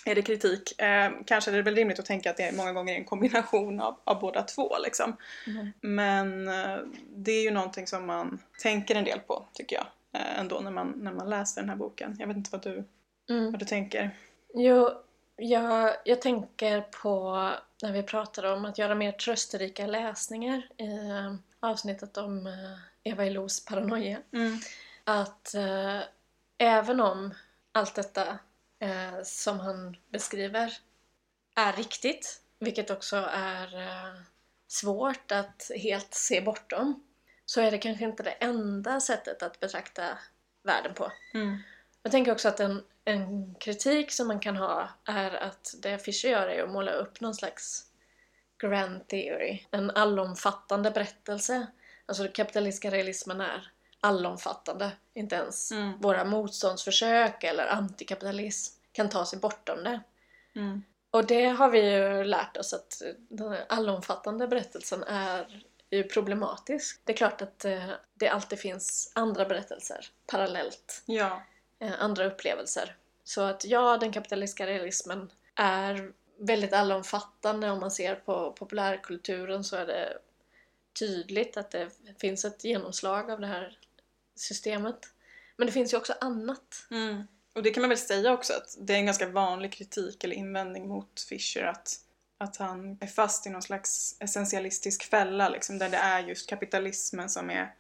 är 0.06 0.16
det 0.16 0.22
kritik? 0.22 0.82
Eh, 0.82 1.12
kanske 1.26 1.52
är 1.52 1.56
det 1.56 1.62
väl 1.62 1.76
rimligt 1.76 2.00
att 2.00 2.06
tänka 2.06 2.30
att 2.30 2.38
det 2.38 2.56
många 2.56 2.74
gånger 2.74 2.94
är 2.94 2.98
en 2.98 3.06
kombination 3.06 3.80
av, 3.80 3.98
av 4.04 4.20
båda 4.20 4.44
två. 4.44 4.78
Liksom. 4.84 5.18
Mm. 5.48 5.72
Men 5.82 6.48
eh, 6.48 6.78
det 7.10 7.32
är 7.32 7.44
ju 7.44 7.52
någonting 7.52 7.88
som 7.88 8.06
man 8.06 8.40
tänker 8.62 8.96
en 8.96 9.04
del 9.04 9.20
på, 9.20 9.46
tycker 9.54 9.76
jag. 9.76 9.86
Eh, 10.22 10.40
ändå 10.40 10.60
när 10.60 10.72
man, 10.72 10.94
när 10.96 11.12
man 11.12 11.30
läser 11.30 11.62
den 11.62 11.70
här 11.70 11.78
boken. 11.78 12.16
Jag 12.20 12.28
vet 12.28 12.38
inte 12.38 12.50
vad 12.52 12.64
du, 12.64 12.84
Mm. 13.30 13.52
vad 13.52 13.60
du 13.60 13.66
tänker. 13.66 14.10
Jo, 14.54 14.90
jag, 15.36 15.96
jag 16.06 16.22
tänker 16.22 16.82
på 16.82 17.50
när 17.84 17.92
vi 17.92 18.04
pratade 18.04 18.52
om 18.52 18.66
att 18.66 18.78
göra 18.78 18.96
mer 18.96 19.12
trösterika 19.12 19.88
läsningar 19.88 20.68
i 20.78 21.10
eh, 21.10 21.36
avsnittet 21.60 22.18
om 22.18 22.48
eh, 22.48 22.54
Eva 23.04 23.26
Ilos 23.26 23.66
paranoia. 23.66 24.18
Mm. 24.32 24.58
Att 25.04 25.54
eh, 25.54 26.00
även 26.58 27.02
om 27.02 27.34
allt 27.72 27.96
detta 27.96 28.40
eh, 28.82 29.24
som 29.24 29.60
han 29.60 29.98
beskriver 30.10 30.74
är 31.56 31.74
riktigt, 31.74 32.42
vilket 32.60 32.90
också 32.90 33.30
är 33.34 33.82
eh, 33.82 34.22
svårt 34.68 35.32
att 35.32 35.72
helt 35.76 36.14
se 36.14 36.42
bortom, 36.42 37.04
så 37.46 37.62
är 37.62 37.72
det 37.72 37.78
kanske 37.78 38.06
inte 38.06 38.24
det 38.24 38.32
enda 38.32 39.00
sättet 39.00 39.44
att 39.44 39.60
betrakta 39.60 40.18
världen 40.64 40.94
på. 40.94 41.12
Mm. 41.34 41.58
Jag 42.04 42.12
tänker 42.12 42.32
också 42.32 42.48
att 42.48 42.60
en, 42.60 42.84
en 43.06 43.56
kritik 43.56 44.12
som 44.12 44.28
man 44.28 44.40
kan 44.40 44.56
ha 44.56 44.90
är 45.06 45.32
att 45.32 45.76
det 45.82 45.98
Fischer 45.98 46.30
gör 46.30 46.48
är 46.48 46.64
att 46.64 46.72
måla 46.72 46.92
upp 46.92 47.22
någon 47.22 47.36
slags 47.36 47.86
grand 48.62 49.08
theory. 49.08 49.66
En 49.72 49.92
allomfattande 49.92 50.92
berättelse. 50.92 51.68
Alltså 52.06 52.24
den 52.24 52.32
kapitalistiska 52.32 52.92
realismen 52.92 53.42
är 53.42 53.72
allomfattande. 54.02 54.92
Inte 55.14 55.36
ens 55.36 55.72
Mm. 55.72 55.98
våra 56.00 56.24
motståndsförsök 56.24 57.44
eller 57.44 57.68
antikapitalism 57.68 58.80
kan 58.92 59.10
ta 59.10 59.26
sig 59.26 59.40
bortom 59.40 59.84
det. 59.84 60.00
Mm. 60.56 60.84
Och 61.12 61.26
det 61.26 61.46
har 61.46 61.70
vi 61.70 61.92
ju 61.92 62.24
lärt 62.24 62.58
oss 62.58 62.74
att 62.74 63.02
den 63.30 63.56
allomfattande 63.70 64.48
berättelsen 64.48 65.04
är 65.04 65.64
är 65.94 65.98
ju 65.98 66.04
problematisk. 66.04 67.02
Det 67.04 67.14
är 67.14 67.18
klart 67.18 67.42
att 67.42 67.66
eh, 67.66 67.90
det 68.14 68.28
alltid 68.28 68.60
finns 68.60 69.12
andra 69.16 69.46
berättelser 69.46 70.06
parallellt, 70.28 71.04
Ja. 71.06 71.42
eh, 71.80 71.92
andra 72.00 72.26
upplevelser. 72.26 72.96
Så 73.24 73.42
att 73.42 73.66
ja, 73.66 73.98
den 73.98 74.12
kapitalistiska 74.12 74.68
realismen 74.68 75.32
är 75.56 76.12
väldigt 76.38 76.74
allomfattande 76.74 77.70
om 77.70 77.80
man 77.80 77.92
ser 77.92 78.16
på 78.16 78.52
populärkulturen 78.52 79.64
så 79.64 79.76
är 79.76 79.86
det 79.86 80.18
tydligt 81.00 81.58
att 81.58 81.72
det 81.72 81.90
finns 82.22 82.46
ett 82.46 82.64
genomslag 82.64 83.32
av 83.32 83.40
det 83.40 83.48
här 83.48 83.78
systemet. 84.36 85.00
Men 85.58 85.68
det 85.68 85.74
finns 85.74 85.94
ju 85.94 85.98
också 85.98 86.14
annat. 86.22 86.88
Mm. 86.92 87.24
Och 87.56 87.64
det 87.64 87.72
kan 87.72 87.82
man 87.82 87.90
väl 87.90 87.98
säga 87.98 88.34
också 88.34 88.54
att 88.54 88.78
det 88.80 88.94
är 88.94 88.98
en 88.98 89.06
ganska 89.06 89.30
vanlig 89.30 89.74
kritik 89.74 90.24
eller 90.24 90.36
invändning 90.36 90.88
mot 90.88 91.22
Fischer 91.30 91.64
att, 91.64 91.96
att 92.38 92.58
han 92.58 92.98
är 93.02 93.08
fast 93.08 93.48
i 93.48 93.50
någon 93.50 93.62
slags 93.62 94.16
essentialistisk 94.20 95.04
fälla 95.04 95.50
liksom, 95.50 95.78
där 95.78 95.90
det 95.90 95.98
är 95.98 96.20
just 96.24 96.50
kapitalismen 96.50 97.30
som 97.30 97.50
är 97.50 97.74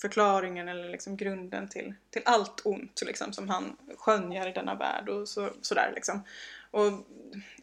förklaringen 0.00 0.68
eller 0.68 0.88
liksom 0.88 1.16
grunden 1.16 1.68
till, 1.68 1.94
till 2.10 2.22
allt 2.24 2.60
ont 2.64 3.02
liksom, 3.06 3.32
som 3.32 3.48
han 3.48 3.76
skönjer 3.96 4.48
i 4.48 4.52
denna 4.52 4.74
värld 4.74 5.08
och 5.08 5.28
så, 5.28 5.50
sådär 5.62 5.92
liksom. 5.94 6.24
Och 6.70 6.92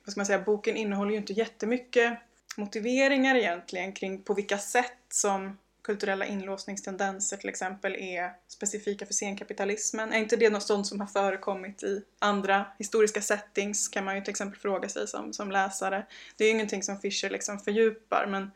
vad 0.03 0.11
ska 0.11 0.19
man 0.19 0.25
säga, 0.25 0.39
boken 0.39 0.77
innehåller 0.77 1.11
ju 1.11 1.17
inte 1.17 1.33
jättemycket 1.33 2.19
motiveringar 2.57 3.35
egentligen 3.35 3.93
kring 3.93 4.21
på 4.21 4.33
vilka 4.33 4.57
sätt 4.57 5.01
som 5.09 5.57
kulturella 5.87 6.25
inlåsningstendenser 6.25 7.37
till 7.37 7.49
exempel 7.49 7.95
är 7.95 8.31
specifika 8.47 9.05
för 9.05 9.13
senkapitalismen. 9.13 10.13
Är 10.13 10.17
inte 10.17 10.35
det 10.35 10.49
något 10.49 10.63
sånt 10.63 10.87
som 10.87 10.99
har 10.99 11.07
förekommit 11.07 11.83
i 11.83 12.03
andra 12.19 12.65
historiska 12.77 13.21
settings 13.21 13.87
kan 13.87 14.05
man 14.05 14.15
ju 14.15 14.21
till 14.21 14.31
exempel 14.31 14.59
fråga 14.59 14.89
sig 14.89 15.07
som, 15.07 15.33
som 15.33 15.51
läsare. 15.51 16.05
Det 16.37 16.43
är 16.43 16.47
ju 16.47 16.53
ingenting 16.53 16.83
som 16.83 16.99
Fischer 16.99 17.29
liksom 17.29 17.59
fördjupar 17.59 18.27
men 18.29 18.51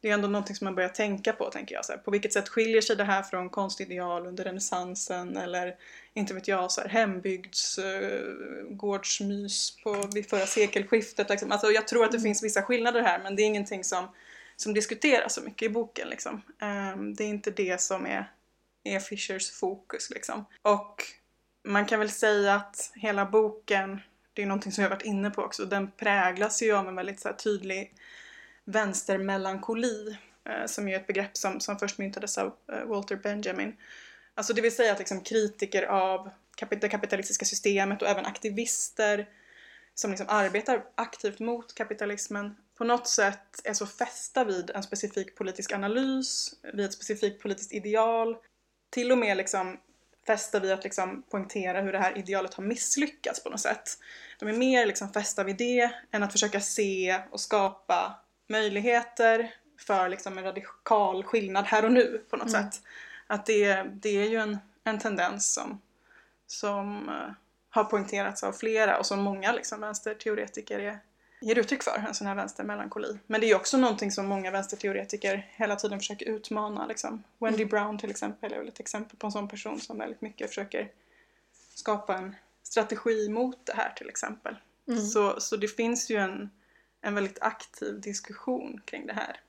det 0.00 0.10
är 0.10 0.14
ändå 0.14 0.28
någonting 0.28 0.56
som 0.56 0.64
man 0.64 0.74
börjar 0.74 0.88
tänka 0.88 1.32
på 1.32 1.50
tänker 1.50 1.74
jag. 1.74 1.84
Så 1.84 1.92
här, 1.92 1.98
på 1.98 2.10
vilket 2.10 2.32
sätt 2.32 2.48
skiljer 2.48 2.80
sig 2.80 2.96
det 2.96 3.04
här 3.04 3.22
från 3.22 3.50
konstideal 3.50 4.26
under 4.26 4.44
renässansen 4.44 5.36
eller 5.36 5.74
inte 6.14 6.34
vet 6.34 6.48
jag, 6.48 6.72
så 6.72 6.80
här, 6.80 6.88
hembygds 6.88 7.78
uh, 7.78 7.84
gårdsmys 8.70 9.76
på, 9.82 10.08
vid 10.14 10.30
förra 10.30 10.46
sekelskiftet. 10.46 11.28
Liksom. 11.28 11.52
Alltså, 11.52 11.70
jag 11.70 11.88
tror 11.88 12.04
att 12.04 12.12
det 12.12 12.20
finns 12.20 12.42
vissa 12.42 12.62
skillnader 12.62 13.02
här 13.02 13.20
men 13.22 13.36
det 13.36 13.42
är 13.42 13.46
ingenting 13.46 13.84
som, 13.84 14.08
som 14.56 14.74
diskuteras 14.74 15.34
så 15.34 15.40
mycket 15.40 15.66
i 15.66 15.68
boken. 15.68 16.08
Liksom. 16.08 16.42
Ehm, 16.60 17.14
det 17.14 17.24
är 17.24 17.28
inte 17.28 17.50
det 17.50 17.80
som 17.80 18.06
är, 18.06 18.30
är 18.84 19.00
Fischers 19.00 19.50
fokus. 19.50 20.10
Liksom. 20.10 20.44
Och 20.62 21.02
man 21.64 21.86
kan 21.86 21.98
väl 21.98 22.10
säga 22.10 22.54
att 22.54 22.92
hela 22.94 23.26
boken, 23.26 24.00
det 24.32 24.42
är 24.42 24.46
någonting 24.46 24.72
som 24.72 24.82
jag 24.82 24.90
varit 24.90 25.02
inne 25.02 25.30
på 25.30 25.42
också, 25.42 25.64
den 25.64 25.90
präglas 25.90 26.62
ju 26.62 26.72
av 26.72 26.88
en 26.88 26.94
väldigt 26.94 27.20
så 27.20 27.28
här, 27.28 27.36
tydlig 27.36 27.94
vänstermelankoli 28.64 30.18
eh, 30.44 30.66
som 30.66 30.88
är 30.88 30.96
ett 30.96 31.06
begrepp 31.06 31.36
som, 31.36 31.60
som 31.60 31.78
först 31.78 31.98
myntades 31.98 32.38
av 32.38 32.54
eh, 32.72 32.84
Walter 32.84 33.16
Benjamin. 33.16 33.76
Alltså 34.34 34.52
det 34.52 34.60
vill 34.60 34.74
säga 34.74 34.92
att 34.92 34.98
liksom 34.98 35.20
kritiker 35.20 35.82
av 35.82 36.30
det 36.68 36.88
kapitalistiska 36.88 37.44
systemet 37.44 38.02
och 38.02 38.08
även 38.08 38.26
aktivister 38.26 39.28
som 39.94 40.10
liksom 40.10 40.26
arbetar 40.28 40.84
aktivt 40.94 41.38
mot 41.38 41.74
kapitalismen 41.74 42.56
på 42.78 42.84
något 42.84 43.08
sätt 43.08 43.60
är 43.64 43.74
så 43.74 43.86
fästa 43.86 44.44
vid 44.44 44.70
en 44.70 44.82
specifik 44.82 45.34
politisk 45.36 45.72
analys, 45.72 46.54
vid 46.72 46.86
ett 46.86 46.92
specifikt 46.92 47.42
politiskt 47.42 47.72
ideal, 47.72 48.36
till 48.90 49.12
och 49.12 49.18
med 49.18 49.36
liksom 49.36 49.78
fästa 50.26 50.60
vid 50.60 50.72
att 50.72 50.84
liksom 50.84 51.22
poängtera 51.30 51.80
hur 51.80 51.92
det 51.92 51.98
här 51.98 52.18
idealet 52.18 52.54
har 52.54 52.64
misslyckats 52.64 53.42
på 53.42 53.50
något 53.50 53.60
sätt. 53.60 53.98
De 54.38 54.48
är 54.48 54.52
mer 54.52 54.86
liksom 54.86 55.12
fästa 55.12 55.44
vid 55.44 55.56
det 55.56 55.90
än 56.10 56.22
att 56.22 56.32
försöka 56.32 56.60
se 56.60 57.20
och 57.30 57.40
skapa 57.40 58.20
möjligheter 58.48 59.54
för 59.86 60.08
liksom 60.08 60.38
en 60.38 60.44
radikal 60.44 61.24
skillnad 61.24 61.64
här 61.64 61.84
och 61.84 61.92
nu 61.92 62.24
på 62.30 62.36
något 62.36 62.48
Mm. 62.54 62.62
sätt. 62.70 62.82
Att 63.26 63.46
det, 63.46 63.82
det 63.82 64.08
är 64.08 64.28
ju 64.28 64.36
en, 64.36 64.58
en 64.84 64.98
tendens 64.98 65.54
som, 65.54 65.80
som 66.46 67.08
eh, 67.08 67.34
har 67.70 67.84
poängterats 67.84 68.42
av 68.44 68.52
flera 68.52 68.98
och 68.98 69.06
som 69.06 69.22
många 69.22 69.52
liksom, 69.52 69.80
vänsterteoretiker 69.80 70.78
är, 70.78 70.98
ger 71.44 71.58
uttryck 71.58 71.82
för, 71.82 72.04
en 72.08 72.14
sån 72.14 72.26
här 72.26 72.34
vänstermelankoli. 72.34 73.18
Men 73.26 73.40
det 73.40 73.50
är 73.50 73.54
också 73.54 73.76
någonting 73.76 74.10
som 74.10 74.26
många 74.26 74.50
vänsterteoretiker 74.50 75.48
hela 75.50 75.76
tiden 75.76 75.98
försöker 75.98 76.26
utmana. 76.26 76.86
Liksom. 76.86 77.22
Wendy 77.38 77.62
Mm. 77.62 77.68
Brown 77.68 77.98
till 77.98 78.10
exempel 78.10 78.52
är 78.52 78.58
väl 78.58 78.68
ett 78.68 78.80
exempel 78.80 79.16
på 79.16 79.26
en 79.26 79.32
sån 79.32 79.48
person 79.48 79.80
som 79.80 79.98
väldigt 79.98 80.20
mycket 80.20 80.48
försöker 80.48 80.90
skapa 81.74 82.14
en 82.14 82.36
strategi 82.62 83.28
mot 83.28 83.66
det 83.66 83.74
här 83.74 83.90
till 83.96 84.08
exempel. 84.08 84.56
Mm. 84.88 85.00
Så, 85.00 85.40
så 85.40 85.56
det 85.56 85.68
finns 85.68 86.10
ju 86.10 86.16
en, 86.16 86.50
en 87.00 87.14
väldigt 87.14 87.42
aktiv 87.42 88.00
diskussion 88.00 88.80
kring 88.84 89.06
det 89.06 89.12
här. 89.12 89.40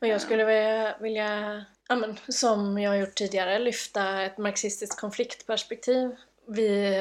Och 0.00 0.06
jag 0.06 0.20
skulle 0.20 0.44
vilja, 0.44 0.98
vilja 1.00 1.64
ja, 1.88 1.96
men, 1.96 2.16
som 2.28 2.78
jag 2.78 2.90
har 2.90 2.96
gjort 2.96 3.14
tidigare, 3.14 3.58
lyfta 3.58 4.22
ett 4.22 4.38
marxistiskt 4.38 5.00
konfliktperspektiv. 5.00 6.16
Vi 6.46 6.96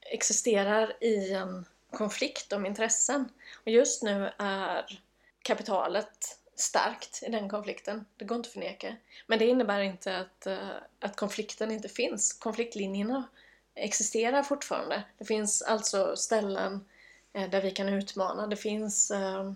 existerar 0.00 1.04
i 1.04 1.32
en 1.32 1.64
konflikt 1.92 2.52
om 2.52 2.66
intressen. 2.66 3.28
Och 3.64 3.68
just 3.68 4.02
nu 4.02 4.30
är 4.38 5.00
kapitalet 5.42 6.38
starkt 6.60 7.22
i 7.22 7.30
den 7.30 7.48
konflikten. 7.48 8.04
Det 8.16 8.24
går 8.24 8.36
inte 8.36 8.46
att 8.46 8.52
förneka. 8.52 8.96
Men 9.26 9.38
det 9.38 9.46
innebär 9.46 9.80
inte 9.80 10.18
att, 10.18 10.46
eh, 10.46 10.68
att 11.00 11.16
konflikten 11.16 11.70
inte 11.70 11.88
finns. 11.88 12.32
Konfliktlinjerna 12.32 13.28
existerar 13.74 14.42
fortfarande. 14.42 15.02
Det 15.18 15.24
finns 15.24 15.62
alltså 15.62 16.16
ställen 16.16 16.84
eh, 17.32 17.50
där 17.50 17.62
vi 17.62 17.70
kan 17.70 17.88
utmana. 17.88 18.46
Det 18.46 18.56
finns 18.56 19.10
eh, 19.10 19.52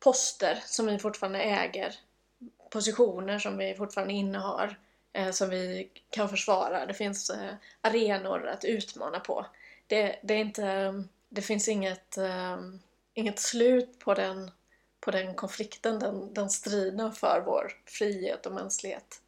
poster 0.00 0.62
som 0.66 0.86
vi 0.86 0.98
fortfarande 0.98 1.42
äger, 1.42 1.94
positioner 2.70 3.38
som 3.38 3.56
vi 3.56 3.74
fortfarande 3.74 4.14
innehar, 4.14 4.78
som 5.32 5.50
vi 5.50 5.90
kan 6.10 6.28
försvara. 6.28 6.86
Det 6.86 6.94
finns 6.94 7.30
arenor 7.80 8.46
att 8.46 8.64
utmana 8.64 9.20
på. 9.20 9.46
Det, 9.90 10.18
det, 10.22 10.34
är 10.34 10.38
inte, 10.38 11.04
det 11.28 11.42
finns 11.42 11.68
inget, 11.68 12.18
eh, 12.18 12.58
inget 13.14 13.38
slut 13.38 13.98
på 13.98 14.14
den, 14.14 14.50
på 15.00 15.10
den 15.10 15.34
konflikten, 15.34 15.98
den, 15.98 16.34
den 16.34 16.50
striden 16.50 17.12
för 17.12 17.42
vår 17.46 17.72
frihet 17.86 18.46
och 18.46 18.52
mänsklighet. 18.52 19.22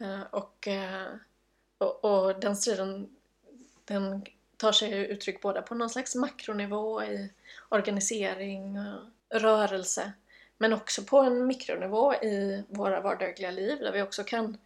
Eh, 0.00 0.22
och, 0.30 0.68
eh, 0.68 1.06
och, 1.78 2.04
och 2.04 2.40
den 2.40 2.56
striden 2.56 3.16
den 3.84 4.24
tar 4.56 4.72
sig 4.72 4.92
uttryck 4.92 5.40
både 5.40 5.62
på 5.62 5.74
någon 5.74 5.90
slags 5.90 6.14
makronivå 6.14 7.02
i 7.02 7.32
organisering 7.68 8.78
och 8.78 9.40
rörelse 9.40 10.12
men 10.58 10.72
också 10.72 11.02
på 11.02 11.18
en 11.18 11.46
mikronivå 11.46 12.14
i 12.14 12.64
våra 12.68 13.00
vardagliga 13.00 13.50
liv 13.50 13.78
där 13.78 13.92
vi 13.92 14.02
också 14.02 14.24
kan 14.24 14.58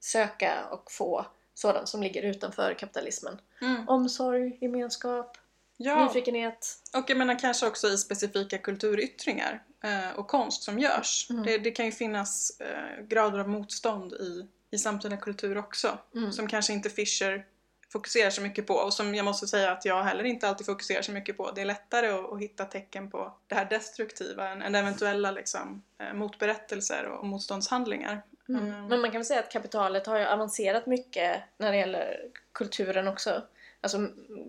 söka 0.00 0.64
och 0.70 0.92
få 0.92 1.26
sådant 1.54 1.88
som 1.88 2.02
ligger 2.02 2.22
utanför 2.22 2.74
kapitalismen. 2.74 3.40
Mm. 3.60 3.88
Omsorg, 3.88 4.58
gemenskap, 4.60 5.38
Ja, 5.76 6.04
nyfikenhet. 6.04 6.78
och 6.96 7.10
jag 7.10 7.18
menar 7.18 7.38
kanske 7.38 7.66
också 7.66 7.88
i 7.88 7.98
specifika 7.98 8.58
kulturyttringar 8.58 9.62
eh, 9.84 10.18
och 10.18 10.28
konst 10.28 10.62
som 10.62 10.78
görs. 10.78 11.26
Mm. 11.30 11.42
Det, 11.42 11.58
det 11.58 11.70
kan 11.70 11.86
ju 11.86 11.92
finnas 11.92 12.60
eh, 12.60 13.04
grader 13.04 13.38
av 13.38 13.48
motstånd 13.48 14.12
i, 14.12 14.46
i 14.70 14.78
samtida 14.78 15.16
kultur 15.16 15.58
också. 15.58 15.98
Mm. 16.14 16.32
Som 16.32 16.48
kanske 16.48 16.72
inte 16.72 16.90
Fischer 16.90 17.46
fokuserar 17.92 18.30
så 18.30 18.40
mycket 18.40 18.66
på 18.66 18.74
och 18.74 18.92
som 18.94 19.14
jag 19.14 19.24
måste 19.24 19.46
säga 19.46 19.72
att 19.72 19.84
jag 19.84 20.02
heller 20.02 20.24
inte 20.24 20.48
alltid 20.48 20.66
fokuserar 20.66 21.02
så 21.02 21.12
mycket 21.12 21.36
på. 21.36 21.50
Det 21.50 21.60
är 21.60 21.64
lättare 21.64 22.08
att, 22.08 22.32
att 22.32 22.40
hitta 22.40 22.64
tecken 22.64 23.10
på 23.10 23.32
det 23.46 23.54
här 23.54 23.64
destruktiva 23.64 24.48
än, 24.48 24.62
än 24.62 24.74
eventuella 24.74 25.30
liksom, 25.30 25.82
eh, 25.98 26.12
motberättelser 26.14 27.06
och 27.06 27.26
motståndshandlingar. 27.26 28.22
Mm. 28.48 28.64
Mm. 28.64 28.86
Men 28.86 29.00
man 29.00 29.10
kan 29.10 29.18
väl 29.20 29.24
säga 29.26 29.40
att 29.40 29.52
kapitalet 29.52 30.06
har 30.06 30.18
ju 30.18 30.24
avancerat 30.24 30.86
mycket 30.86 31.42
när 31.56 31.72
det 31.72 31.78
gäller 31.78 32.30
kulturen 32.52 33.08
också. 33.08 33.42
Alltså 33.80 34.08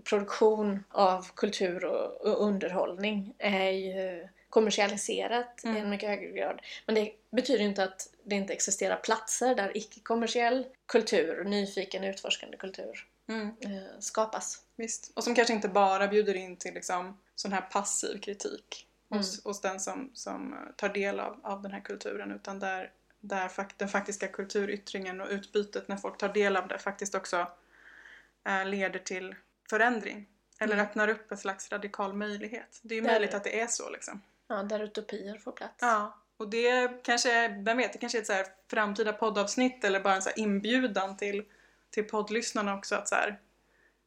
produktion 0.09 0.83
av 0.89 1.27
kultur 1.35 1.85
och, 1.85 2.21
och 2.21 2.43
underhållning 2.47 3.33
är 3.37 3.69
ju 3.69 4.27
kommersialiserat 4.49 5.61
i 5.63 5.67
Mm. 5.67 5.83
en 5.83 5.89
mycket 5.89 6.09
högre 6.09 6.31
grad. 6.31 6.61
Men 6.85 6.95
det 6.95 7.11
betyder 7.31 7.63
inte 7.63 7.83
att 7.83 8.09
det 8.23 8.35
inte 8.35 8.53
existerar 8.53 8.95
platser 8.95 9.55
där 9.55 9.77
icke-kommersiell 9.77 10.65
kultur, 10.85 11.43
nyfiken 11.43 12.03
utforskande 12.03 12.57
kultur 12.57 13.07
Mm. 13.27 13.47
eh, 13.59 13.99
skapas. 13.99 14.61
Visst. 14.75 15.11
Och 15.15 15.23
som 15.23 15.35
kanske 15.35 15.53
inte 15.53 15.67
bara 15.69 16.07
bjuder 16.07 16.33
in 16.33 16.57
till 16.57 16.73
liksom, 16.73 17.17
sån 17.35 17.53
här 17.53 17.61
passiv 17.61 18.19
kritik 18.19 18.87
hos, 19.09 19.43
hos 19.43 19.61
den 19.61 19.79
som, 19.79 20.11
som 20.13 20.55
tar 20.75 20.89
del 20.89 21.19
av, 21.19 21.39
av 21.43 21.61
den 21.61 21.71
här 21.71 21.79
kulturen 21.81 22.31
utan 22.31 22.59
där, 22.59 22.91
där 23.23 23.51
den 23.77 23.89
faktiska 23.89 24.27
kulturyttringen 24.27 25.21
och 25.21 25.27
utbytet 25.29 25.87
när 25.87 25.97
folk 25.97 26.17
tar 26.17 26.29
del 26.29 26.55
av 26.57 26.67
det 26.67 26.77
faktiskt 26.79 27.15
också 27.15 27.47
eh, 28.47 28.65
leder 28.65 28.99
till 28.99 29.35
förändring. 29.69 30.27
Eller 30.59 30.73
Mm. 30.73 30.85
öppnar 30.85 31.07
upp 31.07 31.31
en 31.31 31.37
slags 31.37 31.71
radikal 31.71 32.13
möjlighet. 32.13 32.79
Det 32.81 32.95
är 32.95 32.99
ju 32.99 33.01
Där- 33.05 33.11
möjligt 33.11 33.33
att 33.33 33.43
det 33.43 33.59
är 33.61 33.67
så 33.67 33.89
liksom. 33.89 34.21
Ja, 34.47 34.63
där 34.63 34.79
utopier 34.79 35.37
får 35.37 35.51
plats. 35.51 35.73
Ja. 35.81 36.19
Och 36.37 36.49
det 36.49 37.03
kanske, 37.03 37.31
är- 37.33 37.63
vem 37.63 37.77
vet, 37.77 37.93
det 37.93 37.99
kanske 37.99 38.17
är 38.17 38.21
ett 38.21 38.27
så 38.27 38.33
här 38.33 38.45
framtida 38.69 39.13
poddavsnitt 39.13 39.83
eller 39.83 39.99
bara 39.99 40.15
en 40.15 40.21
så 40.21 40.29
inbjudan 40.35 41.17
till, 41.17 41.45
till 41.89 42.03
poddlyssnarna 42.03 42.75
också 42.77 42.95
att 42.95 43.07
så 43.07 43.15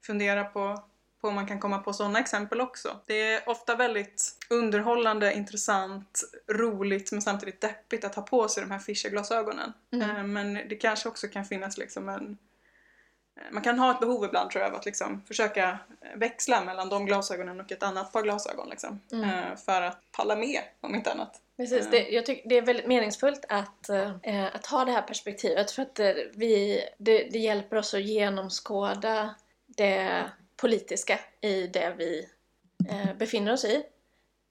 fundera 0.07 0.45
på 0.45 0.85
på 1.21 1.29
om 1.29 1.35
man 1.35 1.47
kan 1.47 1.61
komma 1.61 1.79
på 1.79 1.93
sådana 1.93 2.19
exempel 2.19 2.61
också. 2.61 3.01
Det 3.07 3.33
är 3.33 3.49
ofta 3.49 3.77
väldigt 3.77 4.37
underhållande, 4.51 5.35
intressant, 5.35 6.21
roligt 6.49 7.13
men 7.13 7.23
samtidigt 7.23 7.61
deppigt 7.61 8.05
att 8.05 8.15
ha 8.15 8.23
på 8.23 8.49
sig 8.49 8.63
de 8.63 8.71
här 8.71 8.79
Fischer-glasögonen. 8.79 9.73
Mm. 9.93 10.11
Eh, 10.11 10.23
Men 10.25 10.55
det 10.55 10.77
kanske 10.77 11.09
också 11.09 11.29
kan 11.29 11.45
finnas 11.45 11.79
liksom 11.79 12.09
en 12.09 12.39
eh, 13.37 13.43
man 13.51 13.63
kan 13.63 13.79
ha 13.79 13.91
ett 13.91 14.01
behov 14.01 14.25
ibland 14.25 14.51
tror 14.51 14.63
jag 14.63 14.71
av 14.73 14.79
att 14.79 14.87
liksom 14.87 15.23
försöka 15.27 15.79
eh, 16.01 16.19
växla 16.19 16.65
mellan 16.65 16.89
de 16.89 17.07
glasögonen 17.07 17.61
och 17.61 17.73
ett 17.73 17.83
annat 17.83 18.13
par 18.13 18.23
glasögon 18.23 18.69
liksom. 18.69 19.01
Mm. 19.13 19.57
För 19.57 19.83
att 19.83 20.01
palla 20.13 20.37
med 20.37 20.61
om 20.81 20.95
inte 20.95 21.13
annat. 21.13 21.41
Precis, 21.57 21.91
det, 21.91 22.09
jag 22.09 22.27
tycker 22.27 22.49
det 22.49 22.57
är 22.57 22.63
väldigt 22.63 22.87
meningsfullt 22.87 23.45
att, 23.49 23.91
att 24.53 24.67
ha 24.67 24.85
det 24.85 24.93
här 24.93 25.03
perspektivet 25.03 25.71
för 25.71 25.83
att 25.83 26.01
vi, 26.35 26.83
det, 26.99 27.29
det 27.33 27.39
hjälper 27.39 27.77
oss 27.77 27.95
att 27.95 28.03
genomskåda 28.03 29.35
det 29.67 30.25
politiska 30.57 31.21
i 31.41 31.67
det 31.67 31.95
vi 31.99 32.29
eh, 32.89 33.15
befinner 33.15 33.53
oss 33.53 33.65
i. 33.65 33.83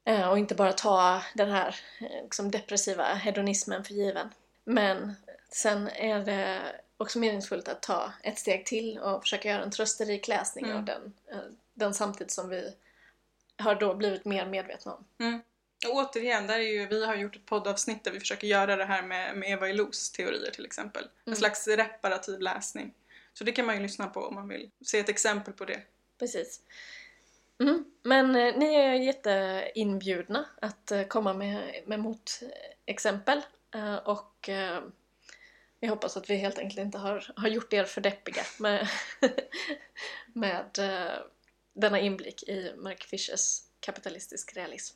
Eh, 0.05 0.29
och 0.29 0.37
inte 0.37 0.55
bara 0.55 0.73
ta 0.73 1.21
den 1.35 1.49
här 1.49 1.75
eh, 2.01 2.23
liksom 2.23 2.51
depressiva 2.51 3.03
hedonismen 3.13 3.83
för 3.83 3.93
given. 3.93 4.29
Men 4.63 5.13
sen 5.49 5.87
är 5.89 6.19
det 6.19 6.61
också 6.97 7.19
meningsfullt 7.19 7.67
att 7.67 7.81
ta 7.81 8.13
ett 8.23 8.39
steg 8.39 8.65
till 8.65 8.97
och 8.99 9.21
försöka 9.23 9.49
göra 9.49 9.63
en 9.63 9.71
trösterik 9.71 10.27
läsning 10.27 10.65
Mm. 10.65 10.77
av 10.77 10.83
den, 10.85 11.13
den 11.73 11.93
samtid 11.93 12.31
som 12.31 12.49
vi 12.49 12.73
har 13.57 13.75
då 13.75 13.93
blivit 13.95 14.25
mer 14.25 14.45
medvetna 14.45 14.93
om. 14.93 15.41
Och 15.87 15.95
återigen, 15.95 16.47
där 16.47 16.55
är 16.59 16.63
ju, 16.63 16.87
vi 16.87 17.05
har 17.05 17.15
gjort 17.15 17.35
ett 17.35 17.45
poddavsnitt 17.45 18.03
där 18.03 18.11
vi 18.11 18.19
försöker 18.19 18.47
göra 18.47 18.75
det 18.75 18.85
här 18.85 19.01
med, 19.01 19.37
med 19.37 19.49
Eva 19.49 19.69
Ilous 19.69 20.11
teorier 20.11 20.51
till 20.51 20.65
exempel. 20.65 21.03
En 21.03 21.09
Mm. 21.27 21.37
slags 21.37 21.67
reparativ 21.67 22.39
läsning. 22.39 22.93
Så 23.33 23.43
det 23.43 23.51
kan 23.51 23.65
man 23.65 23.75
ju 23.75 23.81
lyssna 23.81 24.07
på 24.07 24.19
om 24.25 24.35
man 24.35 24.47
vill 24.47 24.69
se 24.85 24.99
ett 24.99 25.09
exempel 25.09 25.53
på 25.53 25.65
det. 25.65 25.81
Precis. 26.19 26.61
Mm. 27.59 27.85
Men 28.03 28.35
eh, 28.35 28.57
ni 28.57 28.75
är 28.75 28.93
jätteinbjudna 28.93 30.45
att 30.61 30.91
eh, 30.91 31.03
komma 31.03 31.33
med, 31.33 31.83
med 31.85 31.99
motexempel 31.99 33.41
eh, 33.73 33.95
och 33.95 34.49
eh, 34.49 34.83
vi 35.79 35.87
hoppas 35.87 36.17
att 36.17 36.29
vi 36.29 36.35
helt 36.35 36.59
enkelt 36.59 36.79
inte 36.79 36.97
har, 36.97 37.33
har 37.35 37.47
gjort 37.47 37.73
er 37.73 37.83
för 37.83 38.01
deppiga 38.01 38.43
med, 38.59 38.87
med 40.33 40.79
eh, 40.79 41.19
denna 41.73 41.99
inblick 41.99 42.43
i 42.43 42.73
Mark 42.77 43.03
Fischers 43.03 43.61
kapitalistisk 43.79 44.57
realism. 44.57 44.95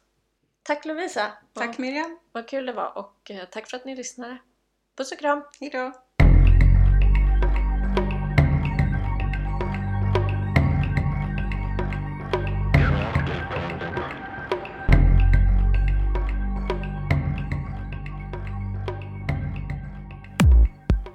Tack 0.63 0.85
Lovisa! 0.85 1.31
Tack 1.53 1.77
Miriam, 1.77 2.19
Vad 2.31 2.47
kul 2.47 2.65
det 2.65 2.73
var 2.73 2.97
och 2.97 3.31
eh, 3.31 3.45
tack 3.45 3.69
för 3.69 3.77
att 3.77 3.85
ni 3.85 3.95
lyssnade. 3.95 4.37
Puss 4.95 5.11
och 5.11 5.19
kram! 5.19 5.43
hejdå! 5.59 6.08